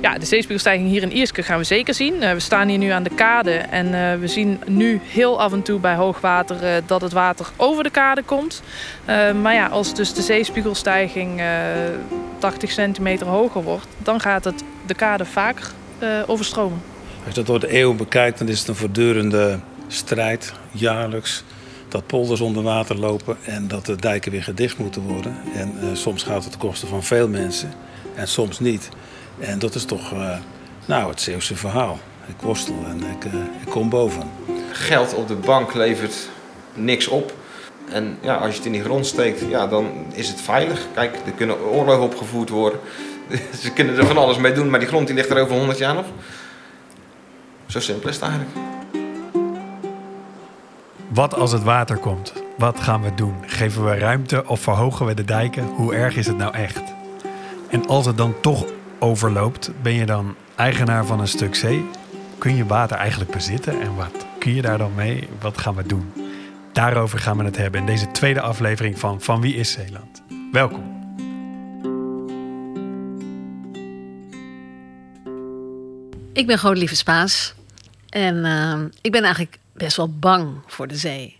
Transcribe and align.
Ja, 0.00 0.18
de 0.18 0.26
zeespiegelstijging 0.26 0.88
hier 0.88 1.02
in 1.02 1.12
Ierske 1.12 1.42
gaan 1.42 1.58
we 1.58 1.64
zeker 1.64 1.94
zien. 1.94 2.22
Eh, 2.22 2.32
we 2.32 2.40
staan 2.40 2.68
hier 2.68 2.78
nu 2.78 2.88
aan 2.88 3.02
de 3.02 3.14
kade 3.14 3.52
en 3.52 3.86
eh, 3.86 4.18
we 4.18 4.28
zien 4.28 4.60
nu 4.66 5.00
heel 5.04 5.40
af 5.40 5.52
en 5.52 5.62
toe 5.62 5.80
bij 5.80 5.94
hoogwater 5.94 6.62
uh, 6.62 6.70
dat 6.86 7.00
het 7.00 7.12
water 7.12 7.46
over 7.56 7.82
de 7.82 7.90
kade 7.90 8.22
komt. 8.22 8.62
maar 9.42 9.54
ja, 9.54 9.66
als 9.66 9.94
dus 9.94 10.14
de 10.14 10.22
zeespiegelstijging 10.22 11.42
80 12.38 12.70
centimeter 12.70 13.26
hoger 13.26 13.62
wordt, 13.62 13.86
dan 13.98 14.20
gaat 14.20 14.44
het 14.44 14.62
de 14.86 14.94
kade 14.94 15.24
vaker 15.24 15.70
overstromen. 16.26 16.82
Als 17.24 17.28
je 17.28 17.34
dat 17.34 17.46
door 17.46 17.60
de 17.60 17.78
eeuw 17.78 17.94
bekijkt, 17.94 18.38
dan 18.38 18.48
is 18.48 18.58
het 18.58 18.68
een 18.68 18.74
voortdurende 18.74 19.58
strijd, 19.88 20.52
jaarlijks. 20.70 21.44
Dat 21.90 22.06
polders 22.06 22.40
onder 22.40 22.62
water 22.62 22.98
lopen 22.98 23.36
en 23.44 23.68
dat 23.68 23.86
de 23.86 23.96
dijken 23.96 24.32
weer 24.32 24.42
gedicht 24.42 24.78
moeten 24.78 25.02
worden. 25.02 25.36
En 25.54 25.96
soms 25.96 26.22
gaat 26.22 26.42
het 26.42 26.50
ten 26.50 26.60
koste 26.60 26.86
van 26.86 27.02
veel 27.02 27.28
mensen 27.28 27.72
en 28.14 28.28
soms 28.28 28.60
niet. 28.60 28.88
En 29.38 29.58
dat 29.58 29.74
is 29.74 29.84
toch 29.84 30.12
uh, 30.12 30.36
nou, 30.86 31.10
het 31.10 31.20
Zeeuwse 31.20 31.56
verhaal. 31.56 31.98
Ik 32.26 32.40
worstel 32.40 32.84
en 32.86 32.96
ik, 32.96 33.24
uh, 33.24 33.40
ik 33.60 33.68
kom 33.70 33.88
boven. 33.88 34.30
Geld 34.72 35.14
op 35.14 35.28
de 35.28 35.34
bank 35.34 35.74
levert 35.74 36.28
niks 36.74 37.08
op. 37.08 37.34
En 37.88 38.18
ja, 38.20 38.34
als 38.34 38.50
je 38.50 38.56
het 38.56 38.66
in 38.66 38.72
die 38.72 38.82
grond 38.82 39.06
steekt, 39.06 39.40
ja, 39.48 39.66
dan 39.66 40.04
is 40.12 40.28
het 40.28 40.40
veilig. 40.40 40.86
Kijk, 40.94 41.16
er 41.26 41.32
kunnen 41.32 41.60
oorlogen 41.60 42.04
opgevoerd 42.04 42.48
worden. 42.48 42.80
Ze 43.62 43.72
kunnen 43.72 43.96
er 43.96 44.06
van 44.06 44.16
alles 44.16 44.38
mee 44.38 44.52
doen, 44.52 44.70
maar 44.70 44.78
die 44.80 44.88
grond 44.88 45.06
die 45.06 45.16
ligt 45.16 45.30
er 45.30 45.42
over 45.42 45.56
100 45.56 45.78
jaar 45.78 45.94
nog. 45.94 46.06
Zo 47.66 47.80
simpel 47.80 48.08
is 48.08 48.14
het 48.14 48.24
eigenlijk. 48.24 48.79
Wat 51.20 51.34
als 51.34 51.52
het 51.52 51.62
water 51.62 51.96
komt? 51.96 52.32
Wat 52.56 52.80
gaan 52.80 53.02
we 53.02 53.14
doen? 53.14 53.34
Geven 53.46 53.84
we 53.84 53.98
ruimte 53.98 54.46
of 54.46 54.60
verhogen 54.60 55.06
we 55.06 55.14
de 55.14 55.24
dijken? 55.24 55.66
Hoe 55.66 55.94
erg 55.94 56.16
is 56.16 56.26
het 56.26 56.36
nou 56.36 56.54
echt? 56.54 56.82
En 57.70 57.86
als 57.86 58.06
het 58.06 58.16
dan 58.16 58.40
toch 58.40 58.66
overloopt, 58.98 59.70
ben 59.82 59.92
je 59.92 60.06
dan 60.06 60.34
eigenaar 60.56 61.06
van 61.06 61.20
een 61.20 61.28
stuk 61.28 61.54
zee? 61.54 61.84
Kun 62.38 62.56
je 62.56 62.66
water 62.66 62.96
eigenlijk 62.96 63.30
bezitten 63.30 63.80
en 63.80 63.96
wat 63.96 64.26
kun 64.38 64.54
je 64.54 64.62
daar 64.62 64.78
dan 64.78 64.94
mee? 64.94 65.28
Wat 65.40 65.58
gaan 65.58 65.74
we 65.74 65.86
doen? 65.86 66.12
Daarover 66.72 67.18
gaan 67.18 67.36
we 67.36 67.44
het 67.44 67.56
hebben 67.56 67.80
in 67.80 67.86
deze 67.86 68.10
tweede 68.10 68.40
aflevering 68.40 68.98
van 68.98 69.20
Van 69.20 69.40
Wie 69.40 69.54
is 69.54 69.72
Zeeland? 69.72 70.22
Welkom. 70.52 70.98
Ik 76.32 76.46
ben 76.46 76.58
Godelieve 76.58 76.96
Spaas 76.96 77.54
en 78.08 78.36
uh, 78.36 78.78
ik 79.00 79.12
ben 79.12 79.22
eigenlijk 79.22 79.58
best 79.82 79.96
wel 79.96 80.08
bang 80.18 80.62
voor 80.66 80.86
de 80.88 80.96
zee. 80.96 81.38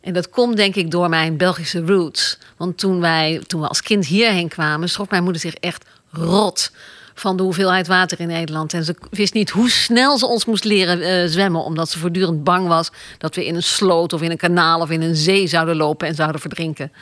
En 0.00 0.12
dat 0.12 0.30
komt 0.30 0.56
denk 0.56 0.74
ik 0.74 0.90
door 0.90 1.08
mijn 1.08 1.36
Belgische 1.36 1.86
roots. 1.86 2.38
Want 2.56 2.78
toen, 2.78 3.00
wij, 3.00 3.42
toen 3.46 3.60
we 3.60 3.68
als 3.68 3.82
kind 3.82 4.06
hierheen 4.06 4.48
kwamen, 4.48 4.88
schrok 4.88 5.10
mijn 5.10 5.22
moeder 5.22 5.40
zich 5.40 5.54
echt 5.54 5.84
rot 6.10 6.70
van 7.14 7.36
de 7.36 7.42
hoeveelheid 7.42 7.86
water 7.86 8.20
in 8.20 8.28
Nederland. 8.28 8.74
En 8.74 8.84
ze 8.84 8.96
wist 9.10 9.34
niet 9.34 9.50
hoe 9.50 9.70
snel 9.70 10.18
ze 10.18 10.26
ons 10.26 10.44
moest 10.44 10.64
leren 10.64 11.00
uh, 11.00 11.30
zwemmen, 11.30 11.64
omdat 11.64 11.90
ze 11.90 11.98
voortdurend 11.98 12.44
bang 12.44 12.68
was 12.68 12.90
dat 13.18 13.34
we 13.34 13.46
in 13.46 13.54
een 13.54 13.62
sloot 13.62 14.12
of 14.12 14.22
in 14.22 14.30
een 14.30 14.36
kanaal 14.36 14.80
of 14.80 14.90
in 14.90 15.02
een 15.02 15.16
zee 15.16 15.46
zouden 15.46 15.76
lopen 15.76 16.08
en 16.08 16.14
zouden 16.14 16.40
verdrinken. 16.40 16.92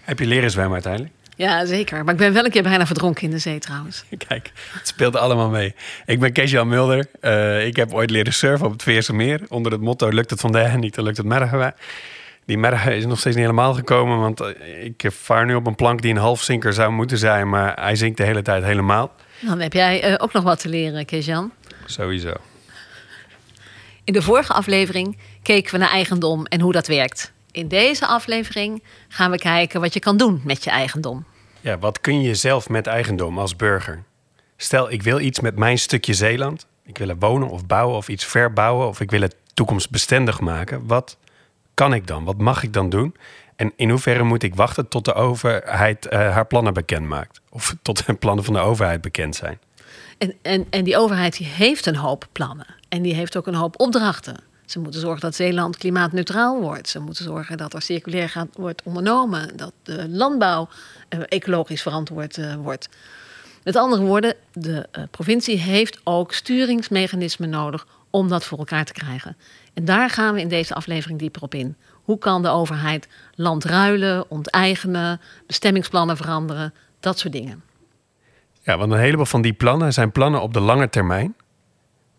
Heb 0.00 0.18
je 0.18 0.26
leren 0.26 0.50
zwemmen 0.50 0.72
uiteindelijk? 0.72 1.14
Ja, 1.36 1.64
zeker. 1.64 2.04
Maar 2.04 2.12
ik 2.12 2.20
ben 2.20 2.32
wel 2.32 2.44
een 2.44 2.50
keer 2.50 2.62
bijna 2.62 2.86
verdronken 2.86 3.22
in 3.22 3.30
de 3.30 3.38
zee 3.38 3.58
trouwens. 3.58 4.04
Kijk, 4.28 4.52
het 4.72 4.88
speelde 4.88 5.18
allemaal 5.18 5.50
mee. 5.50 5.74
Ik 6.06 6.20
ben 6.20 6.32
Kees-Jan 6.32 6.68
Mulder. 6.68 7.06
Uh, 7.20 7.66
ik 7.66 7.76
heb 7.76 7.92
ooit 7.92 8.10
leren 8.10 8.32
surfen 8.32 8.66
op 8.66 8.72
het 8.72 8.82
Veerse 8.82 9.14
Meer. 9.14 9.40
Onder 9.48 9.72
het 9.72 9.80
motto, 9.80 10.08
lukt 10.08 10.30
het 10.30 10.40
vandaag 10.40 10.76
niet, 10.76 10.94
dan 10.94 11.04
lukt 11.04 11.16
het 11.16 11.26
morgen 11.26 11.74
die 12.46 12.58
merg 12.58 12.86
is 12.86 13.06
nog 13.06 13.18
steeds 13.18 13.36
niet 13.36 13.44
helemaal 13.44 13.74
gekomen. 13.74 14.18
Want 14.18 14.40
eh, 14.40 14.84
ik 14.84 15.04
vaar 15.08 15.46
nu 15.46 15.54
op 15.54 15.66
een 15.66 15.74
plank 15.74 16.02
die 16.02 16.10
een 16.10 16.16
halfzinker 16.16 16.72
zou 16.72 16.92
moeten 16.92 17.18
zijn. 17.18 17.48
Maar 17.48 17.80
hij 17.80 17.96
zinkt 17.96 18.16
de 18.16 18.24
hele 18.24 18.42
tijd 18.42 18.64
helemaal. 18.64 19.12
Dan 19.40 19.60
heb 19.60 19.72
jij 19.72 20.10
uh, 20.10 20.14
ook 20.18 20.32
nog 20.32 20.42
wat 20.42 20.60
te 20.60 20.68
leren, 20.68 21.04
Kees-Jan. 21.04 21.52
Sowieso. 21.84 22.32
In 24.04 24.12
de 24.12 24.22
vorige 24.22 24.52
aflevering 24.52 25.18
keken 25.42 25.72
we 25.72 25.78
naar 25.78 25.90
eigendom 25.90 26.46
en 26.46 26.60
hoe 26.60 26.72
dat 26.72 26.86
werkt. 26.86 27.32
In 27.56 27.68
deze 27.68 28.06
aflevering 28.06 28.82
gaan 29.08 29.30
we 29.30 29.38
kijken 29.38 29.80
wat 29.80 29.92
je 29.92 30.00
kan 30.00 30.16
doen 30.16 30.40
met 30.44 30.64
je 30.64 30.70
eigendom. 30.70 31.24
Ja, 31.60 31.78
wat 31.78 32.00
kun 32.00 32.20
je 32.20 32.34
zelf 32.34 32.68
met 32.68 32.86
eigendom 32.86 33.38
als 33.38 33.56
burger? 33.56 34.02
Stel, 34.56 34.90
ik 34.90 35.02
wil 35.02 35.20
iets 35.20 35.40
met 35.40 35.56
mijn 35.56 35.78
stukje 35.78 36.14
Zeeland. 36.14 36.66
Ik 36.84 36.98
wil 36.98 37.08
er 37.08 37.18
wonen 37.18 37.48
of 37.48 37.66
bouwen 37.66 37.96
of 37.96 38.08
iets 38.08 38.24
verbouwen 38.24 38.88
of 38.88 39.00
ik 39.00 39.10
wil 39.10 39.20
het 39.20 39.36
toekomstbestendig 39.54 40.40
maken. 40.40 40.86
Wat 40.86 41.16
kan 41.74 41.94
ik 41.94 42.06
dan? 42.06 42.24
Wat 42.24 42.38
mag 42.38 42.62
ik 42.62 42.72
dan 42.72 42.88
doen? 42.88 43.14
En 43.56 43.72
in 43.76 43.90
hoeverre 43.90 44.22
moet 44.22 44.42
ik 44.42 44.54
wachten 44.54 44.88
tot 44.88 45.04
de 45.04 45.14
overheid 45.14 46.06
uh, 46.06 46.10
haar 46.12 46.46
plannen 46.46 46.74
bekend 46.74 47.06
maakt? 47.06 47.40
Of 47.50 47.74
tot 47.82 48.06
de 48.06 48.14
plannen 48.14 48.44
van 48.44 48.54
de 48.54 48.60
overheid 48.60 49.00
bekend 49.00 49.36
zijn? 49.36 49.58
En, 50.18 50.34
en, 50.42 50.66
en 50.70 50.84
die 50.84 50.96
overheid 50.96 51.36
die 51.36 51.46
heeft 51.46 51.86
een 51.86 51.96
hoop 51.96 52.26
plannen. 52.32 52.66
En 52.88 53.02
die 53.02 53.14
heeft 53.14 53.36
ook 53.36 53.46
een 53.46 53.54
hoop 53.54 53.80
opdrachten. 53.80 54.36
Ze 54.66 54.78
moeten 54.78 55.00
zorgen 55.00 55.20
dat 55.20 55.34
Zeeland 55.34 55.76
klimaatneutraal 55.76 56.60
wordt. 56.60 56.88
Ze 56.88 57.00
moeten 57.00 57.24
zorgen 57.24 57.56
dat 57.56 57.74
er 57.74 57.82
circulair 57.82 58.46
wordt 58.52 58.82
ondernomen. 58.82 59.56
Dat 59.56 59.72
de 59.82 60.08
landbouw 60.08 60.68
uh, 61.10 61.20
ecologisch 61.28 61.82
verantwoord 61.82 62.36
uh, 62.36 62.54
wordt. 62.54 62.88
Met 63.64 63.76
andere 63.76 64.02
woorden, 64.02 64.34
de 64.52 64.88
uh, 64.92 65.04
provincie 65.10 65.58
heeft 65.58 66.00
ook 66.04 66.32
sturingsmechanismen 66.32 67.50
nodig 67.50 67.86
om 68.10 68.28
dat 68.28 68.44
voor 68.44 68.58
elkaar 68.58 68.84
te 68.84 68.92
krijgen. 68.92 69.36
En 69.74 69.84
daar 69.84 70.10
gaan 70.10 70.34
we 70.34 70.40
in 70.40 70.48
deze 70.48 70.74
aflevering 70.74 71.18
dieper 71.18 71.42
op 71.42 71.54
in. 71.54 71.76
Hoe 71.92 72.18
kan 72.18 72.42
de 72.42 72.48
overheid 72.48 73.08
land 73.34 73.64
ruilen, 73.64 74.30
onteigenen, 74.30 75.20
bestemmingsplannen 75.46 76.16
veranderen, 76.16 76.74
dat 77.00 77.18
soort 77.18 77.32
dingen. 77.32 77.62
Ja, 78.62 78.78
want 78.78 78.92
een 78.92 78.98
heleboel 78.98 79.24
van 79.24 79.42
die 79.42 79.52
plannen 79.52 79.92
zijn 79.92 80.12
plannen 80.12 80.42
op 80.42 80.52
de 80.52 80.60
lange 80.60 80.88
termijn. 80.88 81.34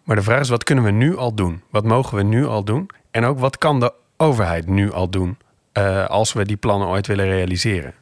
Maar 0.08 0.16
de 0.16 0.22
vraag 0.22 0.40
is, 0.40 0.50
wat 0.50 0.64
kunnen 0.64 0.84
we 0.84 0.92
nu 0.92 1.18
al 1.18 1.34
doen? 1.34 1.62
Wat 1.70 1.84
mogen 1.84 2.18
we 2.18 2.24
nu 2.24 2.46
al 2.46 2.64
doen? 2.64 2.90
En 3.12 3.26
ook, 3.26 3.40
wat 3.40 3.58
kan 3.58 3.80
de 3.80 3.94
overheid 4.18 4.68
nu 4.68 4.92
al 4.92 5.10
doen 5.10 5.38
uh, 5.74 6.06
als 6.06 6.34
we 6.34 6.46
die 6.46 6.58
plannen 6.58 6.88
ooit 6.88 7.08
willen 7.08 7.26
realiseren? 7.26 7.94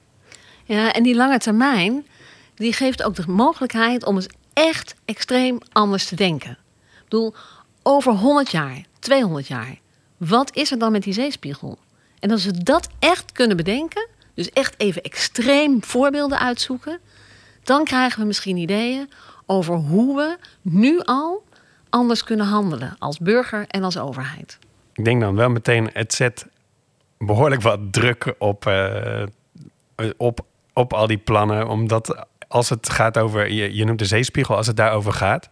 Ja, 0.64 0.94
en 0.94 1.04
die 1.04 1.16
lange 1.16 1.38
termijn, 1.40 2.06
die 2.56 2.74
geeft 2.74 3.04
ook 3.04 3.16
de 3.16 3.24
mogelijkheid 3.28 4.06
om 4.06 4.16
eens 4.16 4.28
echt 4.54 4.96
extreem 5.06 5.58
anders 5.72 6.06
te 6.06 6.16
denken. 6.16 6.52
Ik 6.52 7.04
bedoel, 7.04 7.34
over 7.84 8.14
100 8.14 8.52
jaar, 8.52 8.82
200 9.00 9.48
jaar, 9.48 9.80
wat 10.18 10.56
is 10.56 10.72
er 10.72 10.80
dan 10.80 10.92
met 10.92 11.04
die 11.04 11.14
zeespiegel? 11.14 11.78
En 12.20 12.32
als 12.32 12.46
we 12.46 12.64
dat 12.64 12.90
echt 13.00 13.32
kunnen 13.32 13.58
bedenken, 13.58 14.08
dus 14.34 14.50
echt 14.50 14.74
even 14.78 15.02
extreem 15.02 15.84
voorbeelden 15.84 16.40
uitzoeken, 16.40 17.00
dan 17.64 17.84
krijgen 17.84 18.20
we 18.20 18.26
misschien 18.26 18.58
ideeën 18.58 19.10
over 19.46 19.76
hoe 19.76 20.16
we 20.16 20.38
nu 20.62 21.02
al 21.04 21.44
anders 21.90 22.23
kunnen 22.23 22.46
handelen 22.46 22.96
als 23.00 23.19
burger 23.19 23.66
en 23.68 23.84
als 23.84 23.97
overheid. 23.97 24.59
Ik 24.94 25.06
denk 25.06 25.22
dan 25.22 25.35
wel 25.35 25.50
meteen, 25.50 25.90
het 25.94 26.13
zet 26.13 26.47
behoorlijk 27.18 27.62
wat 27.62 27.79
druk 27.91 28.35
op, 28.38 28.66
uh, 28.68 29.23
op, 30.18 30.46
op 30.73 30.94
al 30.94 31.07
die 31.07 31.18
plannen. 31.18 31.68
Omdat 31.68 32.25
als 32.47 32.69
het 32.69 32.90
gaat 32.90 33.18
over, 33.18 33.51
je, 33.51 33.75
je 33.75 33.85
noemt 33.85 34.00
de 34.00 34.06
zeespiegel, 34.06 34.56
als 34.56 34.68
het 34.68 34.78
daarover 34.78 35.13
gaat, 35.13 35.50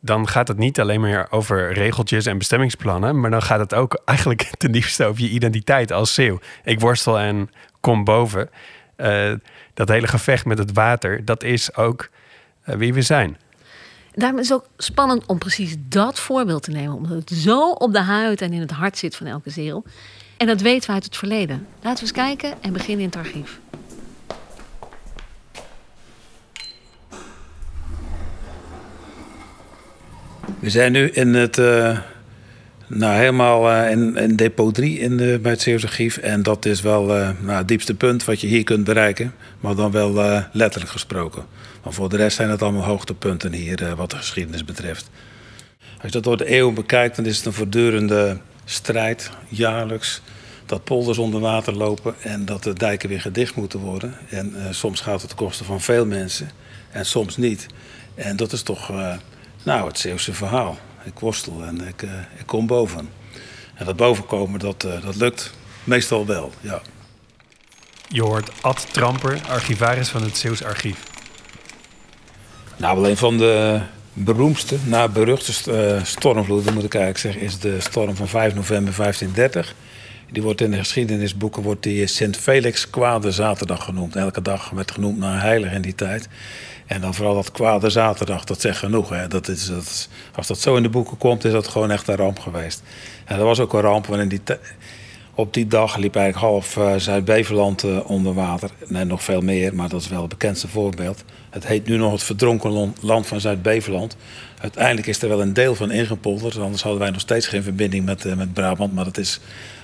dan 0.00 0.28
gaat 0.28 0.48
het 0.48 0.58
niet 0.58 0.80
alleen 0.80 1.00
maar 1.00 1.26
over 1.30 1.72
regeltjes 1.72 2.26
en 2.26 2.38
bestemmingsplannen, 2.38 3.20
maar 3.20 3.30
dan 3.30 3.42
gaat 3.42 3.58
het 3.58 3.74
ook 3.74 4.02
eigenlijk 4.04 4.50
ten 4.58 4.72
diepste 4.72 5.04
over 5.04 5.22
je 5.22 5.28
identiteit 5.28 5.92
als 5.92 6.14
zeeuw. 6.14 6.38
Ik 6.64 6.80
worstel 6.80 7.18
en 7.18 7.50
kom 7.80 8.04
boven. 8.04 8.50
Uh, 8.96 9.32
dat 9.74 9.88
hele 9.88 10.06
gevecht 10.06 10.44
met 10.44 10.58
het 10.58 10.72
water, 10.72 11.24
dat 11.24 11.42
is 11.42 11.76
ook 11.76 12.08
uh, 12.66 12.74
wie 12.74 12.94
we 12.94 13.02
zijn. 13.02 13.36
Daarom 14.14 14.38
is 14.38 14.48
het 14.48 14.58
ook 14.58 14.68
spannend 14.76 15.26
om 15.26 15.38
precies 15.38 15.76
dat 15.78 16.18
voorbeeld 16.18 16.62
te 16.62 16.70
nemen, 16.70 16.94
omdat 16.94 17.18
het 17.18 17.30
zo 17.30 17.70
op 17.70 17.92
de 17.92 18.00
huid 18.00 18.40
en 18.40 18.52
in 18.52 18.60
het 18.60 18.70
hart 18.70 18.98
zit 18.98 19.16
van 19.16 19.26
elke 19.26 19.50
zeeuw. 19.50 19.82
En 20.36 20.46
dat 20.46 20.60
weten 20.60 20.88
we 20.88 20.94
uit 20.94 21.04
het 21.04 21.16
verleden. 21.16 21.66
Laten 21.82 21.94
we 21.94 22.00
eens 22.00 22.12
kijken 22.12 22.62
en 22.62 22.72
beginnen 22.72 23.04
in 23.04 23.10
het 23.10 23.16
archief. 23.16 23.60
We 30.58 30.70
zijn 30.70 30.92
nu 30.92 31.08
in 31.08 31.34
het, 31.34 31.58
uh, 31.58 31.98
nou 32.98 33.14
helemaal 33.16 33.70
uh, 33.70 33.90
in, 33.90 34.16
in, 34.16 34.36
depot 34.36 34.74
3 34.74 34.98
in 34.98 35.16
de, 35.16 35.38
bij 35.42 35.50
het 35.50 35.60
Zeeuwse 35.60 35.86
Archief. 35.86 36.16
En 36.16 36.42
dat 36.42 36.64
is 36.64 36.80
wel 36.80 37.16
uh, 37.16 37.30
nou, 37.40 37.58
het 37.58 37.68
diepste 37.68 37.94
punt 37.94 38.24
wat 38.24 38.40
je 38.40 38.46
hier 38.46 38.64
kunt 38.64 38.84
bereiken. 38.84 39.34
Maar 39.60 39.74
dan 39.74 39.90
wel 39.90 40.42
letterlijk 40.52 40.92
gesproken. 40.92 41.44
Maar 41.82 41.92
voor 41.92 42.08
de 42.08 42.16
rest 42.16 42.36
zijn 42.36 42.50
het 42.50 42.62
allemaal 42.62 42.84
hoogtepunten 42.84 43.52
hier 43.52 43.94
wat 43.96 44.10
de 44.10 44.16
geschiedenis 44.16 44.64
betreft. 44.64 45.10
Als 45.78 46.02
je 46.02 46.10
dat 46.10 46.24
door 46.24 46.36
de 46.36 46.46
eeuwen 46.46 46.74
bekijkt, 46.74 47.16
dan 47.16 47.26
is 47.26 47.36
het 47.36 47.46
een 47.46 47.52
voortdurende 47.52 48.38
strijd, 48.64 49.30
jaarlijks. 49.48 50.22
Dat 50.66 50.84
polders 50.84 51.18
onder 51.18 51.40
water 51.40 51.76
lopen 51.76 52.14
en 52.20 52.44
dat 52.44 52.62
de 52.62 52.72
dijken 52.72 53.08
weer 53.08 53.20
gedicht 53.20 53.54
moeten 53.54 53.78
worden. 53.80 54.14
En 54.28 54.54
soms 54.70 55.00
gaat 55.00 55.20
het 55.20 55.28
ten 55.28 55.38
koste 55.38 55.64
van 55.64 55.80
veel 55.80 56.06
mensen 56.06 56.50
en 56.90 57.06
soms 57.06 57.36
niet. 57.36 57.66
En 58.14 58.36
dat 58.36 58.52
is 58.52 58.62
toch 58.62 58.92
nou, 59.62 59.86
het 59.86 59.98
Zeeuwse 59.98 60.32
verhaal. 60.32 60.78
Ik 61.04 61.18
worstel 61.18 61.62
en 61.62 61.80
ik, 61.80 62.02
uh, 62.02 62.10
ik 62.38 62.46
kom 62.46 62.66
boven. 62.66 63.08
En 63.74 63.84
dat 63.84 63.96
bovenkomen, 63.96 64.60
dat, 64.60 64.84
uh, 64.84 65.04
dat 65.04 65.16
lukt 65.16 65.52
meestal 65.84 66.26
wel, 66.26 66.52
ja. 66.60 66.80
Je 68.08 68.22
hoort 68.22 68.50
Ad 68.60 68.86
Tramper, 68.92 69.40
archivaris 69.48 70.08
van 70.08 70.22
het 70.22 70.36
Zeeuws 70.36 70.62
Archief. 70.64 71.02
Nou, 72.76 73.00
wel 73.00 73.10
een 73.10 73.16
van 73.16 73.38
de 73.38 73.80
beroemdste, 74.12 74.76
na 74.84 75.08
beruchte 75.08 75.72
uh, 75.72 76.04
stormvloeden 76.04 76.74
moet 76.74 76.84
ik 76.84 76.94
eigenlijk 76.94 77.24
zeggen, 77.24 77.42
is 77.42 77.58
de 77.58 77.80
storm 77.80 78.16
van 78.16 78.28
5 78.28 78.54
november 78.54 78.94
1530. 78.96 79.74
Die 80.32 80.42
wordt 80.42 80.60
in 80.60 80.70
de 80.70 80.76
geschiedenisboeken 80.76 81.62
wordt 81.62 81.82
die 81.82 82.06
Sint 82.06 82.36
Felix 82.36 82.90
Kwade 82.90 83.32
Zaterdag 83.32 83.84
genoemd. 83.84 84.16
Elke 84.16 84.42
dag 84.42 84.70
werd 84.70 84.90
genoemd 84.90 85.18
naar 85.18 85.32
een 85.32 85.40
heilige 85.40 85.74
in 85.74 85.82
die 85.82 85.94
tijd. 85.94 86.28
En 86.90 87.00
dan 87.00 87.14
vooral 87.14 87.34
dat 87.34 87.52
Kwade 87.52 87.90
Zaterdag, 87.90 88.44
dat 88.44 88.60
zegt 88.60 88.78
genoeg. 88.78 89.08
Hè. 89.08 89.28
Dat 89.28 89.48
is, 89.48 89.70
als 90.34 90.46
dat 90.46 90.58
zo 90.58 90.76
in 90.76 90.82
de 90.82 90.88
boeken 90.88 91.16
komt, 91.16 91.44
is 91.44 91.52
dat 91.52 91.68
gewoon 91.68 91.90
echt 91.90 92.08
een 92.08 92.16
ramp 92.16 92.38
geweest. 92.38 92.82
En 93.24 93.36
dat 93.36 93.46
was 93.46 93.60
ook 93.60 93.72
een 93.72 93.80
ramp, 93.80 94.06
want 94.06 94.30
die 94.30 94.40
op 95.34 95.54
die 95.54 95.66
dag 95.66 95.96
liep 95.96 96.16
eigenlijk 96.16 96.46
half 96.46 96.76
uh, 96.76 96.94
Zuid-Beveland 96.96 97.84
uh, 97.84 98.10
onder 98.10 98.34
water. 98.34 98.70
Nee, 98.86 99.04
nog 99.04 99.22
veel 99.22 99.40
meer, 99.40 99.74
maar 99.74 99.88
dat 99.88 100.00
is 100.00 100.08
wel 100.08 100.20
het 100.20 100.28
bekendste 100.28 100.68
voorbeeld. 100.68 101.24
Het 101.50 101.66
heet 101.66 101.86
nu 101.86 101.96
nog 101.96 102.12
het 102.12 102.22
verdronken 102.22 102.94
land 103.00 103.26
van 103.26 103.40
Zuid-Beveland. 103.40 104.16
Uiteindelijk 104.60 105.06
is 105.06 105.22
er 105.22 105.28
wel 105.28 105.40
een 105.40 105.52
deel 105.52 105.74
van 105.74 105.90
ingepolderd. 105.90 106.58
Anders 106.58 106.82
hadden 106.82 107.00
wij 107.00 107.10
nog 107.10 107.20
steeds 107.20 107.46
geen 107.46 107.62
verbinding 107.62 108.04
met, 108.04 108.24
uh, 108.24 108.34
met 108.34 108.52
Brabant. 108.52 108.94
Maar 108.94 109.04
dat 109.04 109.18
is 109.18 109.40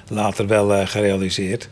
later 0.09 0.47
wel 0.47 0.87
gerealiseerd. 0.87 1.69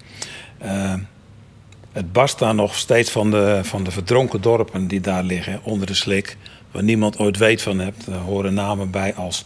Het 1.94 2.12
barst 2.12 2.38
daar 2.38 2.55
nog 2.55 2.75
steeds 2.75 3.11
van 3.11 3.31
de, 3.31 3.61
van 3.62 3.85
de 3.85 3.91
verdronken 3.91 4.41
dorpen 4.41 4.87
die 4.87 5.00
daar 5.00 5.23
liggen 5.23 5.61
onder 5.62 5.87
de 5.87 5.94
slik. 5.94 6.37
Waar 6.70 6.82
niemand 6.82 7.19
ooit 7.19 7.37
weet 7.37 7.62
van 7.62 7.79
hebt. 7.79 8.06
Er 8.06 8.14
horen 8.14 8.55
namen 8.55 8.91
bij 8.91 9.14
als 9.14 9.44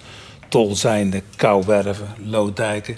Tolzijnde, 0.48 1.22
Kouwerven, 1.36 2.08
Loodijken. 2.24 2.96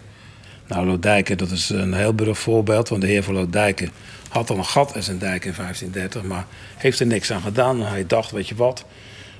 Nou, 0.66 0.86
Lodijken, 0.86 1.38
dat 1.38 1.50
is 1.50 1.70
een 1.70 1.94
heel 1.94 2.14
beroemd 2.14 2.38
voorbeeld. 2.38 2.88
Want 2.88 3.02
de 3.02 3.08
heer 3.08 3.22
van 3.22 3.34
Lodijken 3.34 3.90
had 4.28 4.50
al 4.50 4.56
een 4.56 4.64
gat 4.64 4.94
in 4.94 5.02
zijn 5.02 5.18
dijk 5.18 5.44
in 5.44 5.54
1530. 5.56 6.22
Maar 6.22 6.46
heeft 6.76 7.00
er 7.00 7.06
niks 7.06 7.32
aan 7.32 7.42
gedaan. 7.42 7.82
Hij 7.82 8.06
dacht, 8.06 8.30
weet 8.30 8.48
je 8.48 8.54
wat... 8.54 8.84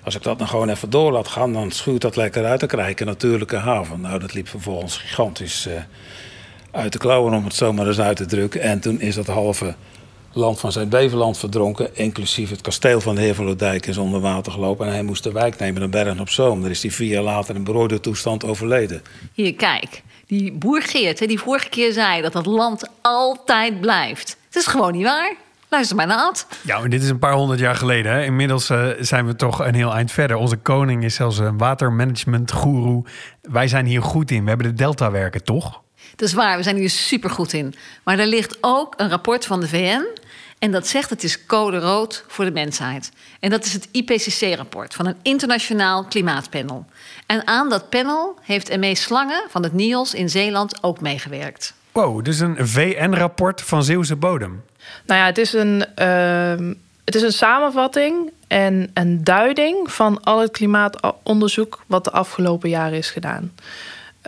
Als 0.05 0.15
ik 0.15 0.23
dat 0.23 0.39
nou 0.39 0.51
gewoon 0.51 0.69
even 0.69 0.91
door 0.91 1.13
laat 1.13 1.29
gaan, 1.29 1.53
dan 1.53 1.71
schuurt 1.71 2.01
dat 2.01 2.17
lekker 2.17 2.45
uit. 2.45 2.61
Dan 2.61 2.69
krijg 2.69 3.01
een 3.01 3.07
natuurlijke 3.07 3.57
haven. 3.57 4.01
Nou, 4.01 4.19
dat 4.19 4.35
liep 4.35 4.49
vervolgens 4.49 4.97
gigantisch 4.97 5.67
uh, 5.67 5.73
uit 6.71 6.93
de 6.93 6.99
klauwen, 6.99 7.35
om 7.35 7.45
het 7.45 7.55
zo 7.55 7.73
maar 7.73 7.87
eens 7.87 8.01
uit 8.01 8.17
te 8.17 8.27
drukken. 8.27 8.61
En 8.61 8.81
toen 8.81 9.01
is 9.01 9.15
dat 9.15 9.27
halve 9.27 9.75
land 10.33 10.61
van 10.61 10.73
Zuid-Beveland 10.73 11.39
verdronken. 11.39 11.97
Inclusief 11.97 12.51
het 12.51 12.61
kasteel 12.61 13.01
van 13.01 13.15
de 13.15 13.21
heer 13.21 13.35
van 13.35 13.45
Lodijk 13.45 13.87
is 13.87 13.97
onder 13.97 14.21
water 14.21 14.53
gelopen. 14.53 14.87
En 14.87 14.93
hij 14.93 15.03
moest 15.03 15.23
de 15.23 15.33
wijk 15.33 15.59
nemen 15.59 15.81
naar 15.81 15.89
Bergen 15.89 16.21
op 16.21 16.29
Zoom. 16.29 16.61
Daar 16.61 16.71
is 16.71 16.83
hij 16.83 16.91
vier 16.91 17.09
jaar 17.09 17.23
later 17.23 17.55
in 17.55 17.65
berooide 17.65 18.01
toestand 18.01 18.45
overleden. 18.45 19.03
Hier, 19.33 19.55
kijk 19.55 20.03
die 20.31 20.53
boer 20.53 20.83
Geert, 20.83 21.29
die 21.29 21.39
vorige 21.39 21.69
keer 21.69 21.93
zei 21.93 22.23
dat 22.23 22.33
dat 22.33 22.47
land 22.47 22.89
altijd 23.01 23.81
blijft. 23.81 24.37
Het 24.47 24.57
is 24.57 24.67
gewoon 24.67 24.93
niet 24.93 25.05
waar. 25.05 25.35
Luister 25.69 25.97
maar 25.97 26.07
naar 26.07 26.19
Ad. 26.19 26.47
Ja, 26.63 26.83
en 26.83 26.91
dit 26.91 27.03
is 27.03 27.09
een 27.09 27.19
paar 27.19 27.33
honderd 27.33 27.61
jaar 27.61 27.75
geleden. 27.75 28.13
Hè? 28.13 28.25
Inmiddels 28.25 28.71
uh, 28.71 28.89
zijn 29.01 29.27
we 29.27 29.37
toch 29.37 29.59
een 29.59 29.75
heel 29.75 29.95
eind 29.95 30.13
verder. 30.13 30.37
Onze 30.37 30.57
koning 30.57 31.05
is 31.05 31.15
zelfs 31.15 31.39
een 31.39 31.59
watermanagement-goeroe. 31.59 33.05
Wij 33.43 33.69
zijn 33.69 33.87
hier 33.87 34.03
goed 34.03 34.31
in. 34.31 34.43
We 34.43 34.49
hebben 34.49 34.67
de 34.67 34.75
delta 34.75 35.11
werken, 35.11 35.45
toch? 35.45 35.81
Dat 36.17 36.29
is 36.29 36.35
waar, 36.35 36.57
we 36.57 36.63
zijn 36.63 36.77
hier 36.77 36.91
super 36.91 37.31
goed 37.31 37.53
in. 37.53 37.75
Maar 38.05 38.19
er 38.19 38.27
ligt 38.27 38.59
ook 38.61 38.95
een 38.97 39.09
rapport 39.09 39.47
van 39.47 39.61
de 39.61 39.69
VN 39.69 40.07
en 40.61 40.71
dat 40.71 40.87
zegt 40.87 41.11
het 41.11 41.25
is 41.25 41.47
code 41.47 41.79
rood 41.79 42.25
voor 42.29 42.45
de 42.45 42.51
mensheid. 42.51 43.13
En 43.41 43.51
dat 43.51 43.65
is 43.65 43.73
het 43.73 43.89
IPCC-rapport 43.93 44.95
van 44.95 45.07
een 45.07 45.17
internationaal 45.23 46.05
klimaatpanel. 46.05 46.87
En 47.27 47.47
aan 47.47 47.69
dat 47.69 47.89
panel 47.89 48.39
heeft 48.43 48.79
ME 48.79 48.95
Slangen 48.95 49.43
van 49.49 49.63
het 49.63 49.73
NIOS 49.73 50.15
in 50.15 50.29
Zeeland 50.29 50.83
ook 50.83 51.01
meegewerkt. 51.01 51.75
Wow, 51.93 52.25
dus 52.25 52.39
een 52.39 52.57
VN-rapport 52.69 53.63
van 53.63 53.85
Zeeuwse 53.85 54.17
bodem. 54.17 54.65
Nou 55.07 55.21
ja, 55.21 55.27
het 55.27 55.39
is 55.39 55.53
een, 55.53 55.85
uh, 55.97 56.73
het 57.05 57.15
is 57.15 57.23
een 57.23 57.33
samenvatting 57.33 58.31
en 58.47 58.91
een 58.95 59.25
duiding 59.25 59.93
van 59.93 60.23
al 60.23 60.41
het 60.41 60.51
klimaatonderzoek 60.51 61.83
wat 61.87 62.05
de 62.05 62.11
afgelopen 62.11 62.69
jaren 62.69 62.99
is 62.99 63.11
gedaan. 63.11 63.53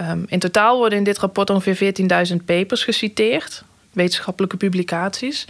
Um, 0.00 0.24
in 0.28 0.38
totaal 0.38 0.78
worden 0.78 0.98
in 0.98 1.04
dit 1.04 1.18
rapport 1.18 1.50
ongeveer 1.50 1.94
14.000 2.30 2.36
papers 2.44 2.84
geciteerd, 2.84 3.64
wetenschappelijke 3.92 4.56
publicaties. 4.56 5.46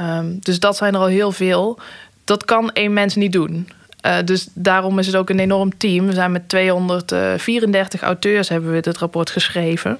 Um, 0.00 0.38
dus 0.40 0.60
dat 0.60 0.76
zijn 0.76 0.94
er 0.94 1.00
al 1.00 1.06
heel 1.06 1.32
veel. 1.32 1.78
Dat 2.24 2.44
kan 2.44 2.72
één 2.72 2.92
mens 2.92 3.14
niet 3.14 3.32
doen. 3.32 3.68
Uh, 4.06 4.16
dus 4.24 4.48
daarom 4.52 4.98
is 4.98 5.06
het 5.06 5.16
ook 5.16 5.30
een 5.30 5.38
enorm 5.38 5.78
team. 5.78 6.06
We 6.06 6.12
zijn 6.12 6.32
met 6.32 6.48
234 6.48 8.02
auteurs 8.02 8.48
hebben 8.48 8.72
we 8.72 8.80
dit 8.80 8.98
rapport 8.98 9.30
geschreven. 9.30 9.98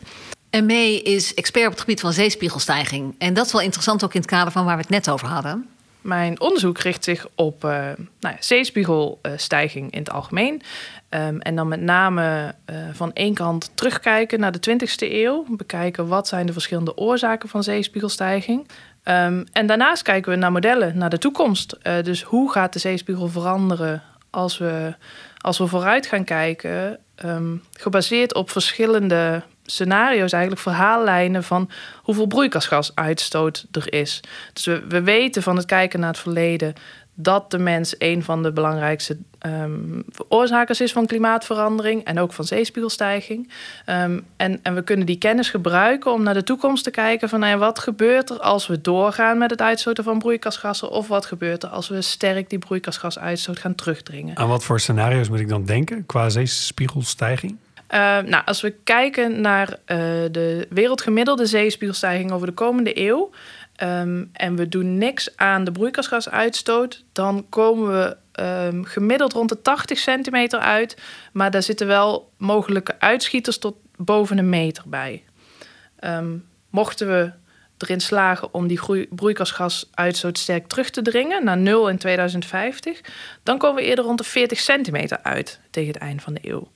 En 0.51 0.67
May 0.67 0.95
is 0.95 1.35
expert 1.35 1.67
op 1.67 1.73
het 1.73 1.81
gebied 1.81 2.01
van 2.01 2.13
zeespiegelstijging. 2.13 3.15
En 3.19 3.35
dat 3.35 3.47
is 3.47 3.53
wel 3.53 3.61
interessant 3.61 4.05
ook 4.05 4.15
in 4.15 4.21
het 4.21 4.31
kader 4.31 4.53
van 4.53 4.65
waar 4.65 4.77
we 4.77 4.81
het 4.81 4.91
net 4.91 5.11
over 5.11 5.27
hadden. 5.27 5.69
Mijn 6.01 6.41
onderzoek 6.41 6.79
richt 6.79 7.05
zich 7.05 7.27
op 7.35 7.65
uh, 7.65 7.71
nou 7.71 7.97
ja, 8.21 8.37
zeespiegelstijging 8.41 9.93
in 9.93 9.99
het 9.99 10.11
algemeen. 10.11 10.63
Um, 11.11 11.41
en 11.41 11.57
dan 11.57 11.69
met 11.69 11.81
name 11.81 12.55
uh, 12.71 12.77
van 12.93 13.13
één 13.13 13.35
kant 13.35 13.71
terugkijken 13.75 14.41
naar 14.41 14.53
de 14.53 14.71
20e 14.71 15.13
eeuw. 15.13 15.45
Bekijken 15.49 16.09
wat 16.09 16.29
zijn 16.29 16.47
de 16.47 16.53
verschillende 16.53 16.97
oorzaken 16.97 17.49
van 17.49 17.63
zeespiegelstijging. 17.63 18.67
Um, 19.11 19.45
en 19.53 19.67
daarnaast 19.67 20.03
kijken 20.03 20.33
we 20.33 20.39
naar 20.39 20.53
modellen, 20.53 20.99
naar 20.99 21.11
de 21.11 21.19
toekomst. 21.19 21.77
Uh, 21.83 22.03
dus 22.03 22.23
hoe 22.23 22.53
gaat 22.53 22.73
de 22.73 22.79
zeespiegel 22.79 23.29
veranderen 23.29 24.03
als 24.31 24.59
we, 24.59 24.95
als 25.39 25.59
we 25.59 25.67
vooruit 25.67 26.07
gaan 26.07 26.25
kijken? 26.25 26.99
Um, 27.25 27.63
gebaseerd 27.73 28.35
op 28.35 28.51
verschillende 28.51 29.43
scenario's, 29.65 30.33
eigenlijk 30.33 30.63
verhaallijnen 30.63 31.45
van 31.45 31.71
hoeveel 32.03 32.27
broeikasgasuitstoot 32.27 33.67
er 33.73 33.93
is. 33.93 34.21
Dus 34.53 34.65
we, 34.65 34.87
we 34.89 35.03
weten 35.03 35.43
van 35.43 35.57
het 35.57 35.67
kijken 35.67 36.01
naar 36.01 36.09
het 36.09 36.19
verleden 36.19 36.75
dat 37.15 37.51
de 37.51 37.59
mens 37.59 37.95
een 37.99 38.23
van 38.23 38.43
de 38.43 38.53
belangrijkste 38.53 39.17
um, 39.47 40.03
veroorzakers 40.09 40.81
is 40.81 40.93
van 40.93 41.07
klimaatverandering 41.07 42.05
en 42.05 42.19
ook 42.19 42.33
van 42.33 42.45
zeespiegelstijging. 42.45 43.53
Um, 43.87 44.27
en, 44.37 44.61
en 44.63 44.75
we 44.75 44.83
kunnen 44.83 45.07
die 45.07 45.19
kennis 45.19 45.51
gebruiken 45.51 46.13
om 46.13 46.23
naar 46.23 46.35
de 46.35 46.43
toekomst 46.43 46.85
te 46.85 46.91
kijken 46.91 47.29
van 47.29 47.41
nou 47.41 47.53
ja, 47.53 47.59
wat 47.59 47.79
gebeurt 47.79 48.31
er 48.31 48.41
als 48.41 48.67
we 48.67 48.81
doorgaan 48.81 49.39
met 49.39 49.51
het 49.51 49.61
uitstoten 49.61 50.05
van 50.05 50.19
broeikasgassen 50.19 50.91
of 50.91 51.09
wat 51.09 51.27
gebeurt 51.27 51.63
er 51.63 51.69
als 51.69 51.89
we 51.89 52.03
sterk 52.03 52.51
die 52.51 52.59
broeikasgasuitstoot 52.59 53.59
gaan 53.59 53.75
terugdringen. 53.75 54.37
Aan 54.37 54.49
wat 54.49 54.65
voor 54.65 54.81
scenario's 54.81 55.29
moet 55.29 55.41
ik 55.41 55.49
dan 55.49 55.65
denken 55.65 56.07
qua 56.07 56.29
zeespiegelstijging? 56.29 57.57
Uh, 57.95 58.19
nou, 58.19 58.43
als 58.45 58.61
we 58.61 58.75
kijken 58.85 59.41
naar 59.41 59.69
uh, 59.69 59.77
de 60.31 60.67
wereldgemiddelde 60.71 61.47
zeespiegelstijging 61.47 62.33
over 62.33 62.47
de 62.47 62.53
komende 62.53 63.01
eeuw, 63.01 63.31
um, 63.83 64.31
en 64.33 64.57
we 64.57 64.69
doen 64.69 64.99
niks 64.99 65.37
aan 65.37 65.65
de 65.65 65.73
broeikasgasuitstoot, 65.73 67.05
dan 67.13 67.47
komen 67.49 67.93
we 67.93 68.17
um, 68.41 68.85
gemiddeld 68.85 69.33
rond 69.33 69.49
de 69.49 69.63
80 69.63 69.99
centimeter 69.99 70.59
uit. 70.59 70.97
Maar 71.33 71.51
daar 71.51 71.63
zitten 71.63 71.87
wel 71.87 72.31
mogelijke 72.37 73.01
uitschieters 73.01 73.59
tot 73.59 73.77
boven 73.97 74.39
een 74.39 74.49
meter 74.49 74.85
bij. 74.87 75.25
Um, 76.01 76.47
mochten 76.71 77.09
we 77.09 77.33
erin 77.79 78.01
slagen 78.01 78.55
om 78.55 78.67
die 78.67 79.07
broeikasgasuitstoot 79.11 80.39
sterk 80.39 80.67
terug 80.67 80.91
te 80.91 81.03
dringen 81.03 81.45
naar 81.45 81.57
nul 81.57 81.89
in 81.89 81.99
2050, 81.99 83.01
dan 83.43 83.59
komen 83.59 83.83
we 83.83 83.89
eerder 83.89 84.05
rond 84.05 84.19
de 84.19 84.25
40 84.25 84.59
centimeter 84.59 85.19
uit 85.23 85.61
tegen 85.71 85.93
het 85.93 86.03
eind 86.03 86.23
van 86.23 86.35
de 86.35 86.41
eeuw. 86.43 86.69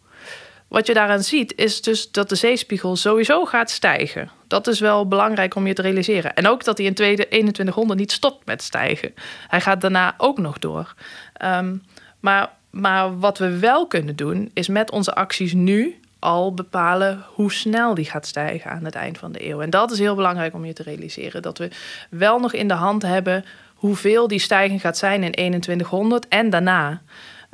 Wat 0.72 0.86
je 0.86 0.94
daaraan 0.94 1.22
ziet, 1.22 1.54
is 1.56 1.82
dus 1.82 2.10
dat 2.10 2.28
de 2.28 2.34
zeespiegel 2.34 2.96
sowieso 2.96 3.44
gaat 3.44 3.70
stijgen. 3.70 4.30
Dat 4.46 4.66
is 4.66 4.80
wel 4.80 5.08
belangrijk 5.08 5.54
om 5.54 5.66
je 5.66 5.72
te 5.72 5.82
realiseren. 5.82 6.34
En 6.34 6.48
ook 6.48 6.64
dat 6.64 6.78
hij 6.78 6.86
in 6.86 6.94
2100 6.94 7.98
niet 7.98 8.12
stopt 8.12 8.46
met 8.46 8.62
stijgen. 8.62 9.14
Hij 9.48 9.60
gaat 9.60 9.80
daarna 9.80 10.14
ook 10.16 10.38
nog 10.38 10.58
door. 10.58 10.94
Um, 11.44 11.82
maar, 12.20 12.50
maar 12.70 13.18
wat 13.18 13.38
we 13.38 13.58
wel 13.58 13.86
kunnen 13.86 14.16
doen, 14.16 14.50
is 14.52 14.68
met 14.68 14.90
onze 14.90 15.14
acties 15.14 15.52
nu 15.52 16.00
al 16.18 16.54
bepalen 16.54 17.24
hoe 17.34 17.52
snel 17.52 17.94
die 17.94 18.04
gaat 18.04 18.26
stijgen 18.26 18.70
aan 18.70 18.84
het 18.84 18.94
eind 18.94 19.18
van 19.18 19.32
de 19.32 19.48
eeuw. 19.48 19.60
En 19.60 19.70
dat 19.70 19.90
is 19.90 19.98
heel 19.98 20.14
belangrijk 20.14 20.54
om 20.54 20.64
je 20.64 20.72
te 20.72 20.82
realiseren. 20.82 21.42
Dat 21.42 21.58
we 21.58 21.70
wel 22.10 22.38
nog 22.38 22.52
in 22.52 22.68
de 22.68 22.74
hand 22.74 23.02
hebben 23.02 23.44
hoeveel 23.74 24.28
die 24.28 24.38
stijging 24.38 24.80
gaat 24.80 24.98
zijn 24.98 25.22
in 25.22 25.30
2100 25.30 26.28
en 26.28 26.50
daarna. 26.50 27.02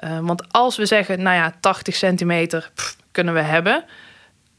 Uh, 0.05 0.19
want 0.19 0.53
als 0.53 0.77
we 0.77 0.87
zeggen, 0.87 1.23
nou 1.23 1.37
ja, 1.37 1.55
80 1.61 1.95
centimeter, 1.95 2.71
kunnen 3.11 3.35
we 3.35 3.41
hebben. 3.41 3.85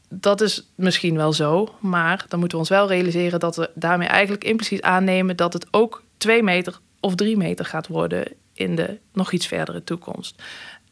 Dat 0.08 0.40
is 0.40 0.70
misschien 0.74 1.16
wel 1.16 1.32
zo, 1.32 1.74
maar 1.78 2.24
dan 2.28 2.38
moeten 2.38 2.58
we 2.58 2.64
ons 2.64 2.72
wel 2.72 2.88
realiseren 2.88 3.40
dat 3.40 3.56
we 3.56 3.70
daarmee 3.74 4.08
eigenlijk 4.08 4.44
impliciet 4.44 4.82
aannemen 4.82 5.36
dat 5.36 5.52
het 5.52 5.66
ook 5.70 6.02
twee 6.16 6.42
meter 6.42 6.78
of 7.00 7.14
drie 7.14 7.36
meter 7.36 7.64
gaat 7.64 7.86
worden 7.86 8.24
in 8.60 8.76
de 8.76 8.98
nog 9.12 9.32
iets 9.32 9.46
verdere 9.46 9.84
toekomst. 9.84 10.42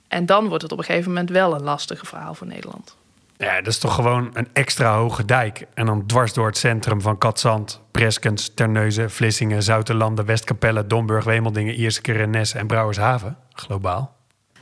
En 0.08 0.26
dan 0.26 0.48
wordt 0.48 0.62
het 0.62 0.72
op 0.72 0.78
een 0.78 0.84
gegeven 0.84 1.10
moment 1.10 1.30
wel 1.30 1.54
een 1.54 1.62
lastige 1.62 2.06
verhaal 2.06 2.34
voor 2.34 2.46
Nederland. 2.46 2.96
Ja, 3.36 3.56
dat 3.56 3.66
is 3.66 3.78
toch 3.78 3.94
gewoon 3.94 4.30
een 4.32 4.48
extra 4.52 4.94
hoge 4.94 5.24
dijk. 5.24 5.66
En 5.74 5.86
dan 5.86 6.06
dwars 6.06 6.32
door 6.32 6.46
het 6.46 6.56
centrum 6.56 7.00
van 7.00 7.18
Katzand, 7.18 7.80
Preskens, 7.90 8.54
Terneuzen, 8.54 9.10
Vlissingen, 9.10 9.62
Zoutelanden, 9.62 10.24
Westkapelle, 10.24 10.86
Domburg, 10.86 11.24
Wemeldingen, 11.24 11.74
Ierseke, 11.74 12.12
Rennes 12.12 12.54
en 12.54 12.66
Brouwershaven. 12.66 13.36
Globaal. 13.52 14.16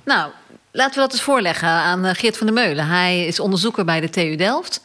Nou, 0.05 0.31
Laten 0.77 0.95
we 0.95 1.01
dat 1.01 1.13
eens 1.13 1.23
voorleggen 1.23 1.69
aan 1.69 2.05
eh, 2.05 2.15
Geert 2.15 2.37
van 2.37 2.47
der 2.47 2.55
Meulen. 2.55 2.87
Hij 2.87 3.27
is 3.27 3.41
onderzoeker 3.41 3.85
bij 3.85 4.01
de 4.01 4.11
TU 4.11 4.37
Delft. 4.37 4.81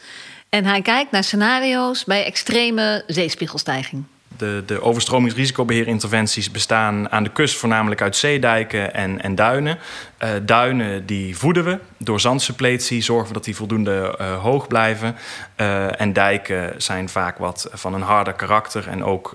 En 0.50 0.66
hij 0.66 0.82
kijkt 0.82 1.12
naar 1.12 1.24
scenario's 1.24 2.04
bij 2.04 2.26
extreme 2.26 3.04
zeespiegelstijging. 3.08 4.04
De, 4.42 4.64
de 4.66 4.82
overstromingsrisicobeheerinterventies 4.82 6.52
bestaan 6.52 7.12
aan 7.12 7.24
de 7.24 7.32
kust 7.32 7.58
voornamelijk 7.58 8.02
uit 8.02 8.16
zeedijken 8.16 8.94
en, 8.94 9.22
en 9.22 9.36
duinen. 9.36 9.78
Uh, 10.24 10.30
duinen 10.44 11.06
die 11.06 11.38
voeden 11.38 11.64
we 11.64 11.80
door 11.98 12.20
zandsuppletie, 12.20 13.02
zorgen 13.02 13.28
we 13.28 13.34
dat 13.34 13.44
die 13.44 13.56
voldoende 13.56 14.18
uh, 14.22 14.42
hoog 14.42 14.68
blijven. 14.68 15.16
Uh, 15.58 16.02
en 16.02 16.14
dijken 16.14 16.74
zijn 16.78 17.10
vaak 17.10 17.38
wat 17.38 17.70
van 17.72 17.94
een 17.94 18.02
harder 18.02 18.34
karakter 18.34 18.88
en 18.88 19.04
ook 19.04 19.34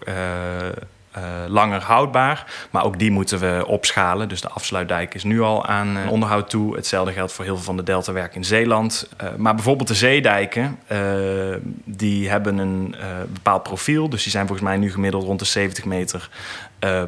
langer 1.49 1.82
houdbaar. 1.82 2.46
Maar 2.70 2.85
ook 2.85 2.99
die 2.99 3.11
moeten 3.11 3.38
we 3.38 3.64
opschalen. 3.66 4.28
Dus 4.28 4.40
de 4.40 4.49
afsluitdijk 4.49 5.14
is 5.14 5.25
nu 5.25 5.40
al 5.40 5.66
aan 5.66 5.96
uh, 5.96 6.11
onderhoud 6.11 6.50
toe. 6.50 6.76
Hetzelfde 6.76 7.12
geldt 7.12 7.32
voor 7.32 7.44
heel 7.44 7.54
veel 7.54 7.64
van 7.64 7.76
de 7.76 7.82
deltawerken 7.82 8.37
in 8.37 8.44
Zeeland. 8.44 9.08
Uh, 9.23 9.28
maar 9.37 9.54
bijvoorbeeld 9.54 9.88
de 9.88 9.94
zeedijken, 9.94 10.78
die 11.85 12.28
hebben 12.28 12.58
een 12.58 12.94
bepaald 13.28 13.62
profiel. 13.62 14.08
Dus 14.08 14.23
die 14.23 14.32
zijn 14.32 14.46
volgens 14.46 14.68
mij 14.68 14.76
nu 14.76 14.90
gemiddeld 14.90 15.25
rond 15.25 15.38
de 15.38 15.44
70 15.44 15.85
meter 15.85 16.28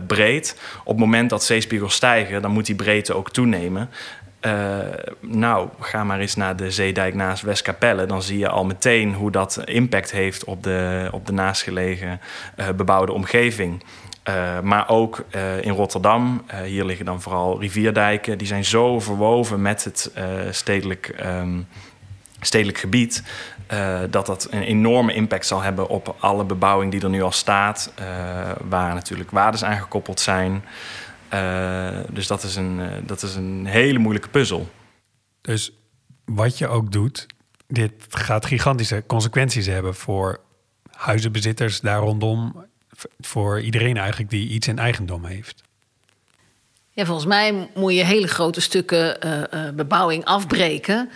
breed. 0.06 0.60
Op 0.80 0.86
het 0.92 1.04
moment 1.04 1.30
dat 1.30 1.44
zeespiegels 1.44 1.94
stijgen, 1.94 2.42
dan 2.42 2.50
moet 2.50 2.66
die 2.66 2.74
breedte 2.74 3.14
ook 3.14 3.30
toenemen. 3.30 3.90
Uh, 4.40 4.78
nou, 5.20 5.68
ga 5.80 6.04
maar 6.04 6.20
eens 6.20 6.34
naar 6.34 6.56
de 6.56 6.70
zeedijk 6.70 7.14
naast 7.14 7.42
Westkapelle. 7.42 8.06
Dan 8.06 8.22
zie 8.22 8.38
je 8.38 8.48
al 8.48 8.64
meteen 8.64 9.14
hoe 9.14 9.30
dat 9.30 9.60
impact 9.64 10.10
heeft 10.10 10.44
op 10.44 10.62
de, 10.62 11.08
op 11.12 11.26
de 11.26 11.32
naastgelegen 11.32 12.20
uh, 12.56 12.68
bebouwde 12.76 13.12
omgeving. 13.12 13.84
Uh, 14.28 14.60
maar 14.60 14.88
ook 14.88 15.24
in 15.60 15.72
Rotterdam, 15.72 16.44
hier 16.64 16.84
liggen 16.84 17.04
dan 17.04 17.22
vooral 17.22 17.60
rivierdijken. 17.60 18.38
Die 18.38 18.46
zijn 18.46 18.64
zo 18.64 19.00
verwoven 19.00 19.62
met 19.62 19.84
het 19.84 20.10
stedelijk, 20.50 21.14
um, 21.24 21.66
stedelijk 22.40 22.78
gebied. 22.78 23.22
dat 24.10 24.26
dat 24.26 24.48
een 24.50 24.62
enorme 24.62 25.14
impact 25.14 25.46
zal 25.46 25.60
hebben 25.60 25.88
op 25.88 26.14
alle 26.18 26.44
bebouwing 26.44 26.90
die 26.92 27.02
er 27.02 27.08
nu 27.08 27.22
al 27.22 27.32
staat. 27.32 27.92
waar 28.68 28.94
natuurlijk 28.94 29.30
waardes 29.30 29.64
aan 29.64 29.78
gekoppeld 29.78 30.20
zijn. 30.20 30.62
Uh, 31.34 31.88
dus 32.10 32.26
dat 32.26 32.42
is, 32.42 32.56
een, 32.56 32.78
uh, 32.78 32.86
dat 33.06 33.22
is 33.22 33.34
een 33.34 33.66
hele 33.66 33.98
moeilijke 33.98 34.28
puzzel. 34.28 34.68
Dus 35.40 35.72
wat 36.24 36.58
je 36.58 36.68
ook 36.68 36.92
doet, 36.92 37.26
dit 37.66 37.92
gaat 38.08 38.46
gigantische 38.46 39.04
consequenties 39.06 39.66
hebben 39.66 39.94
voor 39.94 40.40
huizenbezitters 40.90 41.80
daar 41.80 41.98
rondom. 41.98 42.66
Voor 43.20 43.60
iedereen 43.60 43.96
eigenlijk 43.96 44.30
die 44.30 44.48
iets 44.48 44.68
in 44.68 44.78
eigendom 44.78 45.24
heeft. 45.24 45.62
Ja, 46.90 47.04
volgens 47.04 47.26
mij 47.26 47.70
moet 47.74 47.94
je 47.94 48.04
hele 48.04 48.28
grote 48.28 48.60
stukken 48.60 49.26
uh, 49.26 49.70
bebouwing 49.70 50.24
afbreken. 50.24 51.10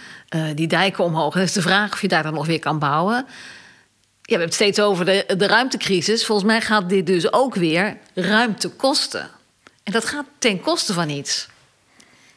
die 0.55 0.67
dijken 0.67 1.05
omhoog. 1.05 1.35
En 1.35 1.39
dat 1.39 1.49
is 1.49 1.55
de 1.55 1.63
vraag 1.63 1.93
of 1.93 2.01
je 2.01 2.09
daar 2.09 2.23
dan 2.23 2.35
nog 2.35 2.47
weer 2.47 2.59
kan 2.59 2.79
bouwen. 2.79 3.15
Ja, 3.17 3.29
we 4.23 4.31
hebben 4.31 4.47
het 4.47 4.55
steeds 4.55 4.81
over 4.81 5.05
de, 5.05 5.35
de 5.37 5.47
ruimtecrisis. 5.47 6.27
Volgens 6.27 6.47
mij 6.47 6.61
gaat 6.61 6.89
dit 6.89 7.07
dus 7.07 7.33
ook 7.33 7.55
weer 7.55 7.99
ruimte 8.15 8.69
kosten. 8.69 9.31
En 9.83 9.93
dat 9.93 10.05
gaat 10.05 10.27
ten 10.39 10.61
koste 10.61 10.93
van 10.93 11.09
iets. 11.09 11.49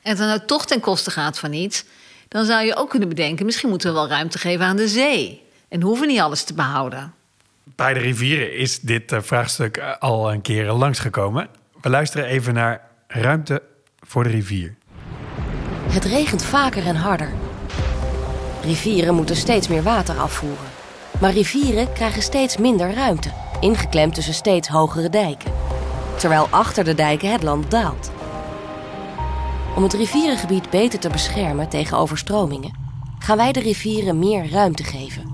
En 0.02 0.10
als 0.12 0.20
dat 0.20 0.28
nou 0.28 0.40
toch 0.46 0.66
ten 0.66 0.80
koste 0.80 1.12
gaat 1.12 1.40
van 1.40 1.54
iets, 1.54 1.86
dan 2.28 2.46
zou 2.46 2.66
je 2.66 2.76
ook 2.76 2.90
kunnen 2.90 3.10
bedenken: 3.10 3.46
misschien 3.46 3.70
moeten 3.70 3.90
we 3.90 3.96
wel 3.96 4.08
ruimte 4.08 4.38
geven 4.38 4.66
aan 4.66 4.76
de 4.76 4.88
zee. 4.88 5.44
En 5.68 5.82
hoeven 5.82 6.08
niet 6.08 6.20
alles 6.20 6.44
te 6.44 6.54
behouden. 6.54 7.14
Bij 7.64 7.94
de 7.94 8.00
rivieren 8.00 8.58
is 8.58 8.80
dit 8.80 9.12
eh, 9.12 9.22
vraagstuk 9.22 9.78
eh, 9.78 9.98
al 10.00 10.32
een 10.32 10.42
keer 10.42 10.72
langsgekomen. 10.72 11.48
We 11.82 11.90
luisteren 11.90 12.26
even 12.26 12.54
naar 12.54 12.90
ruimte 13.08 13.62
voor 14.00 14.24
de 14.24 14.30
rivier. 14.30 14.76
Het 15.90 16.06
regent 16.06 16.44
vaker 16.44 16.86
en 16.86 16.96
harder. 16.96 17.34
Rivieren 18.64 19.16
moeten 19.16 19.36
steeds 19.36 19.68
meer 19.68 19.84
water 19.84 20.18
afvoeren. 20.18 20.66
Maar 21.22 21.32
rivieren 21.32 21.94
krijgen 21.94 22.22
steeds 22.22 22.58
minder 22.58 22.94
ruimte, 22.94 23.32
ingeklemd 23.60 24.14
tussen 24.14 24.34
steeds 24.34 24.68
hogere 24.68 25.10
dijken 25.10 25.75
terwijl 26.18 26.48
achter 26.50 26.84
de 26.84 26.94
dijken 26.94 27.32
het 27.32 27.44
land 27.44 27.72
daalt. 27.72 28.12
Om 29.76 29.84
het 29.84 29.94
rivierengebied 29.94 30.70
beter 30.70 31.00
te 31.00 31.10
beschermen 31.10 31.70
tegen 31.70 31.98
overstromingen, 31.98 32.74
gaan 33.20 33.38
wij 33.38 33.52
de 33.52 33.60
rivieren 33.60 34.20
meer 34.20 34.50
ruimte 34.52 34.84
geven. 34.84 35.34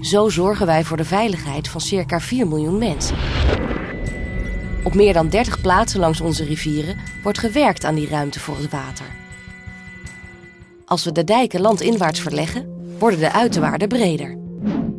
Zo 0.00 0.28
zorgen 0.28 0.66
wij 0.66 0.84
voor 0.84 0.96
de 0.96 1.04
veiligheid 1.04 1.68
van 1.68 1.80
circa 1.80 2.20
4 2.20 2.48
miljoen 2.48 2.78
mensen. 2.78 3.16
Op 4.84 4.94
meer 4.94 5.12
dan 5.12 5.28
30 5.28 5.60
plaatsen 5.60 6.00
langs 6.00 6.20
onze 6.20 6.44
rivieren 6.44 6.96
wordt 7.22 7.38
gewerkt 7.38 7.84
aan 7.84 7.94
die 7.94 8.08
ruimte 8.08 8.40
voor 8.40 8.56
het 8.56 8.70
water. 8.70 9.06
Als 10.84 11.04
we 11.04 11.12
de 11.12 11.24
dijken 11.24 11.60
landinwaarts 11.60 12.20
verleggen, 12.20 12.94
worden 12.98 13.18
de 13.18 13.32
uiterwaarden 13.32 13.88
breder. 13.88 14.38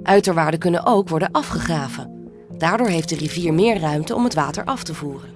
Uiterwaarden 0.04 0.60
kunnen 0.60 0.86
ook 0.86 1.10
worden 1.10 1.32
afgegraven 1.32 2.17
Daardoor 2.58 2.88
heeft 2.88 3.10
de 3.10 3.16
rivier 3.16 3.54
meer 3.54 3.80
ruimte 3.80 4.16
om 4.16 4.24
het 4.24 4.34
water 4.34 4.64
af 4.64 4.84
te 4.84 4.94
voeren. 4.94 5.30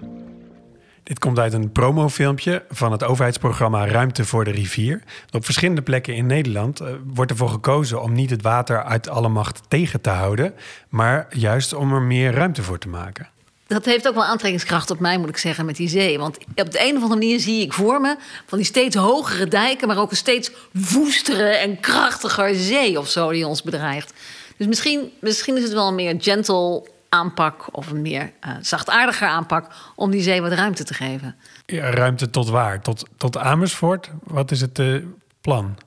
Dit 1.04 1.20
komt 1.20 1.40
uit 1.40 1.54
een 1.54 1.72
promofilmpje 1.72 2.63
van 2.70 2.92
het 2.92 3.04
overheidsprogramma 3.04 3.88
Ruimte 3.88 4.25
voor 4.25 4.44
de 4.44 4.51
Rivier. 4.51 5.04
Op 5.32 5.46
verschillende 5.46 5.82
plekken 5.82 6.16
in 6.16 6.25
Nederland 6.25 6.82
uh, 6.82 6.88
wordt 7.13 7.32
ervoor 7.32 7.50
gekozen 7.50 8.01
om 8.01 8.13
niet 8.13 8.30
het 8.30 8.42
water 8.42 8.84
uit 8.84 9.10
alle 9.10 9.30
macht 9.30 9.62
tegen 9.68 10.01
te 10.01 10.10
houden, 10.10 10.54
maar 10.90 11.28
juist 11.30 11.74
om 11.74 11.94
er 11.94 12.01
meer 12.01 12.34
ruimte 12.34 12.63
voor 12.63 12.78
te 12.78 12.88
maken. 12.88 13.30
Dat 13.68 13.86
heeft 13.86 14.08
ook 14.08 14.13
wel 14.13 14.24
aantrekkingskracht 14.24 14.92
op 14.92 15.00
mij, 15.00 15.18
moet 15.18 15.30
ik 15.30 15.38
zeggen, 15.38 15.66
met 15.66 15.75
die 15.75 15.90
zee. 15.90 16.20
Want 16.20 16.38
op 16.56 16.72
de 16.72 16.80
een 16.80 16.96
of 16.96 17.04
andere 17.04 17.08
manier 17.08 17.40
zie 17.40 17.62
ik 17.62 17.74
voor 17.74 18.01
me 18.01 18.16
van 18.46 18.58
die 18.58 18.68
steeds 18.68 18.96
hogere 18.96 19.48
dijken, 19.48 19.88
maar 19.88 19.98
ook 19.98 20.12
een 20.12 20.18
steeds 20.18 20.51
woestere 20.72 21.50
en 21.50 21.80
krachtiger 21.80 22.56
zee 22.56 23.00
of 23.00 23.10
zo 23.10 23.32
die 23.32 23.48
ons 23.48 23.63
bedreigt. 23.63 24.13
Dus 24.58 24.68
misschien, 24.68 25.12
misschien 25.20 25.58
is 25.58 25.63
het 25.63 25.74
wel 25.74 25.88
een 25.88 25.96
meer 25.96 26.16
gentle 26.18 26.84
aanpak 27.13 27.68
of 27.72 27.89
een 27.89 28.01
meer 28.01 28.32
uh, 28.48 28.56
zachtaardiger 28.62 29.27
aanpak 29.27 29.68
om 29.96 30.12
die 30.12 30.22
zee 30.22 30.41
wat 30.41 30.51
ruimte 30.51 30.84
te 30.84 30.94
geven. 30.94 31.36
Ja, 31.65 31.89
ruimte 31.89 32.30
tot 32.30 32.50
waar? 32.50 32.82
Tot, 32.82 33.06
tot 33.18 33.38
Amersfoort? 33.38 34.10
Wat 34.24 34.51
is 34.51 34.62
het 34.62 34.80
uh, 34.80 35.03
plan? 35.41 35.77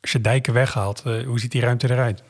Als 0.00 0.12
je 0.12 0.20
dijken 0.20 0.52
weghaalt, 0.52 1.02
uh, 1.06 1.26
hoe 1.26 1.40
ziet 1.40 1.52
die 1.52 1.60
ruimte 1.60 1.90
eruit? 1.90 2.22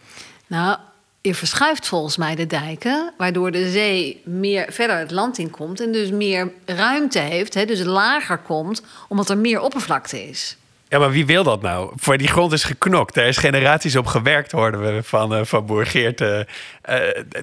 Nou, 0.46 0.78
je 1.20 1.34
verschuift 1.34 1.88
volgens 1.88 2.16
mij 2.16 2.34
de 2.34 2.46
dijken, 2.46 3.12
waardoor 3.16 3.50
de 3.50 3.70
zee 3.70 4.22
meer 4.24 4.72
verder 4.72 4.98
het 4.98 5.10
land 5.10 5.38
in 5.38 5.50
komt 5.50 5.80
en 5.80 5.92
dus 5.92 6.10
meer 6.10 6.52
ruimte 6.64 7.18
heeft, 7.18 7.54
hè, 7.54 7.64
dus 7.64 7.82
lager 7.84 8.38
komt, 8.38 8.82
omdat 9.08 9.30
er 9.30 9.38
meer 9.38 9.60
oppervlakte 9.60 10.28
is. 10.28 10.56
Ja, 10.92 10.98
maar 10.98 11.10
wie 11.10 11.26
wil 11.26 11.42
dat 11.42 11.62
nou? 11.62 11.92
Voor 11.96 12.16
die 12.16 12.28
grond 12.28 12.52
is 12.52 12.64
geknokt. 12.64 13.16
Er 13.16 13.26
is 13.26 13.36
generaties 13.36 13.96
op 13.96 14.06
gewerkt, 14.06 14.52
hoorden 14.52 14.94
we 14.94 15.02
van, 15.02 15.38
uh, 15.38 15.44
van 15.44 15.66
Boer 15.66 15.86
Geert. 15.86 16.20
Uh, 16.20 16.40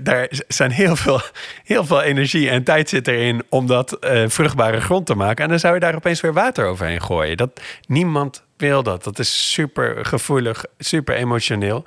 daar 0.02 0.28
zijn 0.48 0.72
heel 0.72 0.96
veel, 0.96 1.22
heel 1.64 1.86
veel 1.86 2.02
energie 2.02 2.50
en 2.50 2.64
tijd 2.64 2.90
zit 2.90 3.08
erin 3.08 3.44
om 3.50 3.68
dat 3.68 3.98
vruchtbare 4.28 4.82
grond 4.82 5.06
te 5.06 5.16
maken. 5.16 5.44
En 5.44 5.50
dan 5.50 5.60
zou 5.60 5.74
je 5.74 5.80
daar 5.80 5.96
opeens 5.96 6.22
weer 6.22 6.34
water 6.34 6.66
overheen 6.66 7.02
gooien. 7.02 7.38
Dat, 7.38 7.62
niemand 7.88 8.44
wil 8.58 8.84
dat. 8.84 9.04
Dat 9.04 9.20
is 9.20 9.52
super 9.52 10.06
gevoelig, 10.06 10.66
super 10.78 11.16
emotioneel. 11.16 11.84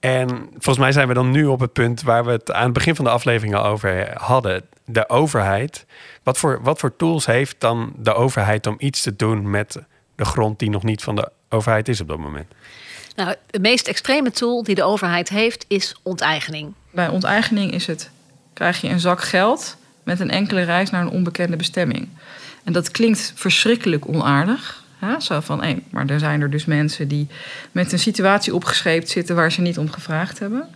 En 0.00 0.28
volgens 0.50 0.78
mij 0.78 0.92
zijn 0.92 1.08
we 1.08 1.14
dan 1.14 1.30
nu 1.30 1.46
op 1.46 1.60
het 1.60 1.72
punt 1.72 2.02
waar 2.02 2.24
we 2.24 2.30
het 2.30 2.52
aan 2.52 2.64
het 2.64 2.72
begin 2.72 2.94
van 2.94 3.04
de 3.04 3.10
aflevering 3.10 3.54
al 3.54 3.64
over 3.64 4.10
hadden. 4.14 4.64
De 4.86 5.08
overheid. 5.08 5.86
Wat 6.22 6.38
voor, 6.38 6.62
wat 6.62 6.78
voor 6.78 6.96
tools 6.96 7.26
heeft 7.26 7.56
dan 7.58 7.92
de 7.96 8.14
overheid 8.14 8.66
om 8.66 8.74
iets 8.78 9.02
te 9.02 9.16
doen 9.16 9.50
met 9.50 9.78
de 10.16 10.24
grond 10.24 10.58
die 10.58 10.70
nog 10.70 10.82
niet 10.82 11.02
van 11.02 11.16
de 11.16 11.30
overheid 11.48 11.88
is 11.88 12.00
op 12.00 12.08
dat 12.08 12.18
moment? 12.18 12.46
Nou, 13.16 13.34
de 13.46 13.60
meest 13.60 13.88
extreme 13.88 14.30
tool 14.30 14.62
die 14.62 14.74
de 14.74 14.82
overheid 14.82 15.28
heeft 15.28 15.64
is 15.68 15.96
onteigening. 16.02 16.72
Bij 16.90 17.08
onteigening 17.08 17.72
is 17.72 17.86
het, 17.86 18.10
krijg 18.52 18.80
je 18.80 18.88
een 18.88 19.00
zak 19.00 19.22
geld 19.22 19.76
met 20.02 20.20
een 20.20 20.30
enkele 20.30 20.62
reis 20.62 20.90
naar 20.90 21.02
een 21.02 21.10
onbekende 21.10 21.56
bestemming. 21.56 22.08
En 22.64 22.72
dat 22.72 22.90
klinkt 22.90 23.32
verschrikkelijk 23.34 24.08
onaardig. 24.08 24.82
Ja, 25.00 25.20
zo 25.20 25.40
van, 25.40 25.62
hé, 25.62 25.76
maar 25.90 26.06
er 26.06 26.18
zijn 26.18 26.40
er 26.40 26.50
dus 26.50 26.64
mensen 26.64 27.08
die 27.08 27.28
met 27.72 27.92
een 27.92 27.98
situatie 27.98 28.54
opgescheept 28.54 29.08
zitten 29.08 29.36
waar 29.36 29.52
ze 29.52 29.60
niet 29.60 29.78
om 29.78 29.90
gevraagd 29.90 30.38
hebben. 30.38 30.68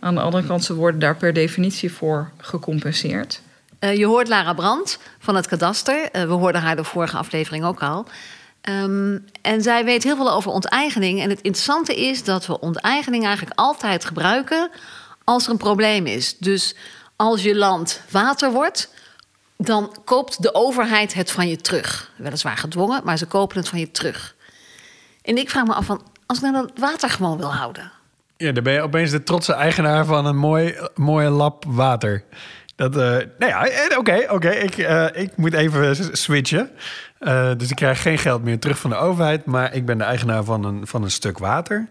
Aan 0.00 0.14
de 0.14 0.20
andere 0.20 0.46
kant, 0.46 0.64
ze 0.64 0.74
worden 0.74 1.00
daar 1.00 1.16
per 1.16 1.32
definitie 1.32 1.92
voor 1.92 2.30
gecompenseerd. 2.36 3.40
Uh, 3.80 3.96
je 3.96 4.06
hoort 4.06 4.28
Lara 4.28 4.52
Brandt 4.52 4.98
van 5.18 5.36
het 5.36 5.46
kadaster. 5.46 6.08
Uh, 6.12 6.22
we 6.22 6.32
hoorden 6.32 6.60
haar 6.60 6.76
de 6.76 6.84
vorige 6.84 7.16
aflevering 7.16 7.64
ook 7.64 7.82
al. 7.82 8.06
Um, 8.68 9.24
en 9.42 9.62
zij 9.62 9.84
weet 9.84 10.02
heel 10.02 10.16
veel 10.16 10.32
over 10.32 10.50
onteigening. 10.50 11.20
En 11.20 11.30
het 11.30 11.40
interessante 11.40 11.94
is 11.94 12.24
dat 12.24 12.46
we 12.46 12.60
onteigening 12.60 13.24
eigenlijk 13.24 13.58
altijd 13.58 14.04
gebruiken 14.04 14.70
als 15.24 15.44
er 15.44 15.50
een 15.50 15.56
probleem 15.56 16.06
is. 16.06 16.38
Dus 16.38 16.74
als 17.16 17.42
je 17.42 17.56
land 17.56 18.00
water 18.10 18.52
wordt, 18.52 18.92
dan 19.56 19.96
koopt 20.04 20.42
de 20.42 20.54
overheid 20.54 21.14
het 21.14 21.30
van 21.30 21.48
je 21.48 21.56
terug. 21.56 22.10
Weliswaar 22.16 22.56
gedwongen, 22.56 23.00
maar 23.04 23.18
ze 23.18 23.26
kopen 23.26 23.56
het 23.56 23.68
van 23.68 23.78
je 23.78 23.90
terug. 23.90 24.34
En 25.22 25.36
ik 25.36 25.50
vraag 25.50 25.64
me 25.64 25.74
af 25.74 25.84
van, 25.84 26.02
als 26.26 26.38
ik 26.38 26.44
nou 26.44 26.54
dat 26.54 26.78
water 26.78 27.10
gewoon 27.10 27.38
wil 27.38 27.54
houden. 27.54 27.92
Ja, 28.36 28.52
dan 28.52 28.62
ben 28.62 28.72
je 28.72 28.80
opeens 28.80 29.10
de 29.10 29.22
trotse 29.22 29.52
eigenaar 29.52 30.04
van 30.04 30.26
een 30.26 30.36
mooi, 30.36 30.78
mooie 30.94 31.30
lap 31.30 31.64
water. 31.68 32.24
Dat, 32.76 32.96
uh, 32.96 33.02
nou 33.02 33.26
ja, 33.38 33.66
eh, 33.66 33.98
oké, 33.98 34.26
oké. 34.28 34.50
Ik, 34.50 34.76
uh, 34.76 35.06
ik 35.12 35.36
moet 35.36 35.52
even 35.52 35.96
switchen. 36.16 36.70
Dus 37.56 37.70
ik 37.70 37.76
krijg 37.76 38.02
geen 38.02 38.18
geld 38.18 38.44
meer 38.44 38.58
terug 38.58 38.78
van 38.78 38.90
de 38.90 38.96
overheid, 38.96 39.44
maar 39.44 39.74
ik 39.74 39.86
ben 39.86 39.98
de 39.98 40.04
eigenaar 40.04 40.44
van 40.44 40.64
een, 40.64 40.86
van 40.86 41.02
een 41.02 41.10
stuk 41.10 41.38
water. 41.38 41.88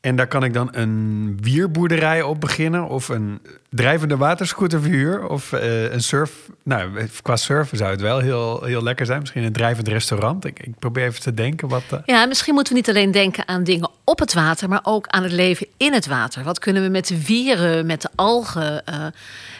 En 0.00 0.16
daar 0.16 0.26
kan 0.26 0.44
ik 0.44 0.52
dan 0.52 0.68
een 0.72 1.38
wierboerderij 1.40 2.22
op 2.22 2.40
beginnen. 2.40 2.88
Of 2.88 3.08
een 3.08 3.40
drijvende 3.70 4.16
waterscooterverhuur. 4.16 5.28
Of 5.28 5.52
een 5.90 6.02
surf. 6.02 6.32
Nou, 6.62 7.08
qua 7.22 7.36
surfen 7.36 7.76
zou 7.76 7.90
het 7.90 8.00
wel 8.00 8.18
heel, 8.18 8.64
heel 8.64 8.82
lekker 8.82 9.06
zijn. 9.06 9.20
Misschien 9.20 9.42
een 9.42 9.52
drijvend 9.52 9.88
restaurant. 9.88 10.44
Ik, 10.44 10.60
ik 10.60 10.78
probeer 10.78 11.04
even 11.04 11.20
te 11.20 11.34
denken 11.34 11.68
wat. 11.68 11.82
Ja, 12.04 12.26
misschien 12.26 12.54
moeten 12.54 12.72
we 12.72 12.78
niet 12.78 12.88
alleen 12.88 13.10
denken 13.10 13.48
aan 13.48 13.64
dingen 13.64 13.90
op 14.04 14.18
het 14.18 14.34
water. 14.34 14.68
maar 14.68 14.80
ook 14.82 15.06
aan 15.06 15.22
het 15.22 15.32
leven 15.32 15.66
in 15.76 15.92
het 15.92 16.06
water. 16.06 16.44
Wat 16.44 16.58
kunnen 16.58 16.82
we 16.82 16.88
met 16.88 17.06
de 17.06 17.24
wieren, 17.24 17.86
met 17.86 18.02
de 18.02 18.10
algen. 18.14 18.84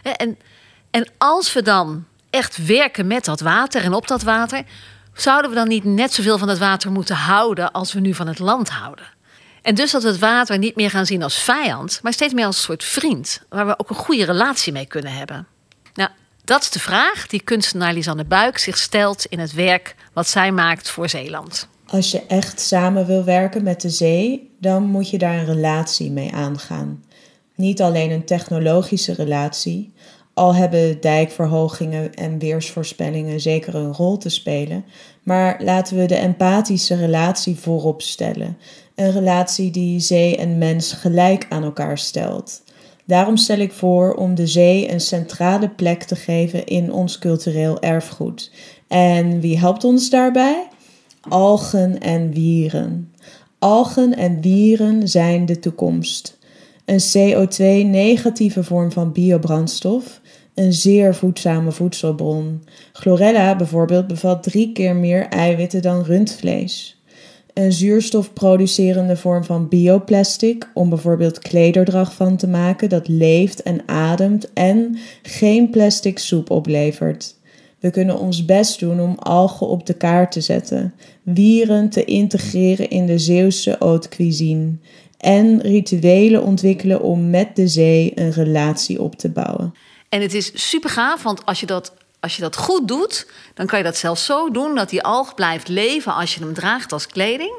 En, 0.03 0.39
en 0.93 1.09
als 1.19 1.53
we 1.53 1.63
dan 1.63 2.05
echt 2.31 2.67
werken 2.67 3.07
met 3.07 3.25
dat 3.25 3.41
water 3.41 3.85
en 3.85 3.95
op 3.95 4.07
dat 4.07 4.23
water. 4.23 4.63
zouden 5.15 5.51
we 5.51 5.57
dan 5.57 5.69
niet 5.69 5.85
net 5.85 6.13
zoveel 6.13 6.39
van 6.39 6.49
het 6.49 6.59
water 6.59 6.93
moeten 6.93 7.17
houden. 7.17 7.73
als 7.73 7.93
we 7.93 8.01
nu 8.01 8.15
van 8.15 8.27
het 8.27 8.39
land 8.39 8.69
houden? 8.69 9.05
En 9.63 9.75
dus 9.75 9.91
dat 9.91 10.03
we 10.03 10.09
het 10.09 10.19
water 10.19 10.59
niet 10.59 10.77
meer 10.77 10.91
gaan 10.91 11.07
zien 11.07 11.23
als 11.23 11.39
vijand, 11.39 12.01
maar 12.03 12.13
steeds 12.13 12.33
meer 12.33 12.47
als 12.47 12.57
een 12.57 12.63
soort 12.63 12.85
vriend, 12.85 13.43
waar 13.49 13.67
we 13.67 13.79
ook 13.79 13.91
een 13.91 13.97
goede 13.97 14.25
relatie 14.25 14.73
mee 14.73 14.87
kunnen 14.87 15.13
hebben. 15.13 15.47
Nou, 15.95 16.11
dat 16.45 16.63
is 16.63 16.71
de 16.71 16.81
vraag 16.81 17.27
die 17.27 17.43
kunstenaar 17.43 17.93
Lisanne 17.93 18.25
Buik 18.25 18.59
zich 18.59 18.79
stelt 18.79 19.25
in 19.25 19.39
het 19.39 19.53
werk 19.53 19.95
wat 20.13 20.29
zij 20.29 20.53
maakt 20.53 20.91
voor 20.91 21.09
Zeeland. 21.09 21.69
Als 21.87 22.11
je 22.11 22.27
echt 22.27 22.61
samen 22.61 23.07
wil 23.07 23.25
werken 23.25 23.63
met 23.63 23.81
de 23.81 23.91
zee, 23.91 24.51
dan 24.59 24.83
moet 24.83 25.11
je 25.11 25.19
daar 25.19 25.35
een 25.35 25.45
relatie 25.45 26.11
mee 26.11 26.33
aangaan. 26.35 27.05
Niet 27.55 27.83
alleen 27.83 28.11
een 28.11 28.25
technologische 28.25 29.15
relatie, 29.15 29.92
al 30.35 30.55
hebben 30.55 31.01
dijkverhogingen 31.01 32.15
en 32.15 32.39
weersvoorspellingen 32.39 33.41
zeker 33.41 33.75
een 33.75 33.93
rol 33.93 34.19
te 34.19 34.29
spelen, 34.29 34.85
maar 35.23 35.61
laten 35.63 35.97
we 35.97 36.07
de 36.07 36.15
empathische 36.15 36.95
relatie 36.95 37.57
voorop 37.57 38.03
stellen. 38.03 38.57
Een 38.95 39.13
relatie 39.13 39.71
die 39.71 40.01
zee 40.01 40.37
en 40.37 40.59
mens 40.59 40.93
gelijk 40.93 41.47
aan 41.49 41.63
elkaar 41.63 41.99
stelt. 41.99 42.63
Daarom 43.05 43.37
stel 43.37 43.59
ik 43.59 43.73
voor 43.73 44.15
om 44.15 44.35
de 44.35 44.47
zee 44.47 44.93
een 44.93 45.01
centrale 45.01 45.69
plek 45.69 46.03
te 46.03 46.17
geven 46.17 46.67
in 46.67 46.93
ons 46.93 47.19
cultureel 47.19 47.81
erfgoed. 47.81 48.51
En 48.89 49.41
wie 49.41 49.59
helpt 49.59 49.85
ons 49.85 50.11
daarbij? 50.11 50.69
Algen 51.29 52.01
en 52.01 52.33
wieren. 52.33 53.13
Algen 53.59 54.17
en 54.17 54.41
wieren 54.41 55.09
zijn 55.09 55.47
de 55.47 55.59
toekomst. 55.59 56.39
Een 56.85 57.01
CO2-negatieve 57.01 58.65
vorm 58.65 58.93
van 58.93 59.13
biobrandstof, 59.13 60.21
een 60.55 60.73
zeer 60.73 61.15
voedzame 61.15 61.73
voedselbron. 61.73 62.63
Chlorella 62.93 63.57
bijvoorbeeld 63.57 64.07
bevat 64.07 64.43
drie 64.43 64.73
keer 64.73 64.97
meer 64.97 65.27
eiwitten 65.27 65.83
dan 65.83 66.03
rundvlees 66.03 67.03
een 67.55 67.73
zuurstofproducerende 67.73 69.17
vorm 69.17 69.45
van 69.45 69.69
bioplastic 69.69 70.71
om 70.75 70.89
bijvoorbeeld 70.89 71.39
klederdrag 71.39 72.15
van 72.15 72.37
te 72.37 72.49
maken 72.49 72.89
dat 72.89 73.09
leeft 73.09 73.63
en 73.63 73.81
ademt 73.87 74.53
en 74.53 74.99
geen 75.23 75.71
plastic 75.71 76.19
soep 76.19 76.51
oplevert. 76.51 77.35
We 77.79 77.91
kunnen 77.91 78.19
ons 78.19 78.45
best 78.45 78.81
doen 78.81 79.01
om 79.01 79.15
algen 79.19 79.67
op 79.67 79.87
de 79.87 79.95
kaart 79.95 80.33
te 80.33 80.41
zetten, 80.41 80.95
wieren 81.23 81.89
te 81.89 82.05
integreren 82.05 82.91
in 82.91 83.07
de 83.07 83.19
Zeeuwse 83.19 83.77
haute 83.79 84.09
cuisine 84.09 84.73
en 85.17 85.61
rituelen 85.61 86.43
ontwikkelen 86.43 87.03
om 87.03 87.31
met 87.31 87.57
de 87.57 87.69
zee 87.69 88.13
een 88.15 88.33
relatie 88.33 89.03
op 89.03 89.15
te 89.15 89.31
bouwen. 89.31 89.75
En 90.13 90.21
het 90.21 90.35
is 90.35 90.71
super 90.71 90.91
gaaf, 90.91 91.23
want 91.23 91.47
als 91.47 91.61
je 91.61 91.67
dat 91.67 91.93
als 92.21 92.37
je 92.37 92.43
dat 92.43 92.57
goed 92.57 92.89
doet, 92.89 93.27
dan 93.55 93.67
kan 93.67 93.79
je 93.79 93.85
dat 93.85 93.97
zelfs 93.97 94.25
zo 94.25 94.51
doen 94.51 94.75
dat 94.75 94.91
die 94.91 95.03
alg 95.03 95.35
blijft 95.35 95.69
leven 95.69 96.15
als 96.15 96.35
je 96.35 96.41
hem 96.41 96.55
draagt 96.55 96.93
als 96.93 97.07
kleding. 97.07 97.53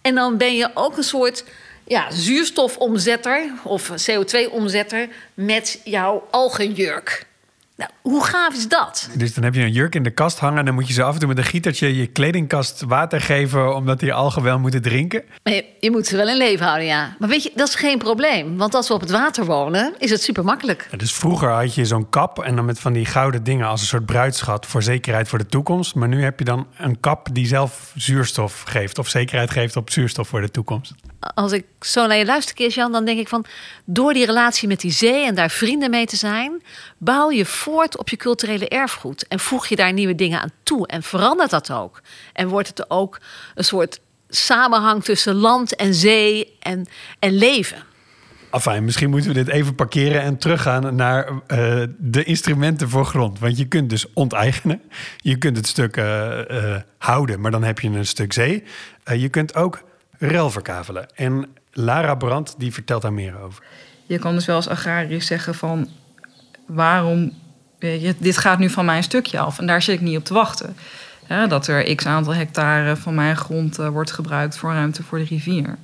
En 0.00 0.14
dan 0.14 0.36
ben 0.36 0.56
je 0.56 0.70
ook 0.74 0.96
een 0.96 1.02
soort 1.02 1.44
ja, 1.86 2.10
zuurstofomzetter 2.10 3.52
of 3.64 3.90
CO2-omzetter 3.90 5.08
met 5.34 5.80
jouw 5.84 6.26
algenjurk. 6.30 7.26
Nou, 7.76 7.90
hoe 8.02 8.24
gaaf 8.24 8.54
is 8.54 8.68
dat? 8.68 9.08
Dus 9.14 9.34
dan 9.34 9.44
heb 9.44 9.54
je 9.54 9.60
een 9.60 9.72
jurk 9.72 9.94
in 9.94 10.02
de 10.02 10.10
kast 10.10 10.38
hangen... 10.38 10.58
en 10.58 10.64
dan 10.64 10.74
moet 10.74 10.86
je 10.86 10.92
ze 10.92 11.02
af 11.02 11.12
en 11.12 11.18
toe 11.18 11.28
met 11.28 11.38
een 11.38 11.44
gietertje 11.44 11.96
je 11.96 12.06
kledingkast 12.06 12.82
water 12.86 13.20
geven... 13.20 13.74
omdat 13.74 14.00
die 14.00 14.12
algen 14.12 14.42
wel 14.42 14.58
moeten 14.58 14.82
drinken? 14.82 15.22
Maar 15.42 15.52
je, 15.52 15.64
je, 15.80 15.90
moet 15.90 16.06
ze 16.06 16.16
wel 16.16 16.28
in 16.28 16.36
leven 16.36 16.66
houden, 16.66 16.86
ja. 16.86 17.16
Maar 17.18 17.28
weet 17.28 17.42
je, 17.42 17.52
dat 17.54 17.68
is 17.68 17.74
geen 17.74 17.98
probleem. 17.98 18.56
Want 18.56 18.74
als 18.74 18.88
we 18.88 18.94
op 18.94 19.00
het 19.00 19.10
water 19.10 19.44
wonen, 19.44 19.94
is 19.98 20.10
het 20.10 20.22
super 20.22 20.44
makkelijk. 20.44 20.88
dus 20.96 21.12
vroeger 21.12 21.48
had 21.48 21.74
je 21.74 21.84
zo'n 21.84 22.08
kap 22.08 22.38
en 22.38 22.56
dan 22.56 22.64
met 22.64 22.80
van 22.80 22.92
die 22.92 23.06
gouden 23.06 23.44
dingen... 23.44 23.66
als 23.66 23.80
een 23.80 23.86
soort 23.86 24.06
bruidschat 24.06 24.66
voor 24.66 24.82
zekerheid 24.82 25.28
voor 25.28 25.38
de 25.38 25.46
toekomst. 25.46 25.94
Maar 25.94 26.08
nu 26.08 26.22
heb 26.22 26.38
je 26.38 26.44
dan 26.44 26.66
een 26.76 27.00
kap 27.00 27.28
die 27.32 27.46
zelf 27.46 27.92
zuurstof 27.94 28.62
geeft... 28.66 28.98
of 28.98 29.08
zekerheid 29.08 29.50
geeft 29.50 29.76
op 29.76 29.90
zuurstof 29.90 30.28
voor 30.28 30.40
de 30.40 30.50
toekomst 30.50 30.94
als 31.34 31.52
ik 31.52 31.64
zo 31.80 32.06
naar 32.06 32.16
je 32.16 32.24
luister, 32.24 32.68
Jan, 32.68 32.92
dan 32.92 33.04
denk 33.04 33.18
ik 33.18 33.28
van... 33.28 33.44
door 33.84 34.12
die 34.12 34.26
relatie 34.26 34.68
met 34.68 34.80
die 34.80 34.90
zee 34.90 35.26
en 35.26 35.34
daar 35.34 35.50
vrienden 35.50 35.90
mee 35.90 36.06
te 36.06 36.16
zijn... 36.16 36.62
bouw 36.98 37.30
je 37.30 37.44
voort 37.44 37.89
op 37.98 38.08
je 38.08 38.16
culturele 38.16 38.68
erfgoed. 38.68 39.26
En 39.28 39.40
voeg 39.40 39.66
je 39.66 39.76
daar 39.76 39.92
nieuwe 39.92 40.14
dingen 40.14 40.40
aan 40.40 40.50
toe. 40.62 40.86
En 40.86 41.02
verandert 41.02 41.50
dat 41.50 41.70
ook. 41.70 42.02
En 42.32 42.48
wordt 42.48 42.68
het 42.68 42.90
ook 42.90 43.20
een 43.54 43.64
soort 43.64 44.00
samenhang 44.28 45.04
tussen 45.04 45.34
land 45.34 45.76
en 45.76 45.94
zee 45.94 46.56
en, 46.60 46.86
en 47.18 47.32
leven. 47.32 47.82
Enfin, 48.50 48.84
misschien 48.84 49.10
moeten 49.10 49.28
we 49.28 49.44
dit 49.44 49.48
even 49.48 49.74
parkeren 49.74 50.22
en 50.22 50.38
teruggaan 50.38 50.94
naar 50.94 51.30
uh, 51.30 51.38
de 51.98 52.24
instrumenten 52.24 52.88
voor 52.88 53.04
grond. 53.04 53.38
Want 53.38 53.58
je 53.58 53.64
kunt 53.64 53.90
dus 53.90 54.12
onteigenen. 54.12 54.82
Je 55.16 55.36
kunt 55.36 55.56
het 55.56 55.66
stuk 55.66 55.96
uh, 55.96 56.38
uh, 56.50 56.76
houden, 56.98 57.40
maar 57.40 57.50
dan 57.50 57.62
heb 57.62 57.78
je 57.78 57.88
een 57.88 58.06
stuk 58.06 58.32
zee. 58.32 58.64
je 59.04 59.28
kunt 59.28 59.54
ook 59.54 59.82
rel 60.18 60.50
verkavelen. 60.50 61.06
En 61.14 61.48
Lara 61.72 62.14
Brandt 62.14 62.54
die 62.58 62.72
vertelt 62.72 63.02
daar 63.02 63.12
meer 63.12 63.40
over. 63.40 63.64
Je 64.06 64.18
kan 64.18 64.34
dus 64.34 64.46
wel 64.46 64.56
als 64.56 64.68
agrariër 64.68 65.22
zeggen 65.22 65.54
van... 65.54 65.88
waarom... 66.66 67.32
dit 68.18 68.38
gaat 68.38 68.58
nu 68.58 68.70
van 68.70 68.84
mijn 68.84 69.02
stukje 69.02 69.38
af 69.38 69.58
en 69.58 69.66
daar 69.66 69.82
zit 69.82 69.94
ik 69.94 70.00
niet 70.00 70.16
op 70.16 70.24
te 70.24 70.34
wachten. 70.34 70.76
dat 71.48 71.66
er 71.66 71.94
x 71.94 72.06
aantal 72.06 72.34
hectare 72.34 72.96
van 72.96 73.14
mijn 73.14 73.36
grond 73.36 73.78
uh, 73.78 73.88
wordt 73.88 74.12
gebruikt 74.12 74.56
voor 74.56 74.72
ruimte 74.72 75.02
voor 75.02 75.18
de 75.18 75.24
rivier. 75.24 75.76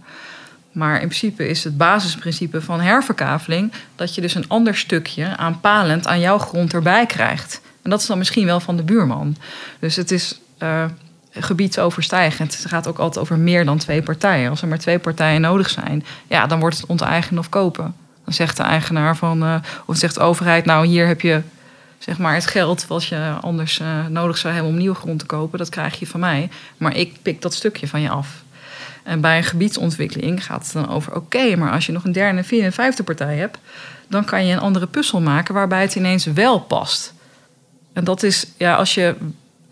Maar 0.72 1.00
in 1.00 1.08
principe 1.08 1.48
is 1.48 1.64
het 1.64 1.76
basisprincipe 1.76 2.62
van 2.62 2.80
herverkaveling... 2.80 3.72
dat 3.94 4.14
je 4.14 4.20
dus 4.20 4.34
een 4.34 4.48
ander 4.48 4.76
stukje 4.76 5.36
aanpalend 5.36 6.06
aan 6.06 6.20
jouw 6.20 6.38
grond 6.38 6.74
erbij 6.74 7.06
krijgt. 7.06 7.60
En 7.82 7.90
dat 7.90 8.00
is 8.00 8.06
dan 8.06 8.18
misschien 8.18 8.46
wel 8.46 8.60
van 8.60 8.76
de 8.76 8.82
buurman. 8.82 9.36
Dus 9.78 9.96
het 9.96 10.10
is... 10.10 10.40
Uh, 10.62 10.84
gebiedsoverstijgend. 11.40 12.56
Het 12.56 12.66
gaat 12.66 12.86
ook 12.86 12.98
altijd 12.98 13.24
over 13.24 13.38
meer 13.38 13.64
dan 13.64 13.78
twee 13.78 14.02
partijen. 14.02 14.50
Als 14.50 14.62
er 14.62 14.68
maar 14.68 14.78
twee 14.78 14.98
partijen 14.98 15.40
nodig 15.40 15.70
zijn, 15.70 16.04
ja, 16.26 16.46
dan 16.46 16.60
wordt 16.60 16.76
het 16.76 16.86
onteigenen 16.86 17.38
of 17.38 17.48
kopen. 17.48 17.94
Dan 18.24 18.34
zegt 18.34 18.56
de 18.56 18.62
eigenaar 18.62 19.16
van, 19.16 19.42
uh, 19.42 19.54
of 19.86 19.96
zegt 19.96 20.14
de 20.14 20.20
overheid, 20.20 20.64
nou 20.64 20.86
hier 20.86 21.06
heb 21.06 21.20
je 21.20 21.42
zeg 21.98 22.18
maar 22.18 22.34
het 22.34 22.46
geld 22.46 22.86
wat 22.86 23.04
je 23.04 23.36
anders 23.40 23.78
uh, 23.78 24.06
nodig 24.06 24.38
zou 24.38 24.54
hebben 24.54 24.72
om 24.72 24.78
nieuwe 24.78 24.94
grond 24.94 25.18
te 25.18 25.26
kopen, 25.26 25.58
dat 25.58 25.68
krijg 25.68 25.98
je 25.98 26.06
van 26.06 26.20
mij. 26.20 26.48
Maar 26.76 26.96
ik 26.96 27.22
pik 27.22 27.42
dat 27.42 27.54
stukje 27.54 27.88
van 27.88 28.00
je 28.00 28.08
af. 28.08 28.44
En 29.02 29.20
bij 29.20 29.36
een 29.36 29.44
gebiedsontwikkeling 29.44 30.44
gaat 30.44 30.64
het 30.64 30.72
dan 30.72 30.88
over: 30.88 31.14
oké, 31.14 31.56
maar 31.56 31.72
als 31.72 31.86
je 31.86 31.92
nog 31.92 32.04
een 32.04 32.12
derde, 32.12 32.44
vierde 32.44 32.66
en 32.66 32.72
vijfde 32.72 33.02
partij 33.02 33.36
hebt, 33.36 33.58
dan 34.08 34.24
kan 34.24 34.46
je 34.46 34.52
een 34.52 34.60
andere 34.60 34.86
puzzel 34.86 35.20
maken 35.20 35.54
waarbij 35.54 35.82
het 35.82 35.94
ineens 35.94 36.24
wel 36.24 36.60
past. 36.60 37.14
En 37.92 38.04
dat 38.04 38.22
is, 38.22 38.46
ja, 38.56 38.74
als 38.74 38.94
je 38.94 39.14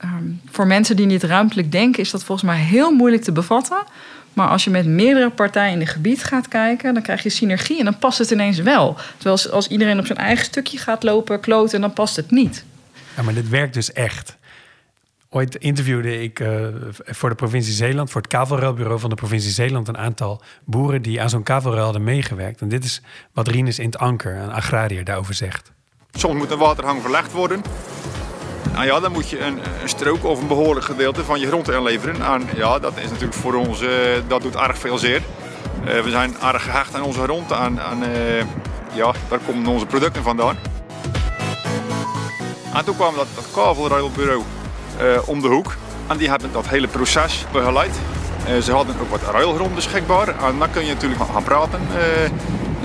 Ehm, 0.05 0.31
voor 0.51 0.67
mensen 0.67 0.97
die 0.97 1.07
niet 1.07 1.23
ruimtelijk 1.23 1.73
denken, 1.73 2.03
is 2.03 2.11
dat 2.11 2.25
volgens 2.25 2.51
mij 2.51 2.61
heel 2.61 2.91
moeilijk 2.91 3.23
te 3.23 3.33
bevatten. 3.33 3.79
Maar 4.35 4.49
als 4.49 4.65
je 4.65 4.71
met 4.71 4.87
meerdere 4.87 5.31
partijen 5.31 5.73
in 5.73 5.81
het 5.81 5.89
gebied 5.89 6.25
gaat 6.25 6.49
kijken, 6.49 6.95
dan 6.95 7.03
krijg 7.03 7.23
je 7.23 7.29
synergie 7.29 7.79
en 7.79 7.85
dan 7.85 7.99
past 7.99 8.19
het 8.19 8.31
ineens 8.31 8.59
wel. 8.59 8.97
Terwijl 9.17 9.53
als, 9.53 9.69
iedereen 9.69 9.99
op 9.99 10.07
zijn 10.07 10.19
eigen 10.19 10.45
stukje 10.45 10.79
gaat 10.79 11.03
lopen, 11.03 11.41
kloten, 11.41 11.81
dan 11.81 11.93
past 11.93 12.17
het 12.17 12.31
niet. 12.31 12.65
Ja, 13.17 13.23
maar 13.23 13.35
dit 13.35 13.49
werkt 13.49 13.75
dus 13.75 13.93
echt. 13.93 14.37
Ooit 15.29 15.57
interviewde 15.57 16.23
ik 16.23 16.41
uh, 16.41 16.67
voor 16.95 17.29
de 17.29 17.35
provincie 17.35 17.73
Zeeland, 17.73 18.11
voor 18.11 18.21
het 18.21 18.31
kavelruilbureau 18.31 19.01
van 19.01 19.11
de 19.11 19.17
provincie 19.17 19.51
Zeeland, 19.51 19.89
een 19.89 19.99
aantal 19.99 20.43
boeren 20.65 21.03
die 21.03 21.23
aan 21.23 21.31
zo'n 21.31 21.43
kavelruil 21.43 21.85
hadden 21.85 22.05
meegewerkt. 22.05 22.61
En 22.61 22.69
dit 22.69 22.85
is 22.85 23.03
wat 23.33 23.49
Rinus 23.49 23.79
in 23.79 23.87
het 23.87 23.99
Anker, 23.99 24.37
een 24.37 24.53
agrariër, 24.53 25.05
daarover 25.05 25.35
zegt. 25.35 25.73
Soms 26.13 26.39
moet 26.39 26.51
een 26.51 26.59
waterhang 26.59 27.03
verlegd 27.03 27.33
worden. 27.33 27.63
Nou 28.73 28.87
ja, 28.87 29.01
dan 29.01 29.13
moet 29.13 29.31
je 29.31 29.41
een, 29.41 29.59
een, 29.83 29.89
strook 29.89 30.25
of 30.25 30.41
een 30.41 30.47
behoorlijk 30.47 30.87
gedeelte 30.87 31.25
van 31.25 31.41
je 31.41 31.47
grond 31.47 31.71
inleveren. 31.71 32.23
En 32.23 32.49
ja, 32.55 32.79
dat 32.79 32.93
is 32.97 33.11
natuurlijk 33.11 33.35
voor 33.35 33.55
ons, 33.55 33.83
uh, 33.83 33.91
dat 34.29 34.43
doet 34.43 34.57
erg 34.57 34.79
veel 34.79 34.99
zeer. 34.99 35.23
Uh, 35.85 36.01
we 36.01 36.11
zijn 36.11 36.37
erg 36.43 36.63
gehecht 36.63 36.95
aan 36.95 37.03
onze 37.03 37.23
grond 37.23 37.51
en, 37.51 37.79
uh, 37.99 38.39
ja, 38.93 39.13
daar 39.29 39.39
komen 39.47 39.67
onze 39.67 39.87
producten 39.87 40.23
vandaan. 40.23 40.57
En 42.75 42.85
toen 42.85 42.97
kwam 42.97 43.15
dat, 43.15 43.27
dat 43.35 43.47
kavelruilbureau 43.55 44.43
om 45.25 45.41
de 45.41 45.49
hoek. 45.49 45.75
En 46.07 46.17
die 46.17 46.29
hebben 46.29 46.53
dat 46.53 46.69
hele 46.69 46.89
proces 46.89 47.45
begeleid. 47.53 47.95
ze 48.63 48.73
hadden 48.73 48.95
ook 49.01 49.11
wat 49.11 49.33
ruilgrond 49.33 49.75
beschikbaar. 49.75 50.29
En 50.29 50.59
dan 50.59 50.71
kun 50.71 50.87
je 50.87 50.93
natuurlijk 50.93 51.23
gaan 51.33 51.43
praten 51.43 51.81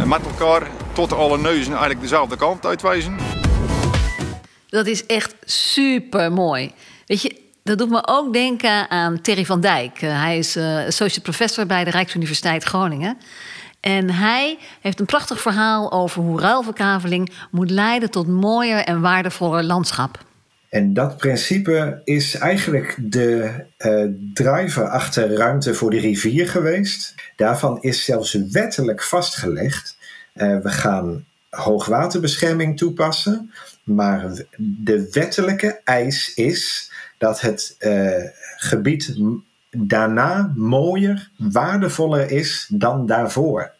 met 0.05 0.21
elkaar 0.25 0.67
tot 0.93 1.13
alle 1.13 1.37
neuzen 1.37 1.71
eigenlijk 1.71 2.01
dezelfde 2.01 2.35
kant 2.35 2.65
uitwijzen. 2.65 3.38
Dat 4.69 4.87
is 4.87 5.05
echt 5.05 5.35
super 5.45 6.31
mooi. 6.31 6.71
Weet 7.05 7.21
je, 7.21 7.35
dat 7.63 7.77
doet 7.77 7.89
me 7.89 8.07
ook 8.07 8.33
denken 8.33 8.89
aan 8.89 9.21
Terry 9.21 9.45
van 9.45 9.61
Dijk. 9.61 10.01
Uh, 10.01 10.21
hij 10.21 10.37
is 10.37 10.57
uh, 10.57 10.85
associate 10.85 11.21
professor 11.21 11.65
bij 11.65 11.83
de 11.83 11.89
Rijksuniversiteit 11.89 12.63
Groningen. 12.63 13.17
En 13.79 14.09
hij 14.09 14.57
heeft 14.81 14.99
een 14.99 15.05
prachtig 15.05 15.41
verhaal 15.41 15.91
over 15.91 16.21
hoe 16.21 16.39
ruilverkaveling 16.39 17.31
moet 17.51 17.69
leiden 17.69 18.11
tot 18.11 18.27
mooier 18.27 18.83
en 18.83 19.01
waardevoller 19.01 19.63
landschap. 19.63 20.27
En 20.69 20.93
dat 20.93 21.17
principe 21.17 22.01
is 22.03 22.35
eigenlijk 22.35 22.95
de 22.99 23.51
uh, 23.77 24.05
driver 24.33 24.87
achter 24.87 25.33
ruimte 25.33 25.73
voor 25.73 25.89
de 25.89 25.99
rivier 25.99 26.49
geweest. 26.49 27.15
Daarvan 27.35 27.81
is 27.81 28.05
zelfs 28.05 28.37
wettelijk 28.51 29.03
vastgelegd. 29.03 29.97
We 30.33 30.69
gaan 30.69 31.25
hoogwaterbescherming 31.49 32.77
toepassen. 32.77 33.51
Maar 33.83 34.31
de 34.57 35.09
wettelijke 35.11 35.81
eis 35.83 36.33
is 36.33 36.91
dat 37.17 37.41
het 37.41 37.75
uh, 37.79 38.23
gebied 38.57 39.15
daarna 39.71 40.53
mooier, 40.55 41.29
waardevoller 41.37 42.31
is 42.31 42.67
dan 42.71 43.05
daarvoor. 43.05 43.71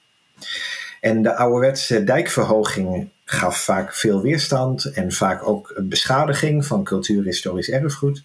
En 1.01 1.21
de 1.21 1.35
ouderwetse 1.35 2.03
dijkverhoging 2.03 3.09
gaf 3.25 3.63
vaak 3.63 3.95
veel 3.95 4.21
weerstand 4.21 4.85
en 4.85 5.11
vaak 5.11 5.47
ook 5.47 5.81
beschadiging 5.83 6.65
van 6.65 6.83
cultuurhistorisch 6.83 7.69
erfgoed. 7.69 8.23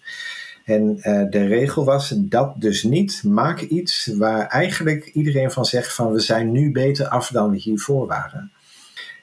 En 0.65 0.97
uh, 0.97 1.23
de 1.29 1.45
regel 1.45 1.85
was 1.85 2.13
dat 2.15 2.53
dus 2.55 2.83
niet. 2.83 3.23
Maak 3.23 3.61
iets 3.61 4.09
waar 4.17 4.47
eigenlijk 4.47 5.05
iedereen 5.05 5.51
van 5.51 5.65
zegt 5.65 5.93
van 5.93 6.11
we 6.11 6.19
zijn 6.19 6.51
nu 6.51 6.71
beter 6.71 7.07
af 7.07 7.27
dan 7.27 7.49
we 7.49 7.57
hiervoor 7.57 8.07
waren. 8.07 8.51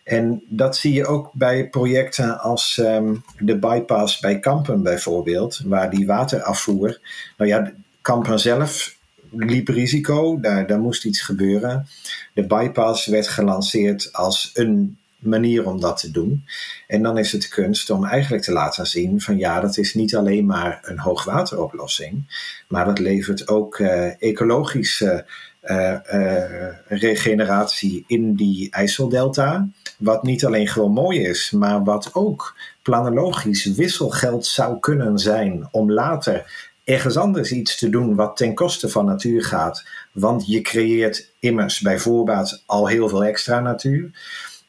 En 0.03 0.43
dat 0.49 0.77
zie 0.77 0.93
je 0.93 1.07
ook 1.07 1.31
bij 1.33 1.69
projecten 1.69 2.41
als 2.41 2.77
um, 2.77 3.25
de 3.39 3.59
bypass 3.59 4.19
bij 4.19 4.39
Kampen 4.39 4.83
bijvoorbeeld, 4.83 5.61
waar 5.65 5.91
die 5.91 6.07
waterafvoer. 6.07 7.01
Nou 7.37 7.51
ja, 7.51 7.73
Kampen 8.01 8.39
zelf 8.39 8.97
liep 9.31 9.69
risico, 9.69 10.41
daar, 10.41 10.67
daar 10.67 10.81
moest 10.81 11.05
iets 11.05 11.21
gebeuren. 11.21 11.87
De 12.35 12.47
bypass 12.47 13.07
werd 13.07 13.29
gelanceerd 13.29 14.13
als 14.13 14.51
een 14.55 14.97
manier 15.19 15.67
om 15.67 15.81
dat 15.81 15.99
te 15.99 16.11
doen. 16.11 16.45
En 16.87 17.03
dan 17.03 17.19
is 17.19 17.33
het 17.33 17.49
kunst 17.49 17.91
om 17.91 18.05
eigenlijk 18.05 18.43
te 18.43 18.53
laten 18.53 18.87
zien 18.87 19.21
van 19.21 19.39
ja, 19.39 19.61
dat 19.61 19.77
is 19.79 19.95
niet 19.95 20.17
alleen 20.17 20.47
maar 20.47 20.79
een 20.83 20.99
hoogwateroplossing, 20.99 22.25
maar 22.69 22.85
dat 22.85 22.99
levert 22.99 23.49
ook 23.49 23.79
uh, 23.79 24.23
ecologische 24.23 25.27
uh, 25.65 25.97
uh, 26.13 26.69
regeneratie 26.89 28.05
in 28.07 28.35
die 28.35 28.71
IJsseldelta. 28.71 29.69
Wat 30.03 30.23
niet 30.23 30.45
alleen 30.45 30.69
gewoon 30.69 30.93
mooi 30.93 31.21
is, 31.21 31.51
maar 31.51 31.85
wat 31.85 32.11
ook 32.13 32.57
planologisch 32.83 33.65
wisselgeld 33.65 34.47
zou 34.47 34.79
kunnen 34.79 35.19
zijn 35.19 35.69
om 35.71 35.93
later 35.93 36.71
ergens 36.85 37.17
anders 37.17 37.53
iets 37.53 37.79
te 37.79 37.89
doen 37.89 38.15
wat 38.15 38.37
ten 38.37 38.55
koste 38.55 38.89
van 38.89 39.05
natuur 39.05 39.45
gaat. 39.45 39.85
Want 40.13 40.47
je 40.47 40.61
creëert 40.61 41.31
immers 41.39 41.81
bij 41.81 41.99
voorbaat 41.99 42.63
al 42.67 42.87
heel 42.87 43.09
veel 43.09 43.25
extra 43.25 43.61
natuur. 43.61 44.11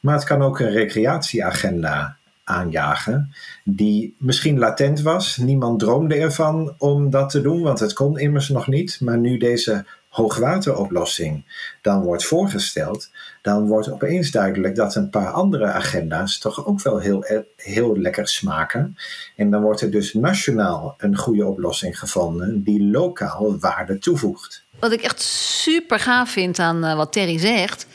Maar 0.00 0.14
het 0.14 0.24
kan 0.24 0.42
ook 0.42 0.58
een 0.60 0.70
recreatieagenda 0.70 2.16
aanjagen, 2.44 3.34
die 3.64 4.14
misschien 4.18 4.58
latent 4.58 5.00
was. 5.02 5.36
Niemand 5.36 5.80
droomde 5.80 6.14
ervan 6.14 6.74
om 6.78 7.10
dat 7.10 7.30
te 7.30 7.40
doen, 7.40 7.62
want 7.62 7.80
het 7.80 7.92
kon 7.92 8.18
immers 8.18 8.48
nog 8.48 8.66
niet. 8.66 9.00
Maar 9.00 9.18
nu 9.18 9.36
deze 9.36 9.84
hoogwateroplossing 10.14 11.44
dan 11.82 12.02
wordt 12.02 12.24
voorgesteld, 12.24 13.10
dan 13.42 13.66
wordt 13.66 13.90
opeens 13.90 14.30
duidelijk 14.30 14.74
dat 14.74 14.94
een 14.94 15.10
paar 15.10 15.30
andere 15.30 15.64
agenda's 15.66 16.38
toch 16.38 16.66
ook 16.66 16.82
wel 16.82 16.98
heel, 16.98 17.24
heel 17.56 17.98
lekker 17.98 18.28
smaken. 18.28 18.96
En 19.36 19.50
dan 19.50 19.62
wordt 19.62 19.80
er 19.80 19.90
dus 19.90 20.12
nationaal 20.12 20.94
een 20.98 21.16
goede 21.16 21.46
oplossing 21.46 21.98
gevonden 21.98 22.62
die 22.62 22.90
lokaal 22.90 23.58
waarde 23.58 23.98
toevoegt. 23.98 24.62
Wat 24.78 24.92
ik 24.92 25.00
echt 25.00 25.20
super 25.22 25.98
gaaf 25.98 26.30
vind 26.30 26.58
aan 26.58 26.84
uh, 26.84 26.96
wat 26.96 27.12
Terry 27.12 27.38
zegt, 27.38 27.86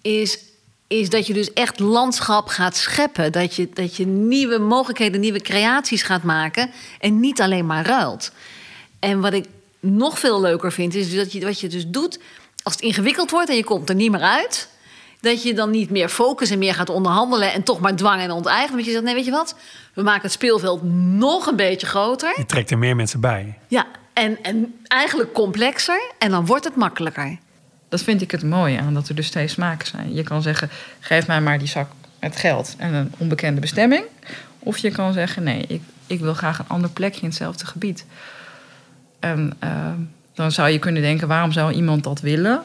is 0.00 0.38
is 0.86 1.10
dat 1.10 1.26
je 1.26 1.32
dus 1.32 1.52
echt 1.52 1.78
landschap 1.78 2.48
gaat 2.48 2.76
scheppen. 2.76 3.32
Dat 3.32 3.54
je, 3.54 3.68
dat 3.74 3.96
je 3.96 4.06
nieuwe 4.06 4.58
mogelijkheden, 4.58 5.20
nieuwe 5.20 5.40
creaties 5.40 6.02
gaat 6.02 6.22
maken. 6.22 6.70
En 7.00 7.20
niet 7.20 7.40
alleen 7.40 7.66
maar 7.66 7.86
ruilt. 7.86 8.32
En 8.98 9.20
wat 9.20 9.32
ik 9.32 9.46
nog 9.82 10.18
veel 10.18 10.40
leuker 10.40 10.72
vind, 10.72 10.94
is 10.94 11.14
dat 11.14 11.32
je, 11.32 11.44
wat 11.44 11.60
je 11.60 11.68
dus 11.68 11.86
doet. 11.86 12.18
Als 12.62 12.74
het 12.74 12.82
ingewikkeld 12.82 13.30
wordt 13.30 13.48
en 13.48 13.56
je 13.56 13.64
komt 13.64 13.88
er 13.88 13.94
niet 13.94 14.10
meer 14.10 14.20
uit. 14.20 14.68
Dat 15.20 15.42
je 15.42 15.54
dan 15.54 15.70
niet 15.70 15.90
meer 15.90 16.08
focus 16.08 16.50
en 16.50 16.58
meer 16.58 16.74
gaat 16.74 16.88
onderhandelen 16.88 17.52
en 17.52 17.62
toch 17.62 17.80
maar 17.80 17.96
dwang 17.96 18.20
en 18.20 18.30
onteigenen. 18.30 18.72
Want 18.72 18.84
je 18.84 18.90
zegt: 18.90 19.04
nee, 19.04 19.14
weet 19.14 19.24
je 19.24 19.30
wat? 19.30 19.54
We 19.94 20.02
maken 20.02 20.22
het 20.22 20.32
speelveld 20.32 20.82
nog 21.16 21.46
een 21.46 21.56
beetje 21.56 21.86
groter. 21.86 22.34
Je 22.36 22.46
trekt 22.46 22.70
er 22.70 22.78
meer 22.78 22.96
mensen 22.96 23.20
bij. 23.20 23.58
Ja, 23.68 23.86
en, 24.12 24.42
en 24.42 24.74
eigenlijk 24.86 25.32
complexer. 25.32 26.00
En 26.18 26.30
dan 26.30 26.46
wordt 26.46 26.64
het 26.64 26.76
makkelijker. 26.76 27.38
Dat 27.88 28.02
vind 28.02 28.22
ik 28.22 28.30
het 28.30 28.42
mooie 28.42 28.78
aan 28.80 28.94
dat 28.94 29.08
er 29.08 29.14
dus 29.14 29.30
twee 29.30 29.48
smaken 29.48 29.86
zijn. 29.86 30.14
Je 30.14 30.22
kan 30.22 30.42
zeggen, 30.42 30.70
geef 31.00 31.26
mij 31.26 31.40
maar 31.40 31.58
die 31.58 31.68
zak 31.68 31.90
met 32.20 32.36
geld 32.36 32.74
en 32.78 32.94
een 32.94 33.12
onbekende 33.18 33.60
bestemming. 33.60 34.04
Of 34.58 34.78
je 34.78 34.90
kan 34.90 35.12
zeggen, 35.12 35.42
nee, 35.42 35.64
ik, 35.68 35.82
ik 36.06 36.20
wil 36.20 36.34
graag 36.34 36.58
een 36.58 36.68
ander 36.68 36.90
plekje 36.90 37.20
in 37.20 37.26
hetzelfde 37.26 37.66
gebied. 37.66 38.04
En 39.22 39.52
uh, 39.64 39.92
dan 40.34 40.52
zou 40.52 40.68
je 40.68 40.78
kunnen 40.78 41.02
denken, 41.02 41.28
waarom 41.28 41.52
zou 41.52 41.72
iemand 41.72 42.04
dat 42.04 42.20
willen? 42.20 42.62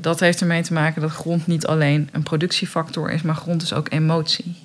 Dat 0.00 0.20
heeft 0.20 0.40
ermee 0.40 0.62
te 0.62 0.72
maken 0.72 1.02
dat 1.02 1.10
grond 1.10 1.46
niet 1.46 1.66
alleen 1.66 2.08
een 2.12 2.22
productiefactor 2.22 3.10
is, 3.10 3.22
maar 3.22 3.34
grond 3.34 3.62
is 3.62 3.72
ook 3.72 3.92
emotie. 3.92 4.56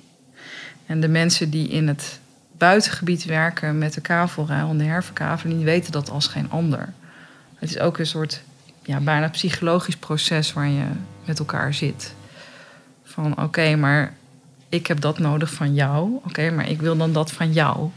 En 0.86 1.00
de 1.00 1.08
mensen 1.08 1.50
die 1.50 1.68
in 1.68 1.88
het 1.88 2.20
buitengebied 2.58 3.24
werken 3.24 3.78
met 3.78 3.94
de 3.94 4.00
kavelruil 4.00 4.68
en 4.68 4.78
de 4.78 4.84
herverkaveling, 4.84 5.56
die 5.56 5.66
weten 5.66 5.92
dat 5.92 6.10
als 6.10 6.26
geen 6.26 6.50
ander. 6.50 6.92
Het 7.54 7.70
is 7.70 7.78
ook 7.78 7.98
een 7.98 8.06
soort 8.06 8.42
ja, 8.82 9.00
bijna 9.00 9.28
psychologisch 9.28 9.96
proces 9.96 10.52
waar 10.52 10.68
je 10.68 10.84
met 11.24 11.38
elkaar 11.38 11.74
zit. 11.74 12.14
Van 13.04 13.42
oké, 13.42 13.76
maar 13.76 14.14
ik 14.68 14.86
heb 14.86 15.00
dat 15.00 15.18
nodig 15.18 15.52
van 15.52 15.74
jou. 15.74 16.20
Oké, 16.24 16.50
maar 16.50 16.68
ik 16.68 16.80
wil 16.80 16.96
dan 16.96 17.12
dat 17.12 17.32
van 17.32 17.52
jou. 17.52 17.90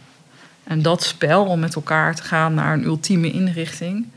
En 0.64 0.82
dat 0.82 1.04
spel 1.04 1.46
om 1.46 1.60
met 1.60 1.76
elkaar 1.76 2.16
te 2.16 2.24
gaan 2.24 2.54
naar 2.54 2.74
een 2.74 2.84
ultieme 2.84 3.32
inrichting, 3.32 4.08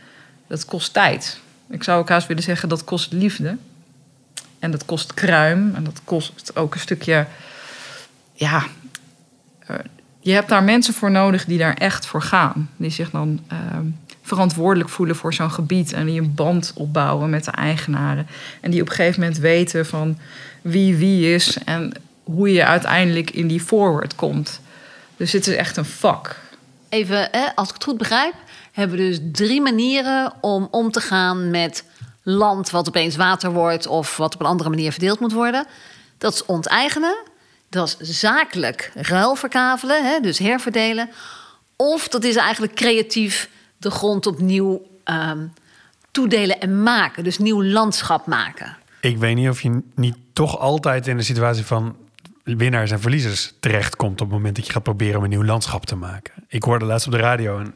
dat 0.47 0.65
kost 0.65 0.93
tijd. 0.93 1.41
Ik 1.71 1.83
zou 1.83 2.01
ook 2.01 2.09
haast 2.09 2.27
willen 2.27 2.43
zeggen 2.43 2.69
dat 2.69 2.85
kost 2.85 3.13
liefde. 3.13 3.57
En 4.59 4.71
dat 4.71 4.85
kost 4.85 5.15
kruim. 5.15 5.75
En 5.75 5.85
dat 5.85 6.01
kost 6.05 6.57
ook 6.57 6.75
een 6.75 6.81
stukje. 6.81 7.27
Ja. 8.33 8.65
Uh, 9.71 9.77
je 10.21 10.33
hebt 10.33 10.49
daar 10.49 10.63
mensen 10.63 10.95
voor 10.95 11.11
nodig 11.11 11.45
die 11.45 11.59
daar 11.59 11.75
echt 11.75 12.07
voor 12.07 12.23
gaan. 12.23 12.71
Die 12.77 12.91
zich 12.91 13.11
dan. 13.11 13.41
Uh, 13.53 13.59
verantwoordelijk 14.27 14.91
voelen 14.91 15.17
voor 15.17 15.35
zo'n 15.35 15.51
gebied 15.51 15.93
en 15.93 16.07
die 16.07 16.21
een 16.21 16.35
band 16.35 16.73
opbouwen 16.75 17.31
met 17.31 17.45
de 17.45 17.51
eigenaren. 17.51 18.27
En 18.61 18.71
die 18.71 18.81
op 18.81 18.89
een 18.89 18.95
gegeven 18.95 19.21
moment 19.21 19.39
weten 19.39 19.87
van 19.87 20.19
wie 20.63 20.97
wie 20.97 21.35
is 21.35 21.59
en 21.65 21.93
hoe 22.25 22.53
je 22.53 22.65
uiteindelijk 22.65 23.31
in 23.31 23.47
die 23.47 23.61
forward 23.61 24.15
komt. 24.15 24.61
Dus 25.17 25.33
het 25.33 25.47
is 25.47 25.55
echt 25.55 25.77
een 25.77 25.85
vak. 25.85 26.37
Even, 26.89 27.29
hè, 27.31 27.55
als 27.55 27.69
ik 27.69 27.75
het 27.75 27.85
goed 27.85 27.99
begrijp, 27.99 28.35
hebben 28.73 28.97
we 28.97 29.03
dus 29.03 29.21
drie 29.33 29.61
manieren 29.61 30.33
om 30.41 30.69
om 30.71 30.91
te 30.91 31.01
gaan 31.01 31.51
met 31.51 31.85
land 32.23 32.71
wat 32.71 32.89
opeens 32.89 33.17
water 33.17 33.53
wordt 33.53 33.87
of 33.87 34.17
wat 34.17 34.35
op 34.35 34.41
een 34.41 34.47
andere 34.47 34.71
manier 34.71 34.93
verdeeld 34.93 35.21
moet 35.21 35.33
worden. 35.33 35.67
Dat 36.19 36.35
is 36.35 36.45
onteigenen, 36.45 37.17
dat 37.69 37.97
is 37.99 38.21
zakelijk 38.21 38.93
ruilverkavelen, 38.95 40.05
hè, 40.05 40.21
dus 40.21 40.39
herverdelen. 40.39 41.11
Of 41.77 42.09
dat 42.09 42.25
is 42.25 42.37
eigenlijk 42.37 42.75
creatief 42.75 43.49
de 43.77 43.91
grond 43.91 44.27
opnieuw 44.27 44.87
um, 45.05 45.53
toedelen 46.11 46.61
en 46.61 46.83
maken. 46.83 47.25
Dus 47.25 47.39
nieuw 47.39 47.63
landschap 47.63 48.27
maken. 48.27 48.77
Ik 49.01 49.19
weet 49.19 49.35
niet 49.37 49.49
of 49.49 49.63
je 49.63 49.83
niet 49.95 50.17
toch 50.33 50.59
altijd 50.59 51.07
in 51.07 51.17
de 51.17 51.23
situatie 51.23 51.65
van 51.65 51.97
winnaars 52.55 52.91
en 52.91 53.01
verliezers 53.01 53.55
terechtkomt 53.61 54.21
op 54.21 54.27
het 54.27 54.37
moment 54.37 54.57
dat 54.57 54.67
je 54.67 54.73
gaat 54.73 54.83
proberen 54.83 55.17
om 55.17 55.23
een 55.23 55.31
nieuw 55.31 55.45
landschap 55.45 55.87
te 55.87 55.97
maken. 55.97 56.33
Ik 56.49 56.63
hoorde 56.63 56.85
laatst 56.85 57.07
op 57.07 57.13
de 57.13 57.19
radio 57.19 57.59
een 57.59 57.75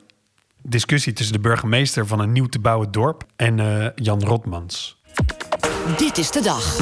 discussie 0.63 1.13
tussen 1.13 1.35
de 1.35 1.41
burgemeester 1.41 2.07
van 2.07 2.21
een 2.21 2.33
nieuw 2.33 2.47
te 2.47 2.59
bouwen 2.59 2.91
dorp 2.91 3.25
en 3.37 3.59
uh, 3.59 3.87
Jan 3.95 4.23
Rotmans. 4.23 5.03
Dit 5.97 6.19
is 6.19 6.31
de 6.31 6.41
dag. 6.41 6.79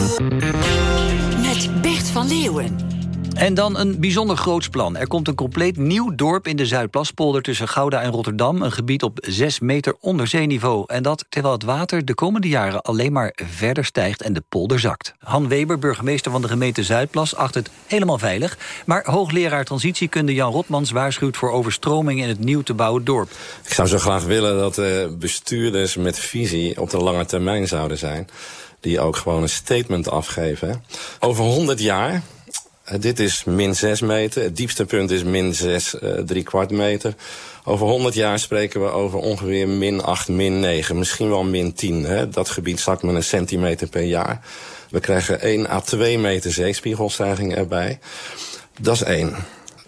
Met 1.40 1.82
Bert 1.82 2.10
van 2.10 2.28
Leeuwen. 2.28 2.97
En 3.38 3.54
dan 3.54 3.78
een 3.78 4.00
bijzonder 4.00 4.36
groots 4.36 4.68
plan. 4.68 4.96
Er 4.96 5.06
komt 5.06 5.28
een 5.28 5.34
compleet 5.34 5.76
nieuw 5.76 6.14
dorp 6.14 6.46
in 6.46 6.56
de 6.56 6.66
Zuidplaspolder 6.66 7.42
tussen 7.42 7.68
Gouda 7.68 8.02
en 8.02 8.10
Rotterdam. 8.10 8.62
Een 8.62 8.72
gebied 8.72 9.02
op 9.02 9.18
6 9.20 9.60
meter 9.60 9.96
onder 10.00 10.26
zeeniveau. 10.26 10.84
En 10.86 11.02
dat 11.02 11.24
terwijl 11.28 11.54
het 11.54 11.62
water 11.62 12.04
de 12.04 12.14
komende 12.14 12.48
jaren 12.48 12.82
alleen 12.82 13.12
maar 13.12 13.32
verder 13.34 13.84
stijgt 13.84 14.22
en 14.22 14.32
de 14.32 14.42
polder 14.48 14.80
zakt. 14.80 15.14
Han 15.18 15.48
Weber, 15.48 15.78
burgemeester 15.78 16.30
van 16.30 16.42
de 16.42 16.48
gemeente 16.48 16.82
Zuidplas, 16.82 17.34
acht 17.34 17.54
het 17.54 17.70
helemaal 17.86 18.18
veilig. 18.18 18.58
Maar 18.86 19.04
hoogleraar 19.06 19.64
transitiekunde 19.64 20.34
Jan 20.34 20.52
Rotmans 20.52 20.90
waarschuwt 20.90 21.36
voor 21.36 21.50
overstroming 21.50 22.22
in 22.22 22.28
het 22.28 22.40
nieuw 22.40 22.62
te 22.62 22.74
bouwen 22.74 23.04
dorp. 23.04 23.30
Ik 23.64 23.72
zou 23.72 23.88
zo 23.88 23.98
graag 23.98 24.24
willen 24.24 24.58
dat 24.58 24.74
de 24.74 25.16
bestuurders 25.18 25.96
met 25.96 26.18
visie 26.18 26.80
op 26.80 26.90
de 26.90 26.98
lange 26.98 27.24
termijn 27.24 27.68
zouden 27.68 27.98
zijn. 27.98 28.28
Die 28.80 29.00
ook 29.00 29.16
gewoon 29.16 29.42
een 29.42 29.48
statement 29.48 30.10
afgeven. 30.10 30.84
Over 31.20 31.44
100 31.44 31.80
jaar 31.80 32.22
dit 33.00 33.20
is 33.20 33.44
min 33.44 33.74
6 33.74 34.00
meter. 34.00 34.42
Het 34.42 34.56
diepste 34.56 34.84
punt 34.84 35.10
is 35.10 35.22
min 35.22 35.54
6, 35.54 35.94
uh, 35.94 36.12
drie 36.18 36.42
kwart 36.42 36.70
meter. 36.70 37.14
Over 37.64 37.86
100 37.86 38.14
jaar 38.14 38.38
spreken 38.38 38.80
we 38.80 38.90
over 38.90 39.18
ongeveer 39.18 39.68
min 39.68 40.02
8, 40.02 40.28
min 40.28 40.60
9. 40.60 40.98
Misschien 40.98 41.28
wel 41.28 41.44
min 41.44 41.72
10. 41.74 42.04
Hè? 42.04 42.28
Dat 42.28 42.48
gebied 42.48 42.80
zakt 42.80 43.02
met 43.02 43.14
een 43.14 43.22
centimeter 43.22 43.88
per 43.88 44.02
jaar. 44.02 44.40
We 44.90 45.00
krijgen 45.00 45.40
1 45.40 45.70
à 45.70 45.80
2 45.80 46.18
meter 46.18 46.52
zeespiegelstijging 46.52 47.54
erbij. 47.54 47.98
Dat 48.80 48.94
is 48.94 49.02
één. 49.02 49.34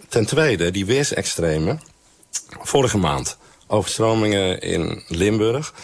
Ten 0.09 0.27
tweede, 0.27 0.71
die 0.71 0.87
weersextremen. 0.87 1.81
Vorige 2.61 2.99
maand 2.99 3.39
overstromingen 3.67 4.61
in 4.61 5.03
Limburg. 5.09 5.75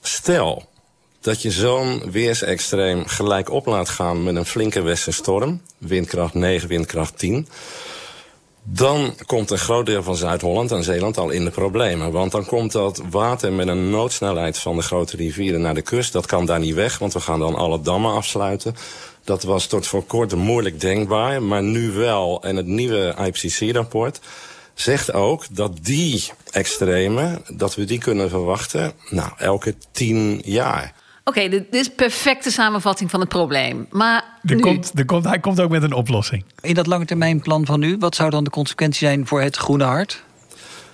Stel 0.00 0.68
dat 1.20 1.42
je 1.42 1.50
zo'n 1.50 2.10
weersextreem 2.10 3.06
gelijk 3.06 3.50
op 3.50 3.66
laat 3.66 3.88
gaan 3.88 4.22
met 4.22 4.36
een 4.36 4.46
flinke 4.46 4.80
westenstorm, 4.80 5.60
windkracht 5.78 6.34
9, 6.34 6.68
windkracht 6.68 7.18
10, 7.18 7.48
dan 8.70 9.14
komt 9.26 9.50
een 9.50 9.58
groot 9.58 9.86
deel 9.86 10.02
van 10.02 10.16
Zuid-Holland 10.16 10.72
en 10.72 10.82
Zeeland 10.82 11.18
al 11.18 11.30
in 11.30 11.44
de 11.44 11.50
problemen. 11.50 12.12
Want 12.12 12.32
dan 12.32 12.44
komt 12.44 12.72
dat 12.72 13.02
water 13.10 13.52
met 13.52 13.68
een 13.68 13.90
noodsnelheid 13.90 14.58
van 14.58 14.76
de 14.76 14.82
grote 14.82 15.16
rivieren 15.16 15.60
naar 15.60 15.74
de 15.74 15.82
kust. 15.82 16.12
Dat 16.12 16.26
kan 16.26 16.46
daar 16.46 16.58
niet 16.58 16.74
weg, 16.74 16.98
want 16.98 17.12
we 17.12 17.20
gaan 17.20 17.38
dan 17.38 17.54
alle 17.54 17.80
dammen 17.80 18.12
afsluiten. 18.12 18.76
Dat 19.24 19.42
was 19.42 19.66
tot 19.66 19.86
voor 19.86 20.04
kort 20.04 20.34
moeilijk 20.34 20.80
denkbaar, 20.80 21.42
maar 21.42 21.62
nu 21.62 21.90
wel. 21.90 22.42
En 22.42 22.56
het 22.56 22.66
nieuwe 22.66 23.14
IPCC-rapport 23.18 24.20
zegt 24.74 25.12
ook 25.12 25.44
dat 25.50 25.72
die 25.82 26.30
extreme, 26.50 27.42
dat 27.52 27.74
we 27.74 27.84
die 27.84 27.98
kunnen 27.98 28.30
verwachten, 28.30 28.92
nou, 29.10 29.30
elke 29.36 29.74
tien 29.92 30.42
jaar. 30.44 30.94
Oké, 31.28 31.48
dit 31.48 31.64
is 31.70 31.90
perfecte 31.90 32.50
samenvatting 32.50 33.10
van 33.10 33.20
het 33.20 33.28
probleem. 33.28 33.86
Maar 33.90 34.24
er 34.42 34.54
nu... 34.54 34.60
komt, 34.60 34.92
er 34.94 35.04
komt, 35.04 35.24
hij 35.24 35.38
komt 35.38 35.60
ook 35.60 35.70
met 35.70 35.82
een 35.82 35.92
oplossing. 35.92 36.44
In 36.60 36.74
dat 36.74 36.86
langetermijnplan 36.86 37.66
van 37.66 37.82
u, 37.82 37.96
wat 37.98 38.14
zou 38.14 38.30
dan 38.30 38.44
de 38.44 38.50
consequentie 38.50 39.06
zijn 39.06 39.26
voor 39.26 39.40
het 39.40 39.56
Groene 39.56 39.84
Hart? 39.84 40.22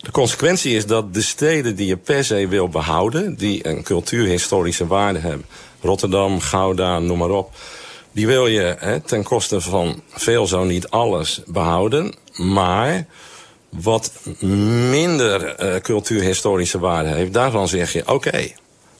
De 0.01 0.11
consequentie 0.11 0.77
is 0.77 0.87
dat 0.87 1.15
de 1.15 1.23
steden 1.23 1.77
die 1.77 1.87
je 1.87 1.97
per 1.97 2.25
se 2.25 2.49
wil 2.49 2.69
behouden, 2.69 3.35
die 3.37 3.69
een 3.69 3.83
cultuurhistorische 3.83 4.87
waarde 4.87 5.19
hebben, 5.19 5.47
Rotterdam, 5.81 6.41
Gouda, 6.41 6.99
noem 6.99 7.19
maar 7.19 7.31
op, 7.31 7.55
die 8.13 8.27
wil 8.27 8.47
je 8.47 8.77
hè, 8.79 9.01
ten 9.01 9.23
koste 9.23 9.61
van 9.61 10.03
veel 10.09 10.47
zo 10.47 10.65
niet 10.65 10.89
alles 10.89 11.43
behouden. 11.47 12.15
Maar 12.37 13.07
wat 13.69 14.13
minder 14.91 15.65
uh, 15.65 15.81
cultuurhistorische 15.81 16.79
waarde 16.79 17.09
heeft, 17.09 17.33
daarvan 17.33 17.69
zeg 17.69 17.93
je 17.93 18.09
oké. 18.09 18.53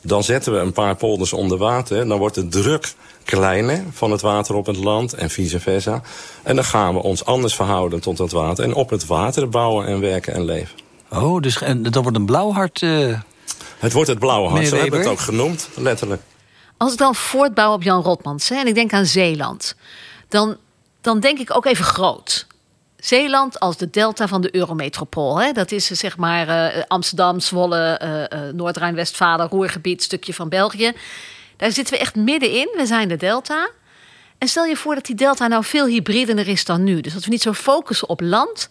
Dan 0.07 0.25
zetten 0.25 0.53
we 0.53 0.59
een 0.59 0.73
paar 0.73 0.97
polders 0.97 1.33
onder 1.33 1.59
water. 1.59 2.09
Dan 2.09 2.19
wordt 2.19 2.35
de 2.35 2.49
druk 2.49 2.95
kleiner 3.25 3.85
van 3.93 4.11
het 4.11 4.21
water 4.21 4.55
op 4.55 4.67
het 4.67 4.77
land 4.77 5.13
en 5.13 5.31
vice 5.31 5.61
versa. 5.61 6.03
En 6.43 6.55
dan 6.55 6.65
gaan 6.65 6.95
we 6.95 7.03
ons 7.03 7.25
anders 7.25 7.55
verhouden 7.55 8.01
tot 8.01 8.19
het 8.19 8.33
water. 8.33 8.65
En 8.65 8.75
op 8.75 8.91
het 8.91 9.07
water 9.07 9.49
bouwen 9.49 9.87
en 9.87 10.01
werken 10.01 10.35
en 10.35 10.45
leven. 10.45 10.77
Oh, 11.11 11.41
dus 11.41 11.63
en, 11.63 11.83
dat 11.83 12.03
wordt 12.03 12.19
een 12.19 12.27
blauwhart... 12.27 12.83
Uh... 12.83 13.19
Het 13.79 13.93
wordt 13.93 14.09
het 14.09 14.19
blauwe 14.19 14.49
hart, 14.49 14.69
zo 14.69 14.77
hebben 14.77 14.99
we 14.99 15.05
het 15.05 15.15
ook 15.15 15.21
genoemd, 15.21 15.69
letterlijk. 15.77 16.23
Als 16.77 16.93
ik 16.93 16.99
dan 16.99 17.15
voortbouw 17.15 17.73
op 17.73 17.83
Jan 17.83 18.03
Rotmans 18.03 18.49
hè, 18.49 18.57
en 18.57 18.67
ik 18.67 18.75
denk 18.75 18.93
aan 18.93 19.07
Zeeland... 19.07 19.77
dan, 20.29 20.57
dan 21.01 21.21
denk 21.21 21.39
ik 21.39 21.57
ook 21.57 21.67
even 21.67 21.85
groot. 21.85 22.47
Zeeland 23.05 23.61
als 23.61 23.77
de 23.77 23.91
delta 23.91 24.29
van 24.29 24.41
de 24.41 24.55
Eurometropool. 24.55 25.41
Hè? 25.41 25.53
Dat 25.53 25.73
is 25.73 25.87
zeg 25.87 26.17
maar 26.17 26.49
uh, 26.49 26.83
Amsterdam, 26.89 27.41
Zwolle, 27.41 28.01
uh, 28.03 28.21
uh, 28.21 28.53
Noord-Rijn-Westfalen, 28.53 29.49
Roergebied, 29.49 30.03
stukje 30.03 30.35
van 30.35 30.49
België. 30.49 30.93
Daar 31.57 31.73
zitten 31.73 31.95
we 31.95 32.01
echt 32.01 32.15
middenin. 32.15 32.69
We 32.77 32.87
zijn 32.87 33.09
de 33.09 33.17
delta. 33.17 33.71
En 34.39 34.49
stel 34.49 34.65
je 34.65 34.77
voor 34.77 34.95
dat 34.95 35.07
die 35.07 35.15
delta 35.15 35.47
nou 35.47 35.65
veel 35.65 35.87
hybrider 35.87 36.49
is 36.49 36.65
dan 36.65 36.85
nu. 36.85 37.01
Dus 37.01 37.13
dat 37.13 37.25
we 37.25 37.31
niet 37.31 37.43
zo 37.43 37.53
focussen 37.53 38.09
op 38.09 38.21
land, 38.21 38.69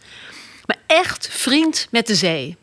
maar 0.66 0.78
echt 0.88 1.28
vriend 1.28 1.88
met 1.92 2.08
de 2.08 2.16
zee. 2.16 2.58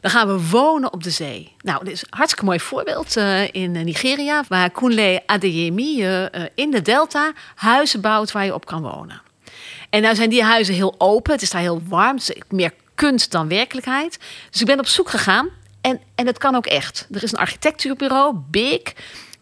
Dan 0.00 0.10
gaan 0.10 0.26
we 0.26 0.48
wonen 0.48 0.92
op 0.92 1.02
de 1.02 1.10
zee. 1.10 1.52
Nou, 1.58 1.84
dit 1.84 1.92
is 1.92 2.02
een 2.02 2.08
hartstikke 2.10 2.44
mooi 2.44 2.60
voorbeeld 2.60 3.16
in 3.50 3.72
Nigeria, 3.72 4.44
waar 4.48 4.70
Kunle 4.70 5.22
Adeyemi 5.26 6.04
in 6.54 6.70
de 6.70 6.82
delta 6.82 7.32
huizen 7.54 8.00
bouwt 8.00 8.32
waar 8.32 8.44
je 8.44 8.54
op 8.54 8.66
kan 8.66 8.82
wonen. 8.82 9.31
En 9.92 10.02
nou 10.02 10.14
zijn 10.14 10.30
die 10.30 10.42
huizen 10.42 10.74
heel 10.74 10.94
open. 10.98 11.32
Het 11.32 11.42
is 11.42 11.50
daar 11.50 11.60
heel 11.60 11.82
warm. 11.88 12.16
Het 12.16 12.28
is 12.28 12.42
meer 12.48 12.72
kunst 12.94 13.30
dan 13.30 13.48
werkelijkheid. 13.48 14.18
Dus 14.50 14.60
ik 14.60 14.66
ben 14.66 14.78
op 14.78 14.86
zoek 14.86 15.10
gegaan. 15.10 15.48
En, 15.80 16.00
en 16.14 16.26
het 16.26 16.38
kan 16.38 16.54
ook 16.54 16.66
echt. 16.66 17.06
Er 17.10 17.22
is 17.22 17.32
een 17.32 17.38
architectuurbureau, 17.38 18.36
Big, 18.50 18.82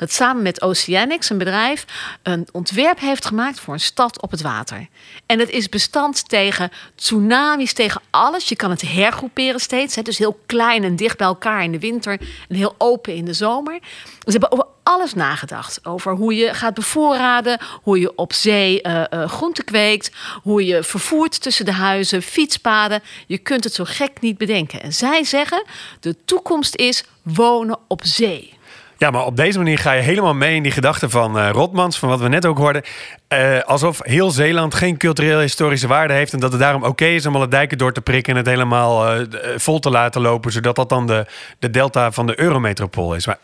dat 0.00 0.12
samen 0.12 0.42
met 0.42 0.62
Oceanics, 0.62 1.30
een 1.30 1.38
bedrijf, 1.38 1.84
een 2.22 2.48
ontwerp 2.52 3.00
heeft 3.00 3.24
gemaakt 3.24 3.60
voor 3.60 3.74
een 3.74 3.80
stad 3.80 4.22
op 4.22 4.30
het 4.30 4.42
water. 4.42 4.88
En 5.26 5.38
het 5.38 5.50
is 5.50 5.68
bestand 5.68 6.28
tegen 6.28 6.70
tsunamis, 6.94 7.72
tegen 7.72 8.00
alles. 8.10 8.48
Je 8.48 8.56
kan 8.56 8.70
het 8.70 8.82
hergroeperen 8.82 9.60
steeds. 9.60 9.94
Hè. 9.94 10.02
Dus 10.02 10.18
heel 10.18 10.38
klein 10.46 10.84
en 10.84 10.96
dicht 10.96 11.16
bij 11.16 11.26
elkaar 11.26 11.64
in 11.64 11.72
de 11.72 11.78
winter 11.78 12.20
en 12.48 12.56
heel 12.56 12.74
open 12.78 13.14
in 13.14 13.24
de 13.24 13.32
zomer. 13.32 13.78
Ze 14.24 14.30
hebben 14.30 14.52
over 14.52 14.66
alles 14.82 15.14
nagedacht. 15.14 15.86
Over 15.86 16.12
hoe 16.12 16.34
je 16.34 16.54
gaat 16.54 16.74
bevoorraden, 16.74 17.60
hoe 17.82 18.00
je 18.00 18.16
op 18.16 18.32
zee 18.32 18.82
uh, 18.82 19.04
uh, 19.10 19.28
groenten 19.28 19.64
kweekt, 19.64 20.10
hoe 20.42 20.66
je 20.66 20.82
vervoert 20.82 21.42
tussen 21.42 21.64
de 21.64 21.72
huizen, 21.72 22.22
fietspaden. 22.22 23.02
Je 23.26 23.38
kunt 23.38 23.64
het 23.64 23.74
zo 23.74 23.84
gek 23.86 24.20
niet 24.20 24.38
bedenken. 24.38 24.82
En 24.82 24.92
zij 24.92 25.24
zeggen: 25.24 25.64
de 26.00 26.16
toekomst 26.24 26.76
is 26.76 27.04
wonen 27.22 27.78
op 27.88 28.00
zee. 28.04 28.58
Ja, 29.00 29.10
maar 29.10 29.24
op 29.24 29.36
deze 29.36 29.58
manier 29.58 29.78
ga 29.78 29.92
je 29.92 30.02
helemaal 30.02 30.34
mee 30.34 30.56
in 30.56 30.62
die 30.62 30.72
gedachte 30.72 31.10
van 31.10 31.38
uh, 31.38 31.50
Rotmans, 31.50 31.98
van 31.98 32.08
wat 32.08 32.20
we 32.20 32.28
net 32.28 32.46
ook 32.46 32.58
hoorden. 32.58 32.82
Uh, 33.28 33.60
alsof 33.60 34.00
heel 34.02 34.30
Zeeland 34.30 34.74
geen 34.74 34.96
cultureel-historische 34.96 35.86
waarde 35.86 36.14
heeft. 36.14 36.32
En 36.32 36.40
dat 36.40 36.52
het 36.52 36.60
daarom 36.60 36.84
oké 36.84 37.04
is 37.04 37.26
om 37.26 37.36
alle 37.36 37.48
dijken 37.48 37.78
door 37.78 37.92
te 37.92 38.00
prikken 38.00 38.32
en 38.32 38.38
het 38.38 38.48
helemaal 38.48 39.20
uh, 39.20 39.26
vol 39.56 39.78
te 39.78 39.90
laten 39.90 40.20
lopen. 40.20 40.52
Zodat 40.52 40.76
dat 40.76 40.88
dan 40.88 41.06
de, 41.06 41.26
de 41.58 41.70
delta 41.70 42.12
van 42.12 42.26
de 42.26 42.40
Eurometropool 42.40 43.14
is. 43.14 43.26
Maar 43.26 43.38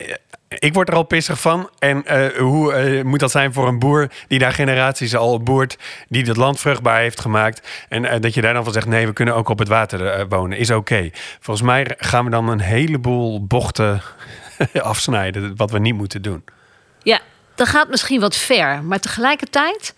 ik 0.47 0.73
word 0.73 0.89
er 0.89 0.95
al 0.95 1.03
pissig 1.03 1.39
van. 1.39 1.69
En 1.79 2.03
hoe 2.37 3.01
moet 3.03 3.19
dat 3.19 3.31
zijn 3.31 3.53
voor 3.53 3.67
een 3.67 3.79
boer 3.79 4.07
die 4.27 4.39
daar 4.39 4.53
generaties 4.53 5.15
al 5.15 5.43
boert, 5.43 5.77
die 6.09 6.23
het 6.23 6.37
land 6.37 6.59
vruchtbaar 6.59 6.99
heeft 6.99 7.21
gemaakt. 7.21 7.85
En 7.89 8.21
dat 8.21 8.33
je 8.33 8.41
daar 8.41 8.53
dan 8.53 8.63
van 8.63 8.73
zegt: 8.73 8.87
nee, 8.87 9.05
we 9.05 9.13
kunnen 9.13 9.35
ook 9.35 9.49
op 9.49 9.59
het 9.59 9.67
water 9.67 10.27
wonen, 10.27 10.57
is 10.57 10.71
oké. 10.71 11.09
Volgens 11.39 11.67
mij 11.67 11.87
gaan 11.97 12.25
we 12.25 12.31
dan 12.31 12.49
een 12.49 12.61
heleboel 12.61 13.45
bochten 13.45 14.01
afsnijden, 14.81 15.55
wat 15.55 15.71
we 15.71 15.79
niet 15.79 15.95
moeten 15.95 16.21
doen. 16.21 16.43
Ja, 17.03 17.19
dat 17.55 17.67
gaat 17.67 17.89
misschien 17.89 18.19
wat 18.19 18.35
ver, 18.35 18.83
maar 18.83 18.99
tegelijkertijd 18.99 19.95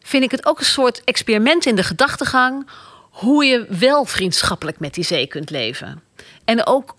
vind 0.00 0.24
ik 0.24 0.30
het 0.30 0.46
ook 0.46 0.58
een 0.58 0.64
soort 0.64 1.04
experiment 1.04 1.66
in 1.66 1.76
de 1.76 1.82
gedachtegang 1.82 2.68
hoe 3.10 3.44
je 3.44 3.66
wel 3.68 4.04
vriendschappelijk 4.04 4.78
met 4.78 4.94
die 4.94 5.04
zee 5.04 5.26
kunt 5.26 5.50
leven. 5.50 6.02
En 6.44 6.66
ook 6.66 6.96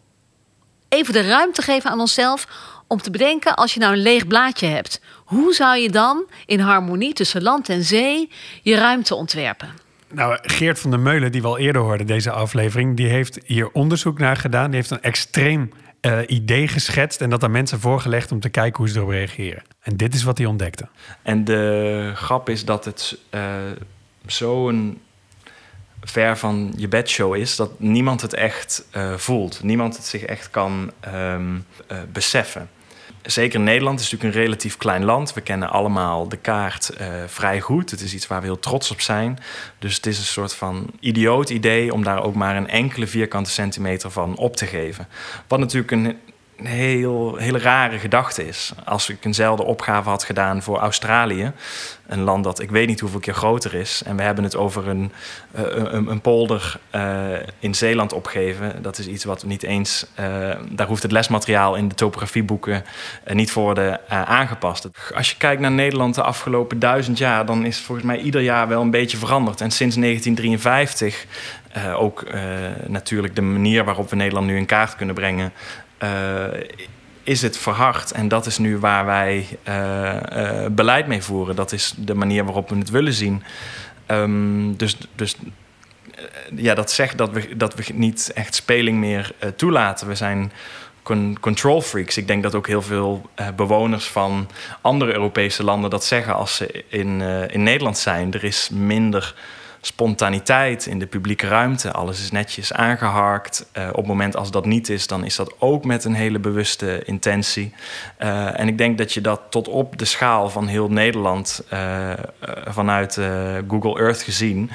even 0.90 1.14
de 1.14 1.28
ruimte 1.28 1.62
geven 1.62 1.90
aan 1.90 2.00
onszelf 2.00 2.48
om 2.88 3.02
te 3.02 3.12
bedenken, 3.12 3.56
als 3.56 3.74
je 3.74 3.80
nou 3.80 3.94
een 3.94 4.02
leeg 4.02 4.28
blaadje 4.28 4.68
hebt, 4.68 5.02
hoe 5.26 5.54
zou 5.54 5.78
je 5.78 5.90
dan 5.90 6.26
in 6.46 6.60
harmonie 6.60 7.14
tussen 7.14 7.42
land 7.42 7.70
en 7.70 7.84
zee 7.84 8.32
je 8.62 8.76
ruimte 8.76 9.16
ontwerpen? 9.16 9.70
Nou, 10.14 10.38
Geert 10.42 10.80
van 10.80 10.90
der 10.90 11.00
Meulen, 11.00 11.32
die 11.32 11.42
we 11.42 11.48
al 11.48 11.58
eerder 11.58 11.82
hoorden, 11.82 12.08
deze 12.08 12.32
aflevering, 12.32 12.98
die 12.98 13.08
heeft 13.08 13.40
hier 13.46 13.72
onderzoek 13.72 14.20
naar 14.20 14.36
gedaan. 14.36 14.66
Die 14.66 14.76
heeft 14.76 14.92
een 14.92 15.02
extreem 15.02 15.72
uh, 16.02 16.20
idee 16.28 16.68
geschetst 16.68 17.22
en 17.22 17.30
dat 17.30 17.44
aan 17.44 17.52
mensen 17.52 17.80
voorgelegd 17.80 18.32
om 18.32 18.40
te 18.40 18.50
kijken 18.50 18.78
hoe 18.78 18.90
ze 18.90 18.98
erop 18.98 19.10
reageren. 19.10 19.64
En 19.82 19.98
dit 19.98 20.14
is 20.14 20.24
wat 20.24 20.38
hij 20.38 20.48
ontdekte. 20.48 20.88
En 21.22 21.44
de 21.44 22.12
grap 22.16 22.50
is 22.50 22.66
dat 22.66 22.86
het 22.86 23.18
uh, 23.32 23.42
zo'n 24.26 25.02
ver 26.02 26.38
van 26.38 26.74
je 26.76 26.88
bedshow 26.88 27.36
is 27.36 27.56
dat 27.56 27.80
niemand 27.80 28.22
het 28.22 28.34
echt 28.34 28.86
uh, 28.96 29.14
voelt. 29.14 29.64
Niemand 29.64 29.96
het 29.96 30.06
zich 30.06 30.22
echt 30.22 30.50
kan 30.50 30.92
um, 31.14 31.66
beseffen 32.12 32.70
zeker 33.22 33.60
Nederland 33.60 34.00
is 34.00 34.12
natuurlijk 34.12 34.36
een 34.36 34.42
relatief 34.42 34.78
klein 34.78 35.04
land. 35.04 35.34
We 35.34 35.42
kennen 35.42 35.70
allemaal 35.70 36.28
de 36.28 36.38
kaart 36.38 36.92
uh, 37.02 37.08
vrij 37.28 37.60
goed. 37.62 37.92
Het 37.92 38.02
is 38.02 38.14
iets 38.14 38.28
waar 38.28 38.40
we 38.40 38.46
heel 38.46 38.60
trots 38.60 38.92
op 38.92 39.02
zijn. 39.02 39.40
Dus 39.80 39.96
het 39.96 40.06
is 40.06 40.18
een 40.18 40.24
soort 40.24 40.56
van 40.56 40.88
idioot 41.00 41.50
idee 41.50 41.94
om 41.94 42.04
daar 42.04 42.24
ook 42.24 42.36
maar 42.36 42.56
een 42.56 42.70
enkele 42.70 43.08
vierkante 43.08 43.50
centimeter 43.50 44.12
van 44.12 44.36
op 44.36 44.56
te 44.56 44.66
geven. 44.66 45.08
Wat 45.48 45.60
natuurlijk 45.60 45.92
een 45.92 46.18
een 46.60 46.66
heel, 46.66 47.36
hele 47.36 47.60
rare 47.60 48.00
gedachte 48.00 48.48
is. 48.48 48.72
Als 48.86 49.10
ik 49.10 49.26
eenzelfde 49.26 49.64
opgave 49.64 50.10
had 50.10 50.24
gedaan 50.24 50.62
voor 50.62 50.78
Australië, 50.78 51.52
een 52.08 52.22
land 52.22 52.44
dat 52.44 52.60
ik 52.60 52.70
weet 52.70 52.88
niet 52.88 53.00
hoeveel 53.00 53.20
keer 53.20 53.34
groter 53.34 53.74
is, 53.74 54.02
en 54.06 54.16
we 54.16 54.22
hebben 54.22 54.44
het 54.44 54.56
over 54.56 54.88
een, 54.88 55.12
uh, 55.56 55.62
een, 55.66 56.08
een, 56.08 56.22
polder 56.22 56.80
uh, 56.96 57.28
in 57.60 57.76
Zeeland 57.76 58.14
opgeven, 58.14 58.82
dat 58.82 58.98
is 58.98 59.08
iets 59.08 59.24
wat 59.24 59.44
niet 59.44 59.64
eens, 59.64 60.06
uh, 60.20 60.26
daar 60.70 60.88
hoeft 60.88 61.04
het 61.04 61.12
lesmateriaal 61.12 61.76
in 61.76 61.88
de 61.88 61.96
topografieboeken 61.96 62.84
niet 63.34 63.52
voor 63.52 63.64
worden 63.64 64.10
aangepast. 64.10 64.88
Als 65.16 65.30
je 65.30 65.38
kijkt 65.38 65.62
naar 65.62 65.72
Nederland 65.72 66.16
de 66.16 66.24
afgelopen 66.24 66.80
duizend 66.80 67.18
jaar, 67.18 67.46
dan 67.46 67.66
is 67.66 67.80
volgens 67.80 68.08
mij 68.08 68.20
ieder 68.20 68.42
jaar 68.42 68.68
wel 68.68 68.82
een 68.82 68.92
beetje 68.92 69.18
veranderd. 69.18 69.62
En 69.62 69.72
sinds 69.72 69.96
1953 69.96 71.26
ook 71.96 72.26
natuurlijk 72.88 73.36
de 73.36 73.42
manier 73.42 73.84
waarop 73.84 74.10
we 74.10 74.16
Nederland 74.16 74.48
nu 74.48 74.58
in 74.58 74.66
kaart 74.66 74.96
kunnen 74.96 75.16
brengen 75.16 75.52
is 77.30 77.42
het 77.42 77.58
verhard. 77.58 78.12
En 78.12 78.28
dat 78.28 78.46
is 78.46 78.58
nu 78.58 78.78
waar 78.78 79.06
wij 79.06 79.48
uh, 79.68 80.16
uh, 80.34 80.66
beleid 80.72 81.08
mee 81.08 81.22
voeren. 81.22 81.56
Dat 81.56 81.72
is 81.72 81.94
de 81.98 82.14
manier 82.14 82.44
waarop 82.44 82.70
we 82.70 82.78
het 82.78 82.90
willen 82.90 83.14
zien. 83.14 83.44
Ehm, 84.06 84.74
dus 84.76 84.98
dus 85.16 85.36
eh, 86.16 86.24
ja, 86.56 86.74
dat 86.74 86.92
zegt 86.92 87.18
dat 87.18 87.30
we, 87.32 87.58
dat 87.58 87.76
we 87.76 87.84
niet 87.94 88.32
echt 88.34 88.56
speling 88.56 88.98
meer 88.98 89.32
toelaten. 89.56 90.08
We 90.08 90.16
zijn 90.16 90.52
control 91.40 91.82
freaks. 91.82 92.18
Ik 92.18 92.28
denk 92.28 92.44
dat 92.44 92.56
ook 92.56 92.68
heel 92.68 92.82
veel 92.82 93.30
bewoners 93.56 94.06
van 94.06 94.50
andere 94.82 95.14
Europese 95.14 95.64
landen 95.64 95.90
dat 95.90 96.06
zeggen 96.06 96.36
als 96.36 96.56
ze 96.56 96.84
in, 96.88 97.22
in 97.52 97.64
Nederland 97.64 97.98
zijn. 97.98 98.34
Er 98.34 98.44
is 98.44 98.70
minder 98.70 99.36
spontaniteit 99.82 100.86
in 100.86 101.00
de 101.00 101.06
publieke 101.06 101.48
ruimte. 101.48 101.92
Alles 101.92 102.22
is 102.22 102.32
netjes 102.32 102.74
aangeharkt. 102.74 103.66
Uh, 103.78 103.88
op 103.90 103.96
het 103.96 104.06
moment 104.06 104.36
als 104.36 104.52
dat 104.52 104.66
niet 104.66 104.90
is, 104.90 105.08
dan 105.08 105.26
is 105.26 105.36
dat 105.36 105.54
ook 105.60 105.86
met 105.86 106.04
een 106.06 106.14
hele 106.14 106.40
bewuste 106.40 107.04
intentie. 107.06 107.74
Uh, 108.20 108.60
en 108.60 108.68
ik 108.68 108.78
denk 108.78 108.98
dat 108.98 109.14
je 109.14 109.22
dat 109.22 109.42
tot 109.50 109.68
op 109.68 109.98
de 109.98 110.06
schaal 110.06 110.50
van 110.50 110.68
heel 110.68 110.90
Nederland, 110.90 111.64
uh, 111.74 112.14
vanuit 112.66 113.20
Google 113.68 114.00
Earth 114.00 114.22
gezien, 114.22 114.72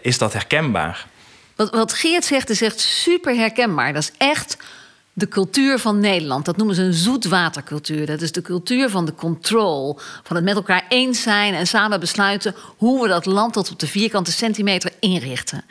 is 0.00 0.18
dat 0.18 0.32
herkenbaar. 0.32 1.06
Wat, 1.56 1.70
wat 1.70 1.92
Geert 1.92 2.24
zegt, 2.24 2.50
is 2.50 2.62
echt 2.62 2.80
super 2.80 3.34
herkenbaar. 3.34 3.92
Dat 3.92 4.02
is 4.02 4.12
echt 4.18 4.56
de 5.14 5.28
cultuur 5.28 5.78
van 5.78 6.00
Nederland. 6.00 6.44
Dat 6.44 6.56
noemen 6.56 6.74
ze 6.74 6.82
een 6.82 6.92
zoetwatercultuur. 6.92 8.06
Dat 8.06 8.20
is 8.20 8.32
de 8.32 8.42
cultuur 8.42 8.90
van 8.90 9.04
de 9.04 9.14
control. 9.14 9.98
Van 10.22 10.36
het 10.36 10.44
met 10.44 10.54
elkaar 10.54 10.84
eens 10.88 11.22
zijn 11.22 11.54
en 11.54 11.66
samen 11.66 12.00
besluiten 12.00 12.54
hoe 12.76 13.02
we 13.02 13.08
dat 13.08 13.26
land 13.26 13.52
tot 13.52 13.70
op 13.70 13.78
de 13.78 13.86
vierkante 13.86 14.32
centimeter 14.32 14.92
inrichten. 15.00 15.64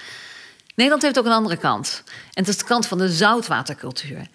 Nederland 0.76 1.04
heeft 1.04 1.20
ook 1.20 1.26
een 1.26 1.32
andere 1.32 1.58
kant. 1.58 2.04
En 2.06 2.44
dat 2.44 2.48
is 2.48 2.58
de 2.58 2.66
kant 2.66 2.88
van 2.88 2.98
de 2.98 3.10
zoutwatercultuur. 3.10 4.28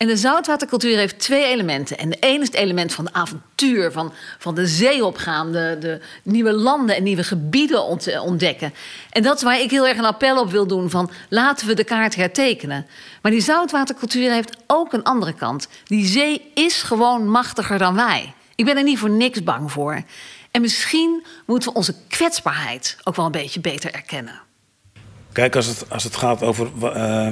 En 0.00 0.06
de 0.06 0.16
zoutwatercultuur 0.16 0.96
heeft 0.96 1.18
twee 1.18 1.44
elementen. 1.44 1.98
En 1.98 2.10
de 2.10 2.16
ene 2.20 2.40
is 2.40 2.46
het 2.46 2.56
element 2.56 2.92
van 2.92 3.04
de 3.04 3.12
avontuur, 3.12 3.92
van, 3.92 4.12
van 4.38 4.54
de 4.54 4.66
zee 4.66 5.04
opgaan, 5.04 5.52
de, 5.52 5.76
de 5.80 6.00
nieuwe 6.22 6.52
landen 6.52 6.96
en 6.96 7.02
nieuwe 7.02 7.24
gebieden 7.24 7.84
ontdekken. 8.22 8.74
En 9.10 9.22
dat 9.22 9.36
is 9.36 9.42
waar 9.42 9.60
ik 9.60 9.70
heel 9.70 9.86
erg 9.86 9.98
een 9.98 10.04
appel 10.04 10.40
op 10.40 10.50
wil 10.50 10.66
doen: 10.66 10.90
van 10.90 11.10
laten 11.28 11.66
we 11.66 11.74
de 11.74 11.84
kaart 11.84 12.14
hertekenen. 12.14 12.86
Maar 13.22 13.30
die 13.32 13.40
zoutwatercultuur 13.40 14.30
heeft 14.30 14.56
ook 14.66 14.92
een 14.92 15.02
andere 15.02 15.32
kant. 15.32 15.68
Die 15.84 16.06
zee 16.06 16.50
is 16.54 16.82
gewoon 16.82 17.28
machtiger 17.28 17.78
dan 17.78 17.94
wij. 17.94 18.34
Ik 18.54 18.64
ben 18.64 18.76
er 18.76 18.82
niet 18.82 18.98
voor 18.98 19.10
niks 19.10 19.42
bang 19.42 19.72
voor. 19.72 20.02
En 20.50 20.60
misschien 20.60 21.24
moeten 21.46 21.68
we 21.68 21.76
onze 21.76 21.94
kwetsbaarheid 22.08 22.96
ook 23.04 23.16
wel 23.16 23.24
een 23.24 23.32
beetje 23.32 23.60
beter 23.60 23.94
erkennen. 23.94 24.40
Kijk, 25.32 25.56
als 25.56 25.66
het, 25.66 25.90
als 25.90 26.04
het 26.04 26.16
gaat 26.16 26.42
over. 26.42 26.68
Uh 26.82 27.28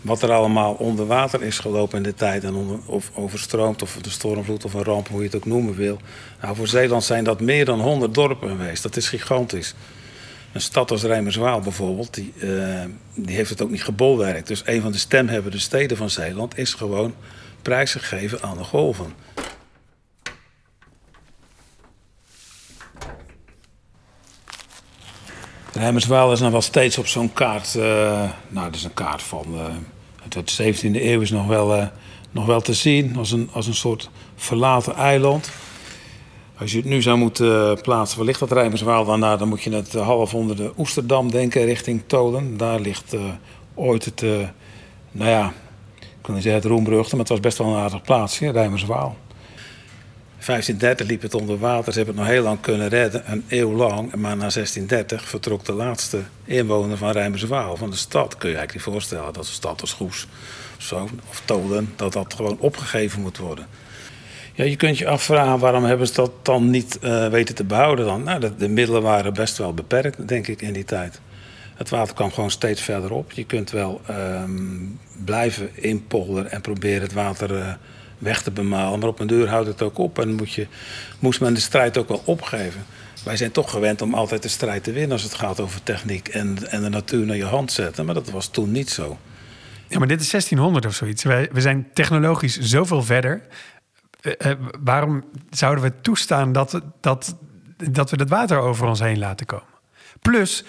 wat 0.00 0.22
er 0.22 0.32
allemaal 0.32 0.72
onder 0.72 1.06
water 1.06 1.42
is 1.42 1.58
gelopen 1.58 1.96
in 1.96 2.02
de 2.02 2.14
tijd. 2.14 2.44
En 2.44 2.82
of 2.86 3.10
overstroomd, 3.14 3.82
of 3.82 3.98
de 4.00 4.10
stormvloed 4.10 4.64
of 4.64 4.74
een 4.74 4.84
ramp, 4.84 5.08
hoe 5.08 5.18
je 5.18 5.26
het 5.26 5.36
ook 5.36 5.46
noemen 5.46 5.74
wil. 5.74 5.98
Nou, 6.42 6.56
voor 6.56 6.68
Zeeland 6.68 7.04
zijn 7.04 7.24
dat 7.24 7.40
meer 7.40 7.64
dan 7.64 7.80
100 7.80 8.14
dorpen 8.14 8.48
geweest. 8.48 8.82
Dat 8.82 8.96
is 8.96 9.08
gigantisch. 9.08 9.74
Een 10.52 10.60
stad 10.60 10.90
als 10.90 11.02
Rijmerswaal 11.02 11.60
bijvoorbeeld, 11.60 12.14
die, 12.14 12.32
uh, 12.36 12.84
die 13.14 13.34
heeft 13.34 13.50
het 13.50 13.62
ook 13.62 13.70
niet 13.70 13.84
gebolwerkt. 13.84 14.46
Dus 14.46 14.62
een 14.64 14.80
van 14.80 14.92
de 14.92 14.98
stemhebbende 14.98 15.58
steden 15.58 15.96
van 15.96 16.10
Zeeland 16.10 16.58
is 16.58 16.74
gewoon 16.74 17.14
prijsgegeven 17.62 18.42
aan 18.42 18.56
de 18.56 18.64
golven. 18.64 19.12
Rijmerswaal 25.72 26.32
is 26.32 26.40
nog 26.40 26.50
wel 26.50 26.60
steeds 26.60 26.98
op 26.98 27.06
zo'n 27.06 27.32
kaart. 27.32 27.74
Uh, 27.74 27.82
nou, 28.48 28.66
dat 28.66 28.74
is 28.74 28.84
een 28.84 28.94
kaart 28.94 29.22
van. 29.22 29.46
Uit 30.22 30.56
de 30.56 30.74
17e 30.74 31.02
eeuw 31.02 31.20
is 31.20 31.30
nog 31.30 31.46
wel, 31.46 31.76
uh, 31.76 31.86
nog 32.30 32.46
wel 32.46 32.60
te 32.60 32.74
zien. 32.74 33.16
Als 33.16 33.30
een, 33.30 33.48
als 33.52 33.66
een 33.66 33.74
soort 33.74 34.10
verlaten 34.36 34.94
eiland. 34.94 35.50
Als 36.58 36.70
je 36.70 36.76
het 36.76 36.86
nu 36.86 37.02
zou 37.02 37.18
moeten 37.18 37.80
plaatsen, 37.80 38.18
waar 38.18 38.26
ligt 38.26 38.40
dat 38.40 38.52
Rijmerswaal 38.52 39.04
dan? 39.04 39.20
Nou, 39.20 39.38
dan 39.38 39.48
moet 39.48 39.62
je 39.62 39.70
het 39.70 39.92
half 39.92 40.34
onder 40.34 40.56
de 40.56 40.72
Oesterdam 40.78 41.30
denken, 41.30 41.64
richting 41.64 42.02
Tolen. 42.06 42.56
Daar 42.56 42.80
ligt 42.80 43.16
ooit 43.74 44.04
het. 44.04 44.20
nou 45.12 45.30
ja, 45.30 45.52
ik 46.00 46.06
kan 46.22 46.34
niet 46.34 46.42
zeggen 46.42 46.62
het 46.62 46.70
Roembrugte, 46.70 47.10
maar 47.10 47.20
het 47.20 47.28
was 47.28 47.40
best 47.40 47.58
wel 47.58 47.66
een 47.66 47.82
aardig 47.82 48.02
plaatsje, 48.02 48.50
Rijmerswaal. 48.50 49.16
1530 50.46 51.06
liep 51.06 51.22
het 51.22 51.34
onder 51.34 51.58
water. 51.58 51.92
Ze 51.92 51.98
hebben 51.98 52.16
het 52.16 52.24
nog 52.24 52.34
heel 52.34 52.42
lang 52.42 52.60
kunnen 52.60 52.88
redden, 52.88 53.32
een 53.32 53.44
eeuw 53.48 53.72
lang. 53.72 54.14
Maar 54.14 54.36
na 54.36 54.50
1630 54.50 55.28
vertrok 55.28 55.64
de 55.64 55.72
laatste 55.72 56.18
inwoner 56.44 56.96
van 56.96 57.10
Rijmerswaal, 57.10 57.76
van 57.76 57.90
de 57.90 57.96
stad. 57.96 58.36
Kun 58.36 58.50
je 58.50 58.56
eigenlijk 58.56 58.86
niet 58.86 58.94
voorstellen 58.94 59.32
dat 59.32 59.46
een 59.46 59.52
stad 59.52 59.80
als 59.80 59.92
Goes 59.92 60.26
zo, 60.78 61.08
of 61.28 61.42
Tolen, 61.44 61.92
dat 61.96 62.12
dat 62.12 62.34
gewoon 62.34 62.56
opgegeven 62.58 63.20
moet 63.20 63.38
worden. 63.38 63.66
Ja, 64.54 64.64
je 64.64 64.76
kunt 64.76 64.98
je 64.98 65.08
afvragen 65.08 65.58
waarom 65.58 65.84
hebben 65.84 66.06
ze 66.06 66.12
dat 66.12 66.32
dan 66.42 66.70
niet 66.70 66.98
uh, 67.02 67.28
weten 67.28 67.54
te 67.54 67.64
behouden 67.64 68.04
dan? 68.04 68.22
Nou, 68.22 68.40
de, 68.40 68.56
de, 68.56 68.68
middelen 68.68 69.02
waren 69.02 69.34
best 69.34 69.58
wel 69.58 69.74
beperkt, 69.74 70.28
denk 70.28 70.46
ik, 70.46 70.62
in 70.62 70.72
die 70.72 70.84
tijd. 70.84 71.20
Het 71.74 71.88
water 71.88 72.14
kwam 72.14 72.32
gewoon 72.32 72.50
steeds 72.50 72.82
verder 72.82 73.12
op. 73.12 73.32
Je 73.32 73.44
kunt 73.44 73.70
wel 73.70 74.00
um, 74.10 74.98
blijven 75.24 75.70
inpolderen 75.74 76.50
en 76.50 76.60
proberen 76.60 77.02
het 77.02 77.12
water... 77.12 77.50
Uh, 77.50 77.72
weg 78.20 78.42
te 78.42 78.50
bemalen. 78.50 78.98
Maar 78.98 79.08
op 79.08 79.20
een 79.20 79.26
deur 79.26 79.48
houdt 79.48 79.66
het 79.66 79.82
ook 79.82 79.98
op 79.98 80.18
en 80.18 80.34
moet 80.34 80.52
je, 80.52 80.66
moest 81.18 81.40
men 81.40 81.54
de 81.54 81.60
strijd 81.60 81.98
ook 81.98 82.08
wel 82.08 82.22
opgeven. 82.24 82.84
Wij 83.24 83.36
zijn 83.36 83.50
toch 83.50 83.70
gewend 83.70 84.02
om 84.02 84.14
altijd 84.14 84.42
de 84.42 84.48
strijd 84.48 84.84
te 84.84 84.92
winnen 84.92 85.12
als 85.12 85.22
het 85.22 85.34
gaat 85.34 85.60
over 85.60 85.82
techniek 85.82 86.28
en, 86.28 86.70
en 86.70 86.82
de 86.82 86.88
natuur 86.88 87.26
naar 87.26 87.36
je 87.36 87.44
hand 87.44 87.72
zetten. 87.72 88.04
Maar 88.04 88.14
dat 88.14 88.30
was 88.30 88.48
toen 88.48 88.70
niet 88.70 88.90
zo. 88.90 89.18
Ja, 89.88 89.98
maar 89.98 90.08
dit 90.08 90.20
is 90.20 90.30
1600 90.30 90.86
of 90.86 90.94
zoiets. 90.94 91.22
Wij, 91.22 91.48
we 91.52 91.60
zijn 91.60 91.88
technologisch 91.94 92.58
zoveel 92.58 93.02
verder. 93.02 93.42
Uh, 94.22 94.52
waarom 94.82 95.24
zouden 95.50 95.84
we 95.84 96.00
toestaan 96.00 96.52
dat, 96.52 96.80
dat, 97.00 97.36
dat 97.90 98.10
we 98.10 98.16
het 98.16 98.28
water 98.28 98.58
over 98.58 98.86
ons 98.86 99.00
heen 99.00 99.18
laten 99.18 99.46
komen? 99.46 99.68
Plus, 100.20 100.64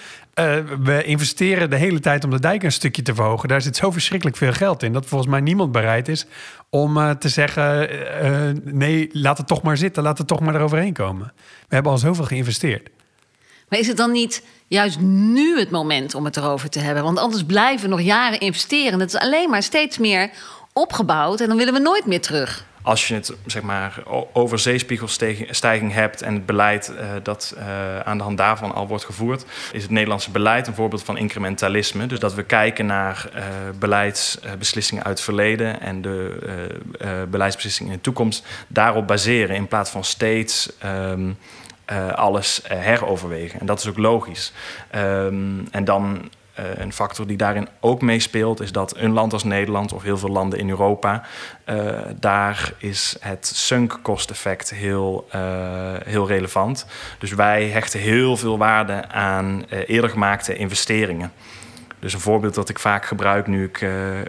we 0.84 1.04
investeren 1.04 1.70
de 1.70 1.76
hele 1.76 2.00
tijd 2.00 2.24
om 2.24 2.30
de 2.30 2.40
dijk 2.40 2.64
een 2.64 2.72
stukje 2.72 3.02
te 3.02 3.16
verhogen. 3.16 3.50
Daar 3.50 3.62
zit 3.62 3.76
zo 3.76 3.92
verschrikkelijk 3.92 4.38
veel 4.38 4.54
geld 4.54 4.84
in 4.84 4.94
dat 4.94 5.06
volgens 5.06 5.30
mij 5.30 5.42
niemand 5.42 5.72
bereid 5.72 6.08
is 6.08 6.26
om 6.70 6.98
uh, 6.98 7.10
te 7.10 7.30
zeggen: 7.30 7.90
uh, 8.24 8.74
nee, 8.74 9.10
laat 9.12 9.38
het 9.38 9.48
toch 9.48 9.62
maar 9.62 9.78
zitten, 9.78 10.04
laat 10.04 10.18
het 10.18 10.28
toch 10.28 10.40
maar 10.40 10.56
eroverheen 10.56 10.94
komen. 10.94 11.34
We 11.68 11.76
hebben 11.76 11.92
al 11.92 11.98
zoveel 11.98 12.26
geïnvesteerd. 12.26 12.90
Maar 13.70 13.80
is 13.80 13.88
het 13.88 13.98
dan 13.98 14.12
niet 14.12 14.44
juist 14.68 15.00
nu 15.00 15.60
het 15.60 15.72
moment 15.72 16.16
om 16.16 16.26
het 16.26 16.38
erover 16.38 16.70
te 16.70 16.80
hebben? 16.80 17.04
Want 17.04 17.18
anders 17.18 17.44
blijven 17.44 17.90
we 17.90 17.96
nog 17.96 18.02
jaren 18.02 18.40
investeren. 18.40 19.00
Het 19.00 19.14
is 19.14 19.20
alleen 19.20 19.50
maar 19.50 19.64
steeds 19.64 19.98
meer 19.98 20.32
opgebouwd 20.74 21.42
en 21.42 21.48
dan 21.48 21.58
willen 21.58 21.74
we 21.74 21.80
nooit 21.80 22.06
meer 22.06 22.22
terug 22.22 22.66
als 22.82 23.08
je 23.08 23.14
het 23.14 23.34
zeg 23.46 23.62
maar, 23.62 24.04
over 24.34 24.60
zeespiegelstijging 24.60 25.94
hebt 25.94 26.22
en 26.22 26.34
het 26.34 26.46
beleid 26.46 26.94
uh, 26.94 27.10
dat 27.24 27.56
uh, 27.58 28.00
aan 28.00 28.18
de 28.18 28.24
hand 28.24 28.38
daarvan 28.38 28.74
al 28.74 28.88
wordt 28.88 29.06
gevoerd, 29.06 29.46
is 29.72 29.82
het 29.82 29.92
Nederlandse 29.92 30.32
beleid 30.32 30.68
een 30.68 30.74
voorbeeld 30.74 31.04
van 31.04 31.18
incrementalisme. 31.18 32.06
Dus 32.06 32.20
dat 32.20 32.34
we 32.34 32.44
kijken 32.44 32.86
naar 32.86 33.30
uh, 33.36 33.42
beleidsbeslissingen 33.80 35.04
uit 35.04 35.14
het 35.14 35.26
verleden 35.26 35.82
en 35.82 36.02
de 36.02 36.40
beleidsbeslissingen 37.30 37.92
in 37.92 37.98
de 37.98 38.04
toekomst 38.04 38.46
daarop 38.68 39.08
baseren 39.08 39.56
in 39.56 39.68
plaats 39.68 39.90
van 39.90 40.04
steeds. 40.04 40.72
Um, 40.86 41.38
alles 42.16 42.62
heroverwegen. 42.68 43.60
En 43.60 43.66
dat 43.66 43.80
is 43.80 43.88
ook 43.88 43.98
logisch. 43.98 44.54
Um, 44.96 45.68
en 45.72 45.84
dan 45.84 46.30
een 46.76 46.94
factor 46.94 47.28
die 47.28 47.38
daarin 47.38 47.68
ook 47.80 48.02
meespeelt, 48.02 48.62
is 48.62 48.72
dat 48.72 48.98
een 48.98 49.12
land 49.12 49.34
als 49.34 49.44
Nederland 49.44 49.94
of 49.94 50.04
heel 50.04 50.18
veel 50.18 50.30
landen 50.30 50.60
in 50.60 50.70
Europa, 50.70 51.24
uh, 51.66 52.00
daar 52.20 52.74
is 52.78 53.16
het 53.20 53.46
sunk 53.46 54.00
cost 54.02 54.30
effect 54.30 54.70
heel, 54.70 55.28
uh, 55.36 55.42
heel 56.04 56.28
relevant. 56.28 56.86
Dus 57.20 57.32
wij 57.32 57.70
hechten 57.70 58.00
heel 58.00 58.38
veel 58.38 58.58
waarde 58.58 59.08
aan 59.08 59.66
eerder 59.70 60.10
gemaakte 60.10 60.56
investeringen. 60.56 61.32
Dus 62.02 62.14
een 62.14 62.20
voorbeeld 62.20 62.54
dat 62.54 62.70
ik 62.70 62.80
vaak 62.80 63.06
gebruik 63.06 63.48
nu 63.48 63.64
ik 63.64 63.82
uh, 63.82 63.92
uh, 64.20 64.24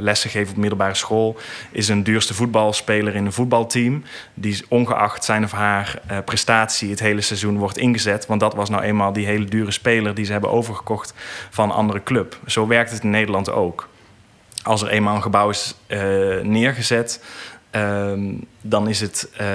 lessen 0.00 0.30
geef 0.30 0.50
op 0.50 0.56
middelbare 0.56 0.94
school, 0.94 1.36
is 1.70 1.88
een 1.88 2.02
duurste 2.02 2.34
voetbalspeler 2.34 3.14
in 3.14 3.26
een 3.26 3.32
voetbalteam. 3.32 4.02
Die 4.34 4.64
ongeacht 4.68 5.24
zijn 5.24 5.44
of 5.44 5.52
haar 5.52 6.00
uh, 6.10 6.18
prestatie 6.24 6.90
het 6.90 7.00
hele 7.00 7.20
seizoen 7.20 7.58
wordt 7.58 7.78
ingezet. 7.78 8.26
Want 8.26 8.40
dat 8.40 8.54
was 8.54 8.68
nou 8.68 8.82
eenmaal 8.82 9.12
die 9.12 9.26
hele 9.26 9.44
dure 9.44 9.70
speler 9.70 10.14
die 10.14 10.24
ze 10.24 10.32
hebben 10.32 10.50
overgekocht 10.50 11.14
van 11.50 11.70
een 11.70 11.76
andere 11.76 12.02
club. 12.02 12.38
Zo 12.46 12.66
werkt 12.66 12.90
het 12.90 13.02
in 13.02 13.10
Nederland 13.10 13.50
ook. 13.50 13.88
Als 14.62 14.82
er 14.82 14.88
eenmaal 14.88 15.14
een 15.14 15.22
gebouw 15.22 15.50
is 15.50 15.74
neergezet, 16.42 17.24
Um, 17.74 18.46
dan 18.60 18.88
is 18.88 19.00
het 19.00 19.30
uh, 19.40 19.48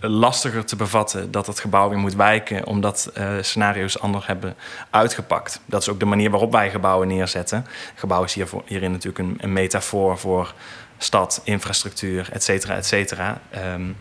lastiger 0.00 0.64
te 0.64 0.76
bevatten 0.76 1.30
dat 1.30 1.46
het 1.46 1.60
gebouw 1.60 1.88
weer 1.88 1.98
moet 1.98 2.14
wijken, 2.14 2.66
omdat 2.66 3.10
uh, 3.18 3.32
scenario's 3.40 3.98
anders 3.98 4.26
hebben 4.26 4.56
uitgepakt. 4.90 5.60
Dat 5.66 5.80
is 5.80 5.88
ook 5.88 6.00
de 6.00 6.04
manier 6.04 6.30
waarop 6.30 6.52
wij 6.52 6.70
gebouwen 6.70 7.08
neerzetten. 7.08 7.66
Gebouw 7.94 8.24
is 8.24 8.34
hierin 8.66 8.90
natuurlijk 8.90 9.18
een, 9.18 9.36
een, 9.40 9.52
metafoor 9.52 10.18
voor 10.18 10.54
stad, 10.98 11.40
infrastructuur, 11.44 12.28
et 12.32 12.44
cetera, 12.44 12.74
et 12.74 12.86
cetera. 12.86 13.40
Um, 13.74 13.96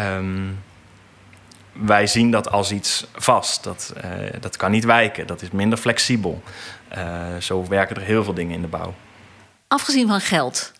um, 0.00 0.62
wij 1.72 2.06
zien 2.06 2.30
dat 2.30 2.50
als 2.50 2.72
iets 2.72 3.06
vast. 3.14 3.64
Dat, 3.64 3.92
uh, 3.96 4.10
dat 4.40 4.56
kan 4.56 4.70
niet 4.70 4.84
wijken, 4.84 5.26
dat 5.26 5.42
is 5.42 5.50
minder 5.50 5.78
flexibel. 5.78 6.42
zo 7.40 7.66
werken 7.68 7.96
er 7.96 8.02
heel 8.02 8.24
veel 8.24 8.34
dingen 8.34 8.54
in 8.54 8.60
de 8.62 8.68
bouw. 8.68 8.94
Afgezien 9.68 10.08
van 10.08 10.20
geld, 10.20 10.72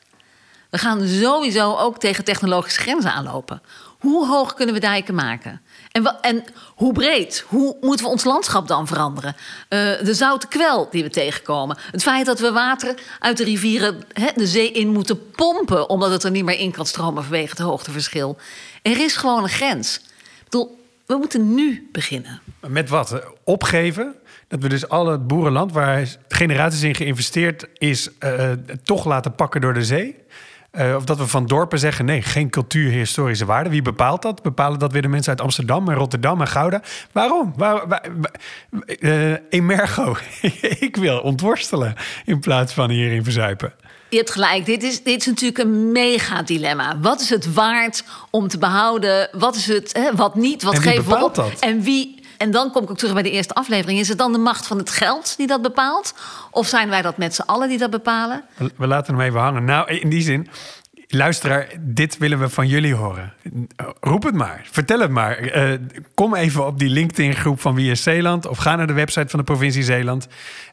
we 0.74 0.80
gaan 0.80 1.08
sowieso 1.08 1.76
ook 1.76 1.98
tegen 1.98 2.24
technologische 2.24 2.80
grenzen 2.80 3.12
aanlopen. 3.12 3.62
Hoe 3.98 4.26
hoog 4.26 4.54
kunnen 4.54 4.74
we 4.74 4.80
dijken 4.80 5.14
maken? 5.14 5.60
En, 5.92 6.20
en 6.20 6.44
hoe 6.74 6.92
breed? 6.92 7.44
Hoe 7.48 7.76
moeten 7.80 8.04
we 8.04 8.12
ons 8.12 8.24
landschap 8.24 8.68
dan 8.68 8.86
veranderen? 8.86 9.36
Eh, 9.68 9.78
de 9.78 10.14
zoute 10.14 10.48
kwel 10.48 10.88
die 10.90 11.02
we 11.02 11.10
tegenkomen. 11.10 11.78
Het 11.90 12.02
feit 12.02 12.26
dat 12.26 12.40
we 12.40 12.52
water 12.52 12.94
uit 13.18 13.36
de 13.36 13.44
rivieren 13.44 14.00
de 14.34 14.46
zee 14.46 14.72
in 14.72 14.88
moeten 14.88 15.30
pompen... 15.30 15.88
omdat 15.88 16.10
het 16.10 16.24
er 16.24 16.30
niet 16.30 16.44
meer 16.44 16.58
in 16.58 16.70
kan 16.70 16.86
stromen 16.86 17.22
vanwege 17.22 17.50
het 17.50 17.58
hoogteverschil. 17.58 18.36
Er 18.82 19.00
is 19.00 19.16
gewoon 19.16 19.42
een 19.42 19.48
grens. 19.48 19.96
Ik 19.96 20.44
bedoel, 20.44 20.78
we 21.06 21.16
moeten 21.16 21.54
nu 21.54 21.88
beginnen. 21.92 22.40
Met 22.66 22.88
wat? 22.88 23.12
Eh, 23.12 23.18
Opgeven? 23.44 24.14
Dat 24.48 24.60
we 24.60 24.68
dus 24.68 24.88
al 24.88 25.06
het 25.06 25.26
boerenland 25.26 25.72
waar 25.72 26.16
generaties 26.28 26.82
in 26.82 26.94
geïnvesteerd 26.94 27.66
is, 27.74 28.18
eh, 28.18 28.50
toch 28.84 29.04
laten 29.04 29.34
pakken 29.34 29.60
door 29.60 29.74
de 29.74 29.84
zee? 29.84 30.22
Eh, 30.74 30.94
of 30.96 31.04
dat 31.04 31.18
we 31.18 31.26
van 31.26 31.46
dorpen 31.46 31.78
zeggen: 31.78 32.04
nee, 32.04 32.22
geen 32.22 32.50
cultuurhistorische 32.50 33.44
waarde. 33.44 33.70
Wie 33.70 33.82
bepaalt 33.82 34.22
dat? 34.22 34.42
Bepalen 34.42 34.78
dat 34.78 34.92
weer 34.92 35.02
de 35.02 35.08
mensen 35.08 35.30
uit 35.30 35.40
Amsterdam 35.40 35.88
en 35.88 35.94
Rotterdam 35.94 36.40
en 36.40 36.46
Gouda? 36.48 36.82
Waarom? 37.12 37.52
Waar, 37.56 37.88
waar- 37.88 38.08
waar- 38.20 38.34
eh, 39.00 39.32
emergo. 39.48 40.16
Ik 40.78 40.96
wil 40.96 41.18
ontworstelen 41.20 41.94
in 42.24 42.40
plaats 42.40 42.72
van 42.72 42.90
hierin 42.90 43.24
verzuipen. 43.24 43.72
Je 44.08 44.16
hebt 44.16 44.30
gelijk, 44.30 44.64
dit 44.66 44.82
is, 44.82 45.02
dit 45.02 45.20
is 45.20 45.26
natuurlijk 45.26 45.58
een 45.58 45.92
mega 45.92 46.42
dilemma. 46.42 46.98
Wat 47.00 47.20
is 47.20 47.30
het 47.30 47.54
waard 47.54 48.04
om 48.30 48.48
te 48.48 48.58
behouden? 48.58 49.28
Wat 49.32 49.56
is 49.56 49.66
het, 49.66 49.92
hè, 49.92 50.14
wat 50.16 50.34
niet? 50.34 50.62
Wat 50.62 50.74
En 50.74 50.80
wie 50.80 50.90
geven 50.90 51.08
we 51.18 51.24
op? 51.24 51.34
dat? 51.34 51.58
En 51.60 51.80
wie... 51.82 52.22
En 52.44 52.50
dan 52.50 52.70
kom 52.70 52.82
ik 52.82 52.90
ook 52.90 52.96
terug 52.96 53.12
bij 53.14 53.22
de 53.22 53.30
eerste 53.30 53.54
aflevering. 53.54 53.98
Is 53.98 54.08
het 54.08 54.18
dan 54.18 54.32
de 54.32 54.38
macht 54.38 54.66
van 54.66 54.78
het 54.78 54.90
geld 54.90 55.36
die 55.36 55.46
dat 55.46 55.62
bepaalt? 55.62 56.14
Of 56.50 56.66
zijn 56.66 56.88
wij 56.88 57.02
dat 57.02 57.16
met 57.16 57.34
z'n 57.34 57.42
allen 57.42 57.68
die 57.68 57.78
dat 57.78 57.90
bepalen? 57.90 58.44
We- 58.76 58.86
laten 58.86 59.14
hem 59.14 59.24
even 59.24 59.40
hangen. 59.40 59.64
Nou, 59.64 59.90
in 59.90 60.08
die 60.08 60.22
zin, 60.22 60.48
luisteraar, 61.08 61.68
dit 61.80 62.18
willen 62.18 62.38
we 62.40 62.48
van 62.48 62.68
jullie 62.68 62.94
horen. 62.94 63.32
Roep 64.00 64.22
het 64.22 64.34
maar, 64.34 64.66
vertel 64.70 65.00
het 65.00 65.10
maar. 65.10 65.36
Eh, 65.38 65.78
kom 66.14 66.34
even 66.34 66.66
op 66.66 66.78
die 66.78 66.88
LinkedIn-groep 66.88 67.60
van 67.60 67.74
Wie 67.74 67.90
is 67.90 68.02
Zeeland... 68.02 68.46
of 68.46 68.58
ga 68.58 68.76
naar 68.76 68.86
de 68.86 68.92
website 68.92 69.28
van 69.28 69.38
de 69.38 69.44
provincie 69.44 69.82
Zeeland... 69.82 70.26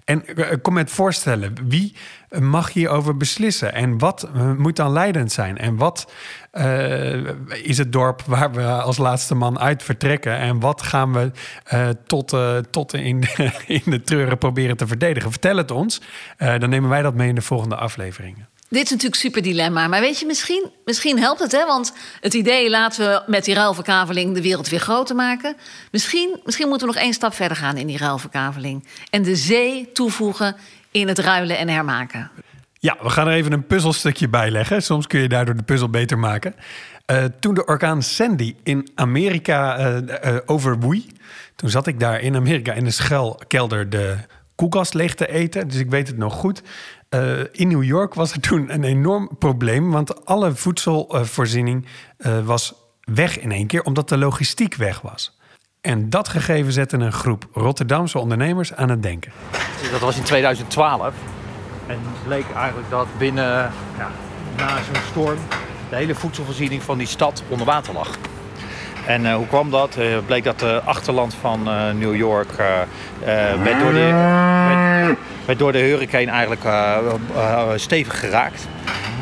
en 0.05 0.26
eh, 0.26 0.57
kom 0.61 0.74
met 0.74 0.91
voorstellen. 0.91 1.53
Wie 1.67 1.95
mag 2.39 2.73
hierover 2.73 3.17
beslissen? 3.17 3.73
En 3.73 3.97
wat 3.97 4.23
eh, 4.23 4.51
moet 4.57 4.75
dan 4.75 4.91
leidend 4.91 5.32
zijn? 5.32 5.57
En 5.57 5.75
wat 5.75 6.11
eh, 6.51 7.13
is 7.63 7.77
het 7.77 7.91
dorp 7.91 8.21
waar 8.25 8.51
we 8.51 8.65
als 8.67 8.97
laatste 8.97 9.36
man 9.36 9.59
uit 9.59 9.84
vertrekken? 9.84 10.38
En 10.38 10.59
wat 10.59 10.82
gaan 10.82 11.13
we 11.13 11.32
eh, 11.63 11.89
tot, 12.07 12.36
tot 12.69 12.93
in, 12.93 13.21
de, 13.21 13.51
in 13.82 13.82
de 13.86 14.01
treuren 14.01 14.38
proberen 14.38 14.77
te 14.77 14.88
verdedigen? 14.88 15.32
Vertel 15.32 15.57
het 15.57 15.71
ons. 15.71 16.01
Dan 16.38 16.69
nemen 16.69 16.89
wij 16.89 17.01
dat 17.01 17.13
mee 17.13 17.29
in 17.29 17.36
de 17.36 17.41
volgende 17.41 17.75
afleveringen. 17.75 18.49
Dit 18.71 18.84
is 18.84 18.89
natuurlijk 18.89 19.21
super 19.21 19.41
dilemma. 19.41 19.88
Maar 19.88 20.01
weet 20.01 20.19
je, 20.19 20.25
misschien, 20.25 20.71
misschien 20.86 21.19
helpt 21.19 21.39
het, 21.39 21.51
hè? 21.51 21.65
Want 21.65 21.93
het 22.19 22.34
idee 22.34 22.69
laten 22.69 23.07
we 23.07 23.23
met 23.27 23.45
die 23.45 23.53
ruilverkaveling 23.53 24.34
de 24.34 24.41
wereld 24.41 24.69
weer 24.69 24.79
groter 24.79 25.15
maken. 25.15 25.55
Misschien, 25.91 26.39
misschien 26.43 26.67
moeten 26.67 26.88
we 26.88 26.93
nog 26.93 27.03
één 27.03 27.13
stap 27.13 27.34
verder 27.34 27.57
gaan 27.57 27.77
in 27.77 27.88
die 27.88 27.97
ruilverkaveling. 27.97 28.88
En 29.09 29.23
de 29.23 29.36
zee 29.36 29.91
toevoegen 29.91 30.55
in 30.92 31.08
het 31.08 31.20
ruilen 31.20 31.58
en 31.58 31.70
hermaken. 31.70 32.32
Ja, 32.80 32.98
we 33.02 33.10
gaan 33.10 33.28
er 33.28 33.34
even 33.34 33.52
een 33.52 33.68
puzzelstukje 33.68 34.30
bij 34.30 34.52
leggen. 34.52 34.84
Soms 34.84 35.08
kun 35.08 35.20
je 35.20 35.30
daardoor 35.30 35.56
de 35.56 35.64
puzzel 35.64 35.89
beter 35.89 36.20
maken. 36.20 36.56
Eh, 37.06 37.24
toen 37.39 37.54
de 37.54 37.66
orkaan 37.66 38.02
Sandy 38.02 38.56
in 38.64 38.89
Amerika 38.96 39.78
eh, 39.78 40.38
overwoei... 40.46 41.08
toen 41.56 41.70
zat 41.70 41.88
ik 41.88 42.00
daar 42.00 42.20
in 42.20 42.36
Amerika 42.36 42.74
in 42.74 42.84
de 42.84 42.92
schuilkelder 42.92 43.89
de 43.89 44.18
koelkast 44.56 44.94
leeg 44.94 45.16
te 45.16 45.28
eten. 45.28 45.68
Dus 45.68 45.78
ik 45.78 45.89
weet 45.89 46.08
het 46.08 46.18
nog 46.18 46.34
goed. 46.34 46.62
In 47.52 47.68
New 47.68 47.84
York 47.84 48.14
was 48.14 48.32
er 48.32 48.39
toen 48.39 48.74
een 48.74 48.84
enorm 48.84 49.30
probleem... 49.39 49.92
want 49.92 50.26
alle 50.26 50.56
voedselvoorziening 50.56 51.88
was 52.44 52.74
weg 53.04 53.39
in 53.39 53.52
één 53.52 53.68
keer... 53.68 53.84
omdat 53.84 54.10
de 54.10 54.18
logistiek 54.18 54.76
weg 54.76 55.02
was. 55.02 55.39
En 55.82 56.09
dat 56.09 56.29
gegeven 56.29 56.71
zette 56.73 56.97
een 56.97 57.11
groep 57.11 57.45
Rotterdamse 57.53 58.19
ondernemers 58.19 58.73
aan 58.73 58.89
het 58.89 59.03
denken. 59.03 59.32
Dat 59.91 59.99
was 59.99 60.17
in 60.17 60.23
2012. 60.23 61.13
En 61.88 61.95
het 62.01 62.23
bleek 62.23 62.45
eigenlijk 62.55 62.89
dat 62.89 63.07
binnen, 63.17 63.71
ja, 63.97 64.09
na 64.57 64.67
zo'n 64.67 65.03
storm, 65.11 65.38
de 65.89 65.95
hele 65.95 66.15
voedselvoorziening 66.15 66.84
van 66.84 66.97
die 66.97 67.07
stad 67.07 67.43
onder 67.47 67.65
water 67.65 67.93
lag. 67.93 68.09
En 69.05 69.25
eh, 69.25 69.36
hoe 69.36 69.47
kwam 69.47 69.69
dat? 69.71 69.95
Eh, 69.95 70.11
Het 70.11 70.25
bleek 70.25 70.43
dat 70.43 70.59
de 70.59 70.82
achterland 70.86 71.34
van 71.34 71.67
eh, 71.67 71.91
New 71.91 72.15
York 72.15 72.51
eh, 72.51 72.82
eh, 72.82 73.61
werd, 73.63 73.79
door 73.79 73.91
de, 73.93 74.11
werd, 74.67 75.17
werd 75.45 75.59
door 75.59 75.71
de 75.71 75.79
hurricane 75.79 76.32
eigenlijk 76.32 76.63
stevig 77.79 78.19
geraakt. 78.19 78.67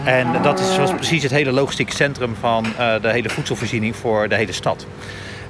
En 0.04 0.42
dat 0.42 0.60
is, 0.60 0.78
was 0.78 0.94
precies 0.94 1.24
het 1.24 1.32
hele 1.32 1.52
logistieke 1.52 1.96
centrum 1.96 2.36
van 2.40 2.66
eh, 2.78 3.02
de 3.02 3.10
hele 3.12 3.30
voedselvoorziening 3.30 3.96
voor 3.96 4.28
de 4.28 4.36
hele 4.36 4.52
stad. 4.52 4.86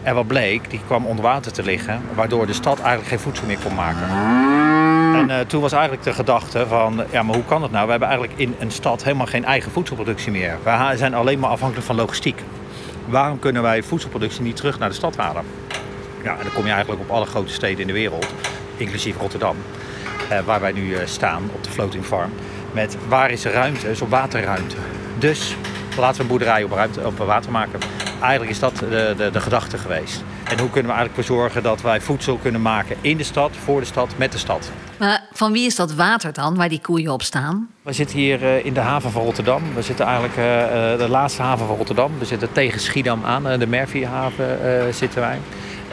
En 0.09 0.15
wat 0.15 0.27
bleek, 0.27 0.69
die 0.69 0.79
kwam 0.85 1.05
onder 1.05 1.23
water 1.23 1.51
te 1.51 1.63
liggen, 1.63 2.01
waardoor 2.13 2.45
de 2.45 2.53
stad 2.53 2.79
eigenlijk 2.79 3.09
geen 3.09 3.19
voedsel 3.19 3.45
meer 3.45 3.57
kon 3.63 3.75
maken. 3.75 4.09
En 5.15 5.29
eh, 5.29 5.39
toen 5.45 5.61
was 5.61 5.71
eigenlijk 5.71 6.03
de 6.03 6.13
gedachte 6.13 6.67
van, 6.67 7.03
ja, 7.11 7.23
maar 7.23 7.35
hoe 7.35 7.45
kan 7.45 7.61
het 7.61 7.71
nou? 7.71 7.85
We 7.85 7.91
hebben 7.91 8.09
eigenlijk 8.09 8.39
in 8.39 8.55
een 8.59 8.71
stad 8.71 9.03
helemaal 9.03 9.25
geen 9.25 9.45
eigen 9.45 9.71
voedselproductie 9.71 10.31
meer. 10.31 10.57
We 10.63 10.93
zijn 10.95 11.13
alleen 11.13 11.39
maar 11.39 11.49
afhankelijk 11.49 11.85
van 11.87 11.95
logistiek. 11.95 12.43
Waarom 13.05 13.39
kunnen 13.39 13.61
wij 13.61 13.83
voedselproductie 13.83 14.41
niet 14.41 14.55
terug 14.55 14.79
naar 14.79 14.89
de 14.89 14.95
stad 14.95 15.15
halen? 15.15 15.43
Ja, 16.23 16.37
en 16.37 16.43
dan 16.43 16.53
kom 16.53 16.65
je 16.65 16.71
eigenlijk 16.71 17.01
op 17.01 17.09
alle 17.09 17.25
grote 17.25 17.53
steden 17.53 17.79
in 17.79 17.87
de 17.87 17.93
wereld, 17.93 18.27
inclusief 18.77 19.17
Rotterdam, 19.17 19.55
eh, 20.29 20.39
waar 20.39 20.61
wij 20.61 20.71
nu 20.71 20.95
eh, 20.95 21.05
staan 21.05 21.43
op 21.55 21.63
de 21.63 21.69
floating 21.69 22.05
farm. 22.05 22.31
Met 22.71 22.97
waar 23.07 23.31
is 23.31 23.45
er 23.45 23.51
ruimte? 23.51 23.85
Dus 23.85 24.01
op 24.01 24.09
waterruimte. 24.09 24.75
Dus 25.17 25.55
laten 25.97 26.15
we 26.15 26.21
een 26.21 26.27
boerderij 26.27 26.63
op, 26.63 26.71
ruimte, 26.71 27.05
op 27.05 27.17
water 27.17 27.51
maken. 27.51 27.79
Eigenlijk 28.21 28.51
is 28.51 28.59
dat 28.59 28.77
de, 28.77 29.13
de, 29.17 29.29
de 29.31 29.39
gedachte 29.39 29.77
geweest. 29.77 30.23
En 30.43 30.59
hoe 30.59 30.69
kunnen 30.69 30.91
we 30.91 30.97
eigenlijk 30.97 31.13
voor 31.13 31.37
zorgen 31.37 31.63
dat 31.63 31.81
wij 31.81 32.01
voedsel 32.01 32.37
kunnen 32.37 32.61
maken 32.61 32.95
in 33.01 33.17
de 33.17 33.23
stad, 33.23 33.51
voor 33.63 33.79
de 33.79 33.85
stad, 33.85 34.09
met 34.17 34.31
de 34.31 34.37
stad? 34.37 34.71
Maar 34.99 35.23
van 35.31 35.51
wie 35.51 35.65
is 35.65 35.75
dat 35.75 35.93
water 35.93 36.33
dan, 36.33 36.55
waar 36.55 36.69
die 36.69 36.81
koeien 36.81 37.11
op 37.11 37.21
staan? 37.21 37.69
We 37.81 37.93
zitten 37.93 38.17
hier 38.17 38.43
eh, 38.43 38.65
in 38.65 38.73
de 38.73 38.79
haven 38.79 39.11
van 39.11 39.23
Rotterdam. 39.23 39.61
We 39.75 39.81
zitten 39.81 40.05
eigenlijk 40.05 40.37
uh, 40.37 40.43
de 40.97 41.09
laatste 41.09 41.41
haven 41.41 41.67
van 41.67 41.75
Rotterdam. 41.75 42.11
We 42.19 42.25
zitten 42.25 42.51
tegen 42.51 42.79
Schiedam 42.79 43.25
aan, 43.25 43.59
de 43.59 43.67
Mervierhaven 43.67 44.59
uh, 44.63 44.93
zitten 44.93 45.21
wij. 45.21 45.37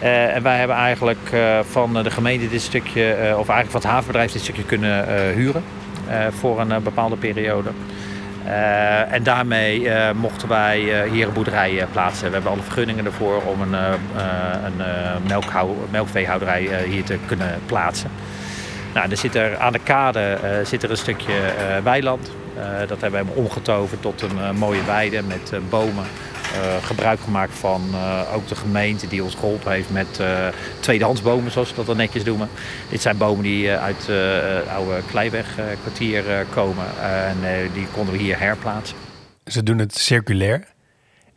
Uh, 0.02 0.34
en 0.34 0.42
wij 0.42 0.58
hebben 0.58 0.76
eigenlijk 0.76 1.30
uh, 1.34 1.58
van 1.70 2.02
de 2.02 2.10
gemeente 2.10 2.48
dit 2.48 2.62
stukje, 2.62 3.02
uh, 3.02 3.38
of 3.38 3.48
eigenlijk 3.48 3.70
van 3.70 3.80
het 3.80 3.90
havenbedrijf 3.90 4.32
dit 4.32 4.42
stukje 4.42 4.64
kunnen 4.64 5.32
huren 5.34 5.62
voor 6.30 6.60
een 6.60 6.82
bepaalde 6.82 7.16
periode. 7.16 7.70
Uh, 8.46 9.12
en 9.12 9.22
daarmee 9.22 9.80
uh, 9.80 10.10
mochten 10.12 10.48
wij 10.48 11.08
hier 11.08 11.26
een 11.26 11.32
boerderij 11.32 11.86
plaatsen. 11.92 12.26
We 12.26 12.32
hebben 12.32 12.52
alle 12.52 12.62
vergunningen 12.62 13.04
ervoor 13.04 13.42
om 13.42 13.60
een, 13.60 13.72
een 14.64 14.82
melkveehouderij 15.90 16.84
hier 16.88 17.04
te 17.04 17.18
kunnen 17.26 17.58
plaatsen. 17.66 18.10
Nou, 18.94 19.10
er 19.10 19.16
zit 19.16 19.34
er 19.34 19.56
aan 19.58 19.72
de 19.72 19.78
kade 19.78 20.38
zit 20.64 20.82
er 20.82 20.90
een 20.90 20.96
stukje 20.96 21.32
weiland. 21.82 22.30
dat 22.86 23.00
hebben 23.00 23.26
we 23.26 23.32
omgetoverd 23.32 24.02
tot 24.02 24.22
een 24.22 24.56
mooie 24.56 24.84
weide 24.84 25.22
met 25.22 25.52
bomen. 25.68 26.04
Gebruik 26.82 27.20
gemaakt 27.20 27.54
van 27.54 27.82
ook 28.34 28.48
de 28.48 28.54
gemeente 28.54 29.08
die 29.08 29.22
ons 29.22 29.34
geholpen 29.34 29.72
heeft 29.72 29.90
met 29.90 30.20
tweedehandsbomen, 30.80 31.50
zoals 31.52 31.70
we 31.70 31.76
dat 31.76 31.86
dan 31.86 31.96
netjes 31.96 32.24
noemen. 32.24 32.48
Dit 32.88 33.02
zijn 33.02 33.16
bomen 33.16 33.42
die 33.42 33.70
uit 33.70 34.06
het 34.06 34.68
oude 34.68 35.00
Kleiwegkwartier 35.10 36.46
komen 36.54 36.84
en 37.02 37.36
die 37.72 37.86
konden 37.92 38.14
we 38.14 38.20
hier 38.20 38.38
herplaatsen. 38.38 38.96
Ze 39.44 39.62
doen 39.62 39.78
het 39.78 39.98
circulair. 39.98 40.74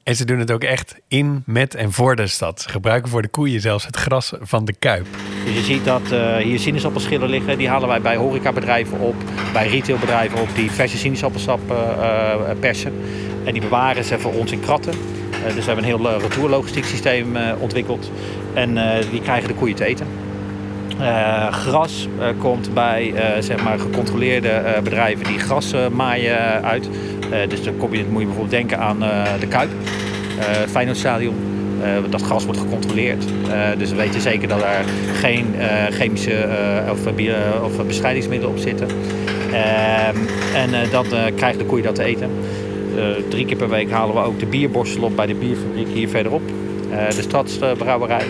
En 0.04 0.16
ze 0.16 0.26
doen 0.26 0.40
het 0.40 0.52
ook 0.52 0.64
echt 0.64 0.96
in, 1.08 1.44
met 1.46 1.76
en 1.76 1.92
voor 1.92 2.16
de 2.16 2.28
stad. 2.28 2.62
Ze 2.62 2.70
gebruiken 2.70 3.10
voor 3.10 3.22
de 3.22 3.28
koeien 3.28 3.62
zelfs 3.62 3.86
het 3.86 3.96
gras 3.96 4.34
van 4.40 4.66
de 4.66 4.74
kuip. 4.74 5.06
Dus 5.46 5.54
je 5.54 5.62
ziet 5.62 5.86
dat 5.86 6.12
uh, 6.12 6.36
hier 6.36 6.60
sinaasappelschillen 6.60 7.30
liggen. 7.30 7.58
Die 7.58 7.70
halen 7.70 7.88
wij 7.88 8.02
bij 8.02 8.16
horecabedrijven 8.16 9.00
op, 9.00 9.16
bij 9.54 9.68
retailbedrijven 9.68 10.42
op 10.42 10.56
die 10.56 10.72
verse 10.72 10.98
sinaasappelsap 10.98 11.60
uh, 11.70 12.36
persen. 12.60 12.94
En 13.50 13.56
die 13.56 13.64
bewaren 13.64 14.04
ze 14.04 14.20
voor 14.20 14.34
ons 14.34 14.52
in 14.52 14.60
kratten. 14.60 14.92
dus 15.56 15.66
we 15.66 15.72
hebben 15.72 15.78
een 15.78 16.00
heel 16.00 16.20
retourlogistiek 16.20 16.86
systeem 16.86 17.38
ontwikkeld. 17.60 18.12
En 18.54 18.78
die 19.12 19.22
krijgen 19.22 19.48
de 19.48 19.54
koeien 19.54 19.76
te 19.76 19.86
eten. 19.86 20.08
Gras 21.52 22.08
komt 22.38 22.74
bij 22.74 23.14
zeg 23.40 23.64
maar 23.64 23.80
gecontroleerde 23.80 24.80
bedrijven 24.84 25.26
die 25.26 25.40
gras 25.40 25.74
maaien 25.92 26.64
uit. 26.64 26.90
dus 27.48 27.64
dan 27.64 27.78
kom 27.78 27.94
je, 27.94 28.06
moet 28.10 28.20
je 28.20 28.26
bijvoorbeeld 28.26 28.52
denken 28.52 28.80
aan 28.80 29.00
de 29.40 29.48
Kuip, 29.48 29.70
het 30.38 30.70
Feyenoordstadion. 30.70 31.36
dat 32.10 32.22
gras 32.22 32.46
wordt 32.46 32.60
gecontroleerd. 32.60 33.24
dus 33.78 33.90
we 33.90 33.96
weten 33.96 34.22
zeker 34.22 34.48
dat 34.48 34.62
er 34.62 34.84
geen 35.14 35.56
chemische 35.90 36.48
of, 36.92 37.00
of, 37.64 37.86
bestrijdingsmiddelen 37.86 38.56
op 38.56 38.62
zitten. 38.62 38.88
Ehm, 39.52 40.18
en 40.56 40.90
dan 40.92 41.06
krijgen 41.36 41.60
de 41.60 41.66
koeien 41.66 41.86
dat 41.86 41.96
te 41.96 42.04
eten. 42.04 42.30
Drie 43.30 43.46
keer 43.46 43.58
per 43.58 43.70
week 43.70 43.90
halen 43.90 44.16
we 44.16 44.22
ook 44.22 44.40
de 44.40 44.46
bierborstel 44.46 45.04
op 45.04 45.16
bij 45.16 45.26
de 45.26 45.36
bierfabriek 45.36 45.88
hier 45.88 46.10
verderop. 46.10 46.42
de 46.90 47.22
stadsbrouwerij 47.22 48.26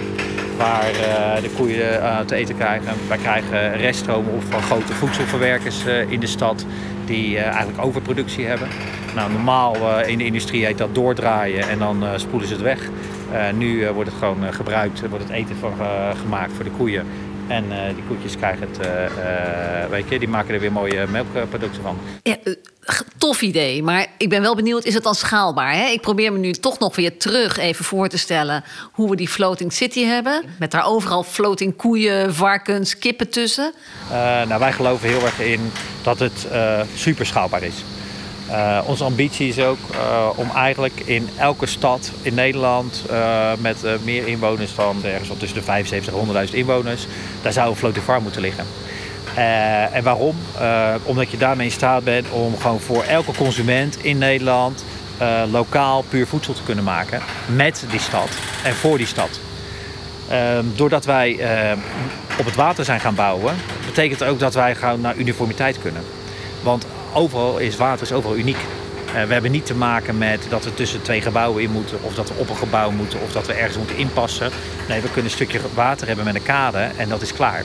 waar 0.59 0.91
uh, 0.91 1.41
de 1.41 1.49
koeien 1.57 1.93
uh, 1.93 2.19
te 2.19 2.35
eten 2.35 2.55
krijgen. 2.55 2.93
Wij 3.07 3.17
krijgen 3.17 3.77
reststromen 3.77 4.33
op 4.33 4.43
van 4.49 4.61
grote 4.61 4.93
voedselverwerkers 4.93 5.85
in 6.09 6.19
de 6.19 6.27
stad 6.27 6.65
die 7.05 7.37
eigenlijk 7.37 7.85
overproductie 7.85 8.45
hebben. 8.45 8.67
Nou, 9.15 9.31
normaal 9.31 9.75
in 10.05 10.17
de 10.17 10.25
industrie 10.25 10.65
heet 10.65 10.77
dat 10.77 10.95
doordraaien 10.95 11.69
en 11.69 11.79
dan 11.79 12.03
spoelen 12.15 12.47
ze 12.47 12.53
het 12.53 12.63
weg. 12.63 12.89
Nu 13.57 13.87
wordt 13.93 14.09
het 14.09 14.19
gewoon 14.19 14.53
gebruikt, 14.53 15.07
wordt 15.09 15.23
het 15.23 15.33
eten 15.33 15.55
van 15.55 15.73
gemaakt 16.21 16.51
voor 16.53 16.63
de 16.63 16.71
koeien. 16.77 17.05
En 17.49 17.65
die 17.95 18.03
koetjes 18.07 18.35
krijgen 18.35 18.67
het, 18.71 18.87
weet 19.89 20.09
je, 20.09 20.19
die 20.19 20.27
maken 20.27 20.53
er 20.53 20.59
weer 20.59 20.71
mooie 20.71 21.07
melkproducten 21.07 21.81
van. 21.81 21.97
Ja, 22.23 22.35
tof 23.17 23.41
idee, 23.41 23.83
maar 23.83 24.07
ik 24.17 24.29
ben 24.29 24.41
wel 24.41 24.55
benieuwd, 24.55 24.85
is 24.85 24.93
het 24.93 25.03
dan 25.03 25.15
schaalbaar? 25.15 25.73
Hè? 25.73 25.85
Ik 25.85 26.01
probeer 26.01 26.31
me 26.31 26.37
nu 26.37 26.51
toch 26.51 26.79
nog 26.79 26.95
weer 26.95 27.17
terug 27.17 27.57
even 27.57 27.85
voor 27.85 28.07
te 28.07 28.17
stellen 28.17 28.63
hoe 28.91 29.09
we 29.09 29.15
die 29.15 29.27
floating 29.27 29.73
city 29.73 30.03
hebben. 30.03 30.43
Met 30.59 30.71
daar 30.71 30.85
overal 30.85 31.23
floating 31.23 31.75
koeien, 31.75 32.35
varkens, 32.35 32.97
kippen 32.97 33.29
tussen. 33.29 33.73
nou, 34.47 34.59
wij 34.59 34.73
geloven 34.73 35.09
heel 35.09 35.25
erg 35.25 35.39
in 35.39 35.71
dat 36.03 36.19
het 36.19 36.47
super 36.95 37.25
schaalbaar 37.25 37.63
is. 37.63 37.83
Uh, 38.51 38.79
onze 38.85 39.03
ambitie 39.03 39.47
is 39.47 39.59
ook 39.59 39.77
uh, 39.91 40.29
om 40.35 40.49
eigenlijk 40.55 41.01
in 41.05 41.29
elke 41.37 41.65
stad 41.65 42.11
in 42.21 42.33
Nederland 42.33 43.03
uh, 43.11 43.51
met 43.59 43.85
meer 44.03 44.27
inwoners 44.27 44.71
van 44.71 45.03
ergens 45.03 45.29
tussen 45.37 45.57
de 45.57 45.63
75 45.63 46.13
en 46.13 46.47
100.000 46.47 46.53
inwoners, 46.53 47.07
daar 47.41 47.53
zou 47.53 47.69
een 47.69 47.75
floating 47.75 48.05
farm 48.05 48.23
moeten 48.23 48.41
liggen. 48.41 48.65
en 49.93 50.03
waarom? 50.03 50.35
omdat 51.03 51.31
je 51.31 51.37
daarmee 51.37 51.65
in 51.65 51.71
staat 51.71 52.03
bent 52.03 52.29
om 52.29 52.57
gewoon 52.57 52.79
voor 52.79 53.03
elke 53.03 53.31
consument 53.31 54.03
in 54.03 54.17
Nederland 54.17 54.83
lokaal 55.51 56.01
puur 56.09 56.27
voedsel 56.27 56.53
te 56.53 56.63
kunnen 56.63 56.83
maken 56.83 57.21
met 57.55 57.85
die 57.89 57.99
stad 57.99 58.29
en 58.63 58.73
voor 58.73 58.97
die 58.97 59.07
stad. 59.07 59.39
Ehm, 60.29 60.63
doordat 60.75 61.05
wij 61.05 61.39
op 62.39 62.45
het 62.45 62.55
water 62.55 62.85
zijn 62.85 62.99
gaan 62.99 63.15
bouwen, 63.15 63.55
betekent 63.85 64.23
ook 64.23 64.39
dat 64.39 64.53
wij 64.53 64.75
gewoon 64.75 65.01
naar 65.01 65.15
uniformiteit 65.15 65.79
kunnen. 65.79 66.03
Want 66.61 66.85
overal 67.13 67.57
is 67.57 67.77
water 67.77 68.01
is 68.01 68.11
overal 68.11 68.37
uniek. 68.37 68.57
Uh, 69.15 69.23
we 69.23 69.33
hebben 69.33 69.51
niet 69.51 69.65
te 69.65 69.75
maken 69.75 70.17
met 70.17 70.45
dat 70.49 70.63
we 70.63 70.73
tussen 70.73 71.01
twee 71.01 71.21
gebouwen 71.21 71.63
in 71.63 71.71
moeten, 71.71 71.97
of 72.01 72.13
dat 72.13 72.27
we 72.27 72.33
op 72.37 72.49
een 72.49 72.55
gebouw 72.55 72.91
moeten, 72.91 73.21
of 73.21 73.31
dat 73.31 73.47
we 73.47 73.53
ergens 73.53 73.77
moeten 73.77 73.97
inpassen. 73.97 74.51
Nee, 74.87 75.01
we 75.01 75.07
kunnen 75.07 75.23
een 75.23 75.37
stukje 75.37 75.59
water 75.73 76.07
hebben 76.07 76.25
met 76.25 76.35
een 76.35 76.43
kade 76.43 76.89
en 76.97 77.09
dat 77.09 77.21
is 77.21 77.33
klaar. 77.33 77.63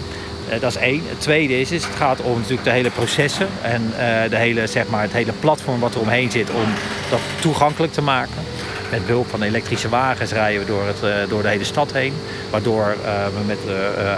Uh, 0.49 0.61
dat 0.61 0.71
is 0.71 0.77
één. 0.77 1.03
Het 1.09 1.21
tweede 1.21 1.61
is, 1.61 1.71
is, 1.71 1.85
het 1.85 1.95
gaat 1.95 2.21
om 2.21 2.35
natuurlijk 2.35 2.65
de 2.65 2.71
hele 2.71 2.91
processen 2.91 3.49
en 3.63 3.83
uh, 3.83 4.31
de 4.31 4.37
hele, 4.37 4.67
zeg 4.67 4.89
maar, 4.89 5.03
het 5.03 5.13
hele 5.13 5.33
platform 5.33 5.81
wat 5.81 5.95
er 5.95 6.01
omheen 6.01 6.31
zit 6.31 6.51
om 6.51 6.67
dat 7.11 7.21
toegankelijk 7.41 7.93
te 7.93 8.03
maken. 8.03 8.43
Met 8.91 9.07
behulp 9.07 9.29
van 9.29 9.43
elektrische 9.43 9.89
wagens 9.89 10.33
rijden 10.33 10.61
we 10.61 10.67
door, 10.67 10.87
het, 10.87 11.29
door 11.29 11.43
de 11.43 11.49
hele 11.49 11.65
stad 11.65 11.93
heen. 11.93 12.13
Waardoor 12.51 12.97
we 13.35 13.45
met 13.47 13.59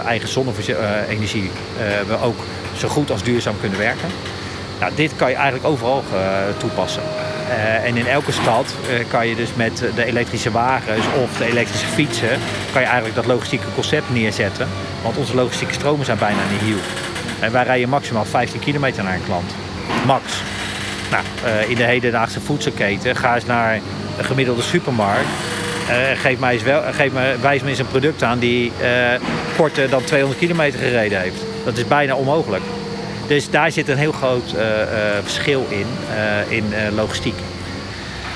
eigen 0.05 0.29
zonne-energie 0.29 1.51
we 2.07 2.21
ook 2.21 2.37
zo 2.77 2.87
goed 2.87 3.11
als 3.11 3.23
duurzaam 3.23 3.55
kunnen 3.59 3.79
werken. 3.79 4.09
Nou, 4.79 4.91
dit 4.95 5.15
kan 5.15 5.29
je 5.29 5.35
eigenlijk 5.35 5.65
overal 5.65 6.03
uh, 6.13 6.19
toepassen. 6.57 7.01
Uh, 7.49 7.85
en 7.85 7.97
in 7.97 8.07
elke 8.07 8.31
stad 8.31 8.75
uh, 8.89 8.99
kan 9.09 9.27
je 9.27 9.35
dus 9.35 9.49
met 9.55 9.77
de 9.95 10.05
elektrische 10.05 10.51
wagens 10.51 11.05
of 11.23 11.37
de 11.37 11.45
elektrische 11.45 11.85
fietsen... 11.85 12.39
kan 12.71 12.81
je 12.81 12.87
eigenlijk 12.87 13.15
dat 13.15 13.25
logistieke 13.25 13.65
concept 13.73 14.13
neerzetten. 14.13 14.67
Want 15.03 15.17
onze 15.17 15.35
logistieke 15.35 15.73
stromen 15.73 16.05
zijn 16.05 16.17
bijna 16.17 16.39
niet 16.51 16.61
nieuw. 16.61 16.77
En 17.39 17.51
wij 17.51 17.63
rijden 17.63 17.89
maximaal 17.89 18.25
15 18.25 18.59
kilometer 18.59 19.03
naar 19.03 19.13
een 19.13 19.25
klant. 19.25 19.55
Max. 20.05 20.41
Nou, 21.11 21.23
in 21.67 21.75
de 21.75 21.83
hedendaagse 21.83 22.41
voedselketen 22.41 23.15
ga 23.15 23.35
eens 23.35 23.45
naar 23.45 23.79
een 24.17 24.25
gemiddelde 24.25 24.61
supermarkt... 24.61 25.27
geef 26.15 26.39
mij 26.39 26.53
eens 26.53 26.63
wel, 26.63 26.81
geef 26.91 27.11
me, 27.11 27.35
wijs 27.41 27.61
me 27.61 27.69
eens 27.69 27.79
een 27.79 27.87
product 27.87 28.23
aan 28.23 28.39
die 28.39 28.71
korter 29.57 29.89
dan 29.89 30.03
200 30.03 30.39
kilometer 30.39 30.79
gereden 30.79 31.21
heeft. 31.21 31.43
Dat 31.65 31.77
is 31.77 31.87
bijna 31.87 32.15
onmogelijk. 32.15 32.63
Dus 33.27 33.49
daar 33.49 33.71
zit 33.71 33.87
een 33.87 33.97
heel 33.97 34.11
groot 34.11 34.53
uh, 34.55 34.61
uh, 34.61 34.87
verschil 35.21 35.65
in, 35.69 35.87
uh, 36.09 36.51
in 36.51 36.93
logistiek. 36.95 37.35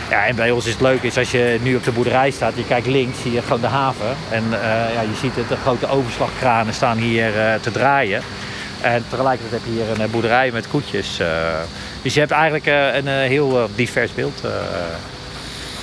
Ja, 0.10 0.26
en 0.26 0.36
bij 0.36 0.52
ons 0.52 0.66
is 0.66 0.72
het 0.72 0.82
leuk 0.82 1.02
is 1.02 1.18
als 1.18 1.32
je 1.32 1.60
nu 1.62 1.76
op 1.76 1.84
de 1.84 1.92
boerderij 1.92 2.32
staat, 2.32 2.54
je 2.56 2.66
kijkt 2.66 2.88
links, 2.88 3.22
zie 3.22 3.32
je 3.32 3.42
gewoon 3.42 3.62
de 3.62 3.68
haven. 3.68 4.16
En 4.30 4.44
ja, 4.94 5.02
je 5.02 5.16
ziet 5.20 5.36
het, 5.36 5.50
de 5.50 5.56
grote 5.56 5.88
overslagkranen 5.88 6.74
staan 6.74 6.98
hier 6.98 7.32
te 7.62 7.72
draaien. 7.72 8.22
En 8.82 9.04
tegelijkertijd 9.10 9.62
heb 9.62 9.74
je 9.74 9.82
hier 9.82 10.02
een 10.02 10.12
boerderij 10.12 10.52
met 10.52 10.68
koetjes. 10.68 11.20
dus 12.02 12.14
je 12.14 12.20
hebt 12.20 12.32
eigenlijk 12.32 12.66
een 12.96 13.08
heel 13.08 13.70
divers 13.76 14.14
beeld. 14.14 14.42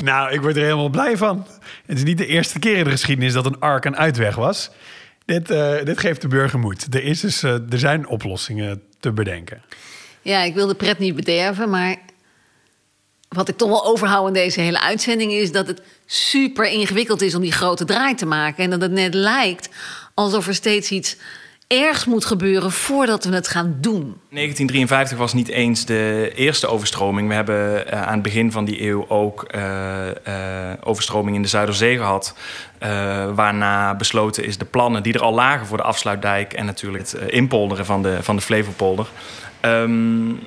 Nou, 0.05 0.33
ik 0.33 0.41
word 0.41 0.57
er 0.57 0.63
helemaal 0.63 0.89
blij 0.89 1.17
van. 1.17 1.47
Het 1.87 1.97
is 1.97 2.05
niet 2.05 2.19
de 2.19 2.27
eerste 2.27 2.59
keer 2.59 2.77
in 2.77 2.85
de 2.85 2.91
geschiedenis 2.91 3.33
dat 3.33 3.47
een 3.47 3.61
ark 3.61 3.85
een 3.85 3.97
uitweg 3.97 4.35
was. 4.35 4.71
Dit, 5.29 5.51
uh, 5.51 5.85
dit 5.85 5.99
geeft 5.99 6.21
de 6.21 6.29
burger 6.29 6.59
moed. 6.59 6.95
Er, 6.95 7.05
is 7.05 7.21
dus, 7.21 7.43
uh, 7.43 7.53
er 7.53 7.79
zijn 7.79 8.07
oplossingen 8.07 8.83
te 9.01 9.13
bedenken. 9.13 9.63
Ja, 10.23 10.43
ik 10.43 10.55
wil 10.55 10.67
de 10.67 10.75
pret 10.75 10.99
niet 10.99 11.15
bederven, 11.15 11.71
maar 11.71 11.97
wat 13.29 13.49
ik 13.49 13.57
toch 13.57 13.69
wel 13.69 13.85
overhoud 13.85 14.27
in 14.27 14.33
deze 14.33 14.61
hele 14.61 14.81
uitzending 14.81 15.33
is 15.33 15.53
dat 15.53 15.67
het 15.67 15.83
super 16.07 16.65
ingewikkeld 16.65 17.23
is 17.23 17.35
om 17.35 17.41
die 17.41 17.53
grote 17.53 17.85
draai 17.85 18.15
te 18.15 18.27
maken. 18.27 18.65
En 18.65 18.71
dat 18.71 18.81
het 18.81 18.91
net 18.91 19.15
lijkt 19.15 19.69
alsof 20.15 20.47
er 20.47 20.55
steeds 20.55 20.91
iets 20.91 21.17
ergs 21.69 22.05
moet 22.05 22.25
gebeuren 22.25 22.73
voordat 22.73 23.25
we 23.25 23.35
het 23.35 23.49
gaan 23.49 23.77
doen. 23.81 24.17
1953 24.31 25.19
was 25.19 25.33
niet 25.33 25.49
eens 25.49 25.85
de 25.85 26.33
eerste 26.35 26.67
overstroming. 26.67 27.29
We 27.29 27.35
hebben 27.35 27.87
uh, 27.87 28.03
aan 28.03 28.13
het 28.13 28.23
begin 28.23 28.53
van 28.53 28.65
die 28.65 28.83
eeuw 28.83 29.05
ook 29.09 29.47
uh, 29.55 30.73
overstroming 30.81 31.37
in 31.37 31.43
de 31.43 31.49
Zuiderzee 31.49 31.97
gehad. 31.97 32.35
waarna 33.35 33.95
besloten 33.95 34.45
is 34.45 34.59
de 34.59 34.65
plannen 34.65 35.03
die 35.03 35.13
er 35.13 35.23
al 35.23 35.35
lagen 35.35 35.67
voor 35.67 35.77
de 35.77 35.83
afsluitdijk... 35.83 36.53
en 36.53 36.67
natuurlijk 36.67 37.11
het 37.11 37.31
inpolderen 37.31 37.87
van 37.87 38.03
de, 38.03 38.19
van 38.21 38.37
de 38.37 38.43
Flevopolder... 38.43 39.07
Um, 39.63 40.41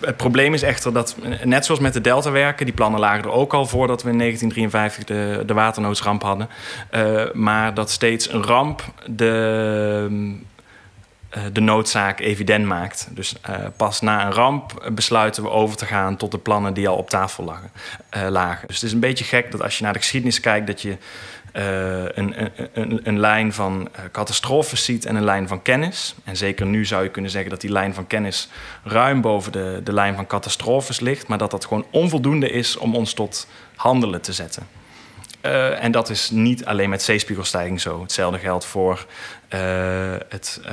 het, 0.00 0.16
probleem 0.16 0.54
is 0.54 0.62
echter 0.62 0.92
dat, 0.92 1.16
net 1.44 1.64
zoals 1.64 1.80
met 1.80 1.92
de 1.92 2.00
deltawerken... 2.00 2.66
die 2.66 2.74
plannen 2.74 3.00
lagen 3.00 3.24
er 3.24 3.30
ook 3.30 3.54
al 3.54 3.66
voordat 3.66 4.02
we 4.02 4.10
in 4.10 4.18
1953 4.18 5.04
de, 5.04 5.44
de 5.46 5.54
waternoodramp 5.54 6.22
hadden. 6.22 6.48
Maar 7.32 7.74
dat 7.74 7.90
steeds 7.90 8.32
een 8.32 8.42
ramp 8.42 8.82
de, 9.06 10.38
de 11.52 11.60
noodzaak 11.60 12.20
evident 12.20 12.64
maakt. 12.64 13.08
Dus 13.10 13.34
uh, 13.50 13.56
pas 13.76 14.00
na 14.00 14.26
een 14.26 14.32
ramp 14.32 14.90
besluiten 14.92 15.42
we 15.42 15.50
over 15.50 15.76
te 15.76 15.86
gaan... 15.86 16.16
tot 16.16 16.30
de 16.30 16.38
plannen 16.38 16.74
die 16.74 16.88
al 16.88 16.96
op 16.96 17.10
tafel 17.10 17.44
lagen. 17.44 17.70
lagen. 18.32 18.66
Dus 18.66 18.76
het 18.76 18.84
is 18.84 18.92
een 18.92 19.00
beetje 19.00 19.24
gek 19.24 19.50
dat 19.50 19.62
als 19.62 19.78
je 19.78 19.84
naar 19.84 19.92
de 19.92 19.98
geschiedenis 19.98 20.40
kijkt... 20.40 20.66
dat 20.66 20.82
je 20.82 20.96
uh, 21.52 22.04
een, 22.14 22.34
een, 22.72 23.00
een, 23.02 23.18
lijn 23.18 23.52
van 23.52 23.88
catastrofes 24.12 24.84
ziet 24.84 25.04
en 25.04 25.16
een 25.16 25.24
lijn 25.24 25.48
van 25.48 25.62
kennis. 25.62 26.14
En 26.24 26.36
zeker 26.36 26.66
nu 26.66 26.84
zou 26.84 27.02
je 27.02 27.10
kunnen 27.10 27.30
zeggen 27.30 27.50
dat 27.50 27.60
die 27.60 27.72
lijn 27.72 27.94
van 27.94 28.06
kennis 28.06 28.48
ruim 28.84 29.20
boven 29.20 29.52
de, 29.52 29.80
de 29.84 29.92
lijn 29.92 30.14
van 30.14 30.26
catastrofes 30.26 31.00
ligt, 31.00 31.26
maar 31.26 31.38
dat 31.38 31.50
dat 31.50 31.64
gewoon 31.64 31.86
onvoldoende 31.90 32.50
is 32.50 32.76
om 32.76 32.94
ons 32.94 33.12
tot 33.12 33.46
handelen 33.76 34.20
te 34.20 34.32
zetten. 34.32 34.66
Uh, 35.42 35.84
en 35.84 35.92
dat 35.92 36.10
is 36.10 36.30
niet 36.30 36.64
alleen 36.64 36.90
met 36.90 37.02
zeespiegelstijging 37.02 37.80
zo. 37.80 38.00
Hetzelfde 38.00 38.38
geldt 38.38 38.64
voor 38.64 39.06
uh, 39.54 39.60
het, 40.28 40.60
uh, 40.66 40.72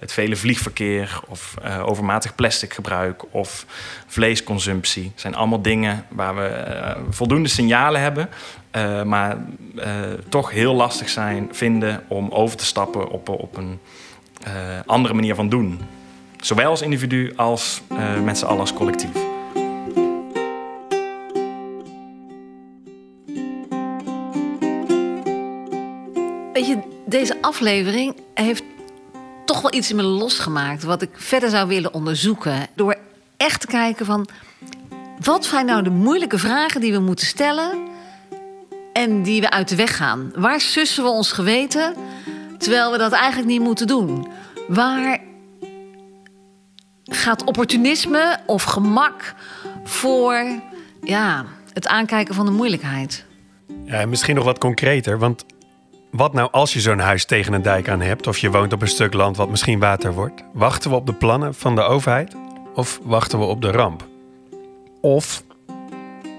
het, 0.00 0.12
vele 0.12 0.36
vliegverkeer 0.36 1.20
of 1.28 1.54
overmatig 1.84 2.34
plastic 2.34 2.74
gebruik 2.74 3.24
of 3.30 3.66
vleesconsumptie. 4.06 5.04
Het 5.04 5.20
zijn 5.20 5.34
allemaal 5.34 5.62
dingen 5.62 6.06
waar 6.08 6.34
we 6.34 6.96
voldoende 7.10 7.48
signalen 7.48 8.00
hebben, 8.00 8.28
maar 9.08 9.36
toch 10.28 10.50
heel 10.50 10.74
lastig 10.74 11.08
zijn 11.08 11.48
vinden 11.52 12.04
om 12.08 12.30
over 12.30 12.56
te 12.56 12.64
stappen 12.64 13.08
op, 13.08 13.28
op 13.28 13.56
een 13.56 13.80
andere 14.86 15.14
manier 15.14 15.34
van 15.34 15.48
doen. 15.48 15.80
Zowel 16.40 16.70
als 16.70 16.82
individu 16.82 17.32
als 17.36 17.82
met 18.24 18.38
z'n 18.38 18.44
allen 18.44 18.60
als 18.60 18.72
collectief. 18.72 19.39
Deze 27.10 27.36
aflevering 27.40 28.16
heeft 28.34 28.62
toch 29.44 29.60
wel 29.60 29.74
iets 29.74 29.90
in 29.90 29.96
me 29.96 30.02
losgemaakt. 30.02 30.82
Wat 30.82 31.02
ik 31.02 31.10
verder 31.12 31.50
zou 31.50 31.68
willen 31.68 31.94
onderzoeken. 31.94 32.66
Door 32.74 32.96
echt 33.36 33.60
te 33.60 33.66
kijken 33.66 34.06
van. 34.06 34.28
Wat 35.20 35.44
zijn 35.44 35.66
nou 35.66 35.82
de 35.82 35.90
moeilijke 35.90 36.38
vragen 36.38 36.80
die 36.80 36.92
we 36.92 36.98
moeten 36.98 37.26
stellen. 37.26 37.78
En 38.92 39.22
die 39.22 39.40
we 39.40 39.50
uit 39.50 39.68
de 39.68 39.76
weg 39.76 39.96
gaan? 39.96 40.32
Waar 40.34 40.60
sussen 40.60 41.02
we 41.02 41.08
ons 41.08 41.32
geweten. 41.32 41.94
Terwijl 42.58 42.92
we 42.92 42.98
dat 42.98 43.12
eigenlijk 43.12 43.50
niet 43.50 43.60
moeten 43.60 43.86
doen? 43.86 44.28
Waar 44.68 45.18
gaat 47.04 47.44
opportunisme 47.44 48.38
of 48.46 48.62
gemak 48.62 49.34
voor 49.84 50.44
ja, 51.02 51.44
het 51.72 51.86
aankijken 51.86 52.34
van 52.34 52.46
de 52.46 52.52
moeilijkheid? 52.52 53.24
Ja, 53.84 54.06
misschien 54.06 54.34
nog 54.34 54.44
wat 54.44 54.58
concreter. 54.58 55.18
Want 55.18 55.44
wat 56.10 56.32
nou 56.32 56.48
als 56.50 56.72
je 56.72 56.80
zo'n 56.80 56.98
huis 56.98 57.24
tegen 57.24 57.52
een 57.52 57.62
dijk 57.62 57.88
aan 57.88 58.00
hebt 58.00 58.26
of 58.26 58.38
je 58.38 58.50
woont 58.50 58.72
op 58.72 58.82
een 58.82 58.88
stuk 58.88 59.12
land 59.12 59.36
wat 59.36 59.48
misschien 59.48 59.78
water 59.78 60.12
wordt? 60.12 60.44
Wachten 60.52 60.90
we 60.90 60.96
op 60.96 61.06
de 61.06 61.12
plannen 61.12 61.54
van 61.54 61.74
de 61.74 61.82
overheid 61.82 62.36
of 62.74 63.00
wachten 63.02 63.38
we 63.38 63.44
op 63.44 63.62
de 63.62 63.70
ramp? 63.70 64.06
Of 65.00 65.42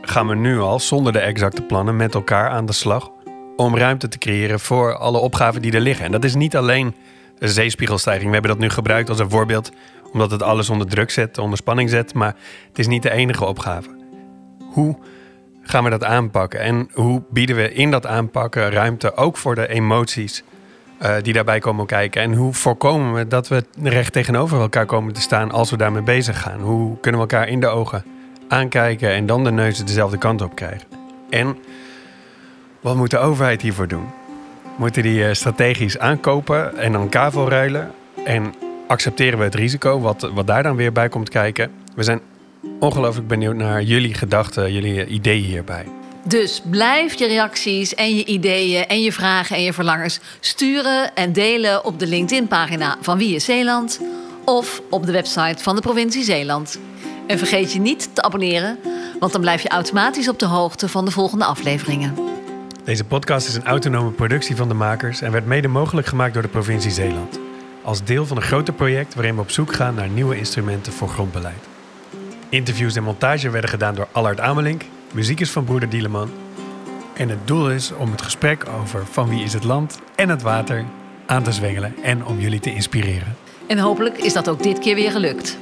gaan 0.01 0.27
we 0.27 0.35
nu 0.35 0.59
al 0.59 0.79
zonder 0.79 1.13
de 1.13 1.19
exacte 1.19 1.61
plannen 1.61 1.95
met 1.95 2.13
elkaar 2.13 2.49
aan 2.49 2.65
de 2.65 2.73
slag 2.73 3.11
om 3.55 3.77
ruimte 3.77 4.07
te 4.07 4.17
creëren 4.17 4.59
voor 4.59 4.95
alle 4.95 5.17
opgaven 5.17 5.61
die 5.61 5.71
er 5.71 5.81
liggen? 5.81 6.05
En 6.05 6.11
dat 6.11 6.23
is 6.23 6.35
niet 6.35 6.55
alleen 6.55 6.95
de 7.39 7.47
zeespiegelstijging. 7.47 8.27
We 8.27 8.33
hebben 8.33 8.51
dat 8.51 8.59
nu 8.59 8.69
gebruikt 8.69 9.09
als 9.09 9.19
een 9.19 9.29
voorbeeld 9.29 9.71
omdat 10.13 10.31
het 10.31 10.43
alles 10.43 10.69
onder 10.69 10.87
druk 10.87 11.09
zet, 11.09 11.37
onder 11.37 11.57
spanning 11.57 11.89
zet, 11.89 12.13
maar 12.13 12.35
het 12.67 12.79
is 12.79 12.87
niet 12.87 13.03
de 13.03 13.11
enige 13.11 13.45
opgave. 13.45 13.89
Hoe 14.71 14.97
gaan 15.61 15.83
we 15.83 15.89
dat 15.89 16.03
aanpakken? 16.03 16.59
En 16.59 16.89
hoe 16.93 17.21
bieden 17.29 17.55
we 17.55 17.73
in 17.73 17.91
dat 17.91 18.05
aanpakken 18.05 18.71
ruimte 18.71 19.15
ook 19.15 19.37
voor 19.37 19.55
de 19.55 19.67
emoties 19.67 20.43
uh, 21.01 21.15
die 21.21 21.33
daarbij 21.33 21.59
komen 21.59 21.85
kijken? 21.85 22.21
En 22.21 22.33
hoe 22.33 22.53
voorkomen 22.53 23.13
we 23.13 23.27
dat 23.27 23.47
we 23.47 23.63
recht 23.81 24.13
tegenover 24.13 24.59
elkaar 24.59 24.85
komen 24.85 25.13
te 25.13 25.21
staan 25.21 25.51
als 25.51 25.69
we 25.69 25.77
daarmee 25.77 26.01
bezig 26.01 26.41
gaan? 26.41 26.59
Hoe 26.59 26.99
kunnen 26.99 27.21
we 27.21 27.27
elkaar 27.27 27.47
in 27.47 27.59
de 27.59 27.67
ogen 27.67 28.03
aankijken 28.47 29.09
en 29.09 29.25
dan 29.25 29.43
de 29.43 29.51
neuzen 29.51 29.85
dezelfde 29.85 30.17
kant 30.17 30.41
op 30.41 30.55
krijgen? 30.55 30.87
En 31.29 31.57
wat 32.81 32.95
moet 32.95 33.11
de 33.11 33.17
overheid 33.17 33.61
hiervoor 33.61 33.87
doen? 33.87 34.05
Moeten 34.75 35.03
die 35.03 35.19
uh, 35.19 35.33
strategisch 35.33 35.99
aankopen 35.99 36.77
en 36.77 36.91
dan 36.91 37.09
kavo 37.09 37.47
ruilen? 37.47 37.91
En 38.25 38.53
accepteren 38.87 39.37
we 39.37 39.43
het 39.43 39.55
risico 39.55 39.99
wat, 39.99 40.29
wat 40.33 40.47
daar 40.47 40.63
dan 40.63 40.75
weer 40.75 40.91
bij 40.91 41.09
komt 41.09 41.29
kijken? 41.29 41.71
We 41.95 42.03
zijn 42.03 42.21
ongelooflijk 42.79 43.27
benieuwd 43.27 43.55
naar 43.55 43.83
jullie 43.83 44.13
gedachten, 44.13 44.73
jullie 44.73 45.05
ideeën 45.05 45.43
hierbij. 45.43 45.85
Dus 46.23 46.61
blijf 46.69 47.19
je 47.19 47.27
reacties 47.27 47.95
en 47.95 48.15
je 48.15 48.25
ideeën 48.25 48.87
en 48.87 49.01
je 49.01 49.11
vragen 49.11 49.55
en 49.55 49.63
je 49.63 49.73
verlangers 49.73 50.19
sturen 50.39 51.15
en 51.15 51.33
delen 51.33 51.85
op 51.85 51.99
de 51.99 52.07
LinkedIn-pagina 52.07 52.97
van 53.01 53.17
Wie 53.17 53.35
is 53.35 53.45
Zeeland 53.45 53.99
of 54.45 54.81
op 54.89 55.05
de 55.05 55.11
website 55.11 55.63
van 55.63 55.75
de 55.75 55.81
provincie 55.81 56.23
Zeeland. 56.23 56.79
En 57.27 57.37
vergeet 57.37 57.73
je 57.73 57.79
niet 57.79 58.09
te 58.13 58.21
abonneren, 58.21 58.79
want 59.19 59.31
dan 59.31 59.41
blijf 59.41 59.61
je 59.61 59.69
automatisch 59.69 60.29
op 60.29 60.39
de 60.39 60.45
hoogte 60.45 60.87
van 60.87 61.05
de 61.05 61.11
volgende 61.11 61.45
afleveringen. 61.45 62.15
Deze 62.83 63.03
podcast 63.03 63.47
is 63.47 63.55
een 63.55 63.65
autonome 63.65 64.11
productie 64.11 64.55
van 64.55 64.67
de 64.67 64.73
makers 64.73 65.21
en 65.21 65.31
werd 65.31 65.45
mede 65.45 65.67
mogelijk 65.67 66.07
gemaakt 66.07 66.33
door 66.33 66.41
de 66.41 66.47
provincie 66.47 66.91
Zeeland. 66.91 67.39
Als 67.83 68.03
deel 68.03 68.25
van 68.25 68.37
een 68.37 68.43
groter 68.43 68.73
project 68.73 69.13
waarin 69.13 69.35
we 69.35 69.41
op 69.41 69.51
zoek 69.51 69.73
gaan 69.73 69.95
naar 69.95 70.09
nieuwe 70.09 70.37
instrumenten 70.37 70.93
voor 70.93 71.09
grondbeleid. 71.09 71.70
Interviews 72.51 72.95
en 72.95 73.03
montage 73.03 73.49
werden 73.49 73.69
gedaan 73.69 73.95
door 73.95 74.07
Allard 74.11 74.39
Amelink. 74.39 74.83
Muziek 75.13 75.39
is 75.39 75.51
van 75.51 75.63
Broeder 75.63 75.89
Dieleman. 75.89 76.29
En 77.13 77.29
het 77.29 77.47
doel 77.47 77.71
is 77.71 77.91
om 77.91 78.11
het 78.11 78.21
gesprek 78.21 78.65
over 78.81 79.05
van 79.05 79.29
wie 79.29 79.43
is 79.43 79.53
het 79.53 79.63
land 79.63 79.99
en 80.15 80.29
het 80.29 80.41
water 80.41 80.85
aan 81.25 81.43
te 81.43 81.51
zwengelen 81.51 81.95
en 82.03 82.25
om 82.25 82.39
jullie 82.39 82.59
te 82.59 82.73
inspireren. 82.73 83.35
En 83.67 83.77
hopelijk 83.77 84.17
is 84.17 84.33
dat 84.33 84.49
ook 84.49 84.63
dit 84.63 84.79
keer 84.79 84.95
weer 84.95 85.11
gelukt. 85.11 85.57